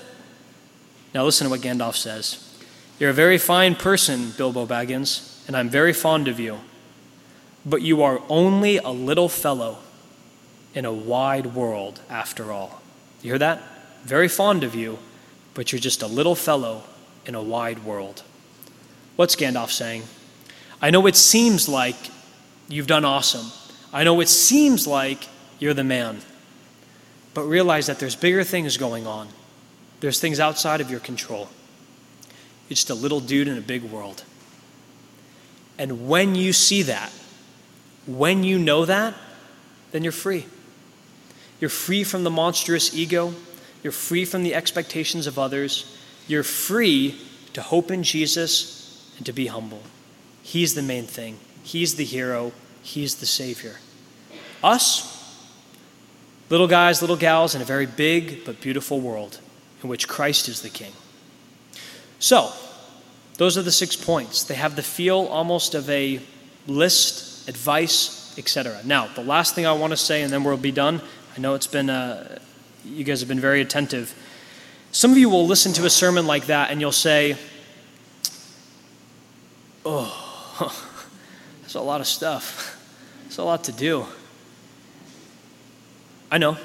Now, 1.16 1.24
listen 1.24 1.46
to 1.46 1.50
what 1.50 1.62
Gandalf 1.62 1.96
says. 1.96 2.44
You're 3.00 3.10
a 3.12 3.14
very 3.14 3.38
fine 3.38 3.74
person, 3.76 4.34
Bilbo 4.38 4.68
Baggins, 4.68 5.48
and 5.48 5.56
I'm 5.56 5.70
very 5.70 5.94
fond 5.94 6.28
of 6.28 6.40
you. 6.40 6.60
But 7.66 7.82
you 7.82 8.04
are 8.04 8.22
only 8.30 8.78
a 8.78 8.90
little 8.90 9.30
fellow 9.30 9.80
in 10.76 10.86
a 10.86 10.94
wide 10.94 11.56
world, 11.56 12.02
after 12.10 12.52
all. 12.52 12.82
You 13.22 13.32
hear 13.32 13.40
that? 13.40 13.64
Very 14.04 14.28
fond 14.28 14.64
of 14.64 14.76
you, 14.76 15.00
but 15.54 15.72
you're 15.72 15.80
just 15.80 16.04
a 16.04 16.08
little 16.08 16.36
fellow 16.36 16.84
in 17.26 17.36
a 17.36 17.42
wide 17.42 17.84
world. 17.84 18.22
What's 19.16 19.36
Gandalf 19.36 19.72
saying? 19.72 20.04
I 20.82 20.92
know 20.92 21.08
it 21.08 21.16
seems 21.16 21.70
like 21.70 21.96
you've 22.68 22.88
done 22.88 23.06
awesome. 23.06 23.52
I 23.94 24.04
know 24.04 24.20
it 24.20 24.30
seems 24.30 24.86
like 24.86 25.28
you're 25.58 25.74
the 25.74 25.84
man. 25.84 26.20
But 27.38 27.44
realize 27.44 27.86
that 27.86 28.00
there's 28.00 28.16
bigger 28.16 28.44
things 28.44 28.78
going 28.78 29.06
on. 29.06 29.28
There's 30.00 30.20
things 30.20 30.40
outside 30.40 30.82
of 30.82 30.90
your 30.90 31.00
control. 31.00 31.50
You're 32.68 32.74
just 32.74 32.90
a 32.90 32.96
little 32.96 33.20
dude 33.20 33.48
in 33.48 33.60
a 33.60 33.62
big 33.62 33.84
world. 33.84 34.24
And 35.78 36.08
when 36.08 36.34
you 36.34 36.52
see 36.52 36.82
that, 36.82 37.12
when 38.08 38.44
you 38.44 38.58
know 38.58 38.86
that, 38.86 39.14
then 39.92 40.02
you're 40.02 40.12
free. 40.12 40.48
You're 41.60 41.70
free 41.70 42.04
from 42.04 42.24
the 42.24 42.32
monstrous 42.32 42.96
ego. 42.96 43.36
You're 43.84 43.94
free 43.94 44.26
from 44.26 44.42
the 44.42 44.56
expectations 44.56 45.28
of 45.28 45.38
others. 45.38 45.96
You're 46.28 46.42
free 46.42 47.22
to 47.54 47.62
hope 47.62 47.92
in 47.92 48.02
Jesus 48.02 49.14
and 49.18 49.28
to 49.28 49.32
be 49.32 49.46
humble. 49.46 49.84
He's 50.42 50.74
the 50.74 50.82
main 50.82 51.06
thing. 51.06 51.38
He's 51.62 51.98
the 51.98 52.04
hero. 52.04 52.52
He's 52.82 53.18
the 53.18 53.28
Savior. 53.28 53.76
Us, 54.64 55.17
little 56.50 56.68
guys, 56.68 57.02
little 57.02 57.18
gals, 57.18 57.56
in 57.56 57.62
a 57.62 57.66
very 57.66 57.86
big 57.86 58.46
but 58.46 58.62
beautiful 58.62 59.00
world 59.00 59.40
in 59.84 59.90
which 59.90 60.08
Christ 60.08 60.48
is 60.48 60.62
the 60.62 60.70
King. 60.70 60.94
So, 62.20 62.52
those 63.36 63.58
are 63.58 63.62
the 63.62 63.72
six 63.72 63.96
points. 63.96 64.44
They 64.44 64.56
have 64.56 64.76
the 64.76 64.84
feel 64.84 65.28
almost 65.28 65.76
of 65.76 65.90
a 65.90 66.20
list, 66.66 67.48
advice, 67.48 68.36
etc. 68.38 68.82
Now, 68.84 69.08
the 69.08 69.24
last 69.24 69.56
thing 69.56 69.66
I 69.66 69.74
want 69.74 69.92
to 69.92 69.98
say, 69.98 70.24
and 70.24 70.34
then 70.34 70.44
we'll 70.44 70.58
be 70.58 70.72
done. 70.72 71.02
I 71.36 71.40
know 71.40 71.54
it's 71.54 71.68
been, 71.68 71.90
uh, 71.90 72.40
you 72.84 73.04
guys 73.04 73.20
have 73.20 73.30
been 73.30 73.40
very 73.40 73.62
attentive. 73.62 74.16
Some 74.92 75.12
of 75.12 75.18
you 75.18 75.30
will 75.30 75.46
listen 75.46 75.74
to 75.74 75.86
a 75.86 75.90
sermon 75.90 76.26
like 76.26 76.48
that 76.48 76.72
and 76.72 76.82
you'll 76.82 76.92
say, 76.92 77.38
oh, 79.86 80.74
that's 81.62 81.76
a 81.76 81.82
lot 81.82 82.02
of 82.02 82.08
stuff. 82.08 82.76
That's 83.24 83.38
a 83.38 83.44
lot 83.44 83.66
to 83.66 83.72
do. 83.72 84.08
I 86.30 86.38
know. 86.38 86.58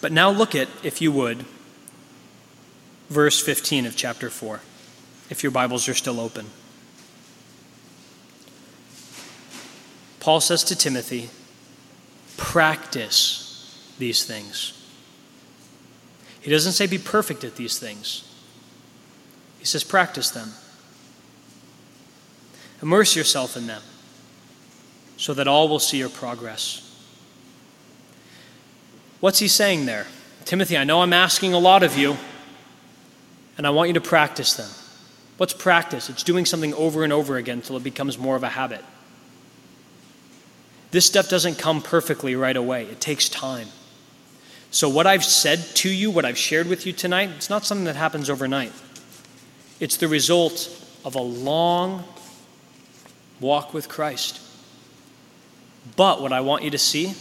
But 0.00 0.12
now 0.12 0.30
look 0.30 0.54
at, 0.54 0.68
if 0.82 1.00
you 1.00 1.12
would, 1.12 1.44
verse 3.08 3.40
15 3.40 3.86
of 3.86 3.96
chapter 3.96 4.30
4, 4.30 4.60
if 5.30 5.42
your 5.42 5.52
Bibles 5.52 5.88
are 5.88 5.94
still 5.94 6.18
open. 6.18 6.46
Paul 10.20 10.40
says 10.40 10.64
to 10.64 10.76
Timothy, 10.76 11.30
practice 12.36 13.92
these 13.98 14.24
things. 14.24 14.78
He 16.40 16.50
doesn't 16.50 16.72
say 16.72 16.86
be 16.86 16.98
perfect 16.98 17.44
at 17.44 17.56
these 17.56 17.78
things, 17.78 18.28
he 19.58 19.64
says 19.64 19.84
practice 19.84 20.30
them. 20.30 20.52
Immerse 22.82 23.14
yourself 23.14 23.56
in 23.56 23.68
them 23.68 23.82
so 25.16 25.32
that 25.34 25.46
all 25.46 25.68
will 25.68 25.78
see 25.78 25.98
your 25.98 26.08
progress. 26.08 26.91
What's 29.22 29.38
he 29.38 29.46
saying 29.46 29.86
there? 29.86 30.08
Timothy, 30.46 30.76
I 30.76 30.82
know 30.82 31.00
I'm 31.00 31.12
asking 31.12 31.54
a 31.54 31.58
lot 31.60 31.84
of 31.84 31.96
you 31.96 32.16
and 33.56 33.64
I 33.64 33.70
want 33.70 33.86
you 33.86 33.94
to 33.94 34.00
practice 34.00 34.54
them. 34.54 34.68
What's 35.36 35.52
practice? 35.52 36.10
It's 36.10 36.24
doing 36.24 36.44
something 36.44 36.74
over 36.74 37.04
and 37.04 37.12
over 37.12 37.36
again 37.36 37.58
until 37.58 37.76
it 37.76 37.84
becomes 37.84 38.18
more 38.18 38.34
of 38.34 38.42
a 38.42 38.48
habit. 38.48 38.84
This 40.90 41.06
stuff 41.06 41.28
doesn't 41.28 41.56
come 41.56 41.82
perfectly 41.82 42.34
right 42.34 42.56
away, 42.56 42.86
it 42.86 43.00
takes 43.00 43.28
time. 43.28 43.68
So, 44.72 44.88
what 44.88 45.06
I've 45.06 45.24
said 45.24 45.60
to 45.76 45.88
you, 45.88 46.10
what 46.10 46.24
I've 46.24 46.36
shared 46.36 46.66
with 46.66 46.84
you 46.84 46.92
tonight, 46.92 47.30
it's 47.36 47.48
not 47.48 47.64
something 47.64 47.84
that 47.84 47.94
happens 47.94 48.28
overnight. 48.28 48.72
It's 49.78 49.98
the 49.98 50.08
result 50.08 50.68
of 51.04 51.14
a 51.14 51.20
long 51.20 52.02
walk 53.38 53.72
with 53.72 53.88
Christ. 53.88 54.40
But 55.94 56.20
what 56.20 56.32
I 56.32 56.40
want 56.40 56.64
you 56.64 56.70
to 56.70 56.78
see 56.78 57.14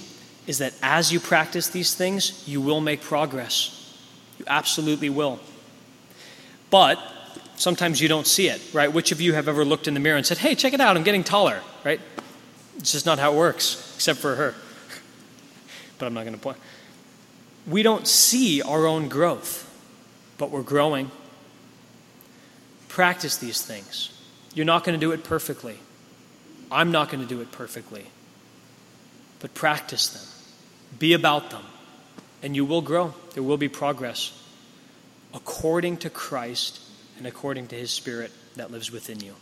is 0.47 0.57
that 0.57 0.73
as 0.81 1.11
you 1.11 1.19
practice 1.19 1.67
these 1.69 1.93
things, 1.93 2.47
you 2.47 2.61
will 2.61 2.81
make 2.81 3.01
progress. 3.01 3.77
You 4.39 4.45
absolutely 4.47 5.09
will. 5.09 5.39
But 6.69 6.99
sometimes 7.55 8.01
you 8.01 8.07
don't 8.07 8.25
see 8.25 8.47
it, 8.47 8.61
right? 8.73 8.91
Which 8.91 9.11
of 9.11 9.21
you 9.21 9.33
have 9.33 9.47
ever 9.47 9.63
looked 9.63 9.87
in 9.87 9.93
the 9.93 9.99
mirror 9.99 10.17
and 10.17 10.25
said, 10.25 10.39
hey, 10.39 10.55
check 10.55 10.73
it 10.73 10.81
out, 10.81 10.97
I'm 10.97 11.03
getting 11.03 11.23
taller, 11.23 11.61
right? 11.83 12.01
It's 12.77 12.91
just 12.91 13.05
not 13.05 13.19
how 13.19 13.33
it 13.33 13.37
works, 13.37 13.93
except 13.95 14.19
for 14.19 14.35
her. 14.35 14.55
but 15.99 16.07
I'm 16.07 16.13
not 16.13 16.21
going 16.21 16.33
to 16.33 16.39
point. 16.39 16.57
We 17.67 17.83
don't 17.83 18.07
see 18.07 18.61
our 18.61 18.87
own 18.87 19.07
growth, 19.07 19.67
but 20.37 20.49
we're 20.49 20.63
growing. 20.63 21.11
Practice 22.87 23.37
these 23.37 23.61
things. 23.61 24.11
You're 24.55 24.65
not 24.65 24.83
going 24.83 24.99
to 24.99 25.05
do 25.05 25.11
it 25.11 25.23
perfectly. 25.23 25.77
I'm 26.71 26.91
not 26.91 27.09
going 27.09 27.21
to 27.21 27.29
do 27.29 27.41
it 27.41 27.51
perfectly. 27.51 28.05
But 29.39 29.53
practice 29.53 30.09
them. 30.09 30.30
Be 30.99 31.13
about 31.13 31.49
them. 31.49 31.63
And 32.43 32.55
you 32.55 32.65
will 32.65 32.81
grow. 32.81 33.13
There 33.33 33.43
will 33.43 33.57
be 33.57 33.69
progress 33.69 34.37
according 35.33 35.97
to 35.97 36.09
Christ 36.09 36.81
and 37.17 37.27
according 37.27 37.67
to 37.67 37.75
his 37.75 37.91
Spirit 37.91 38.31
that 38.55 38.71
lives 38.71 38.91
within 38.91 39.19
you. 39.19 39.35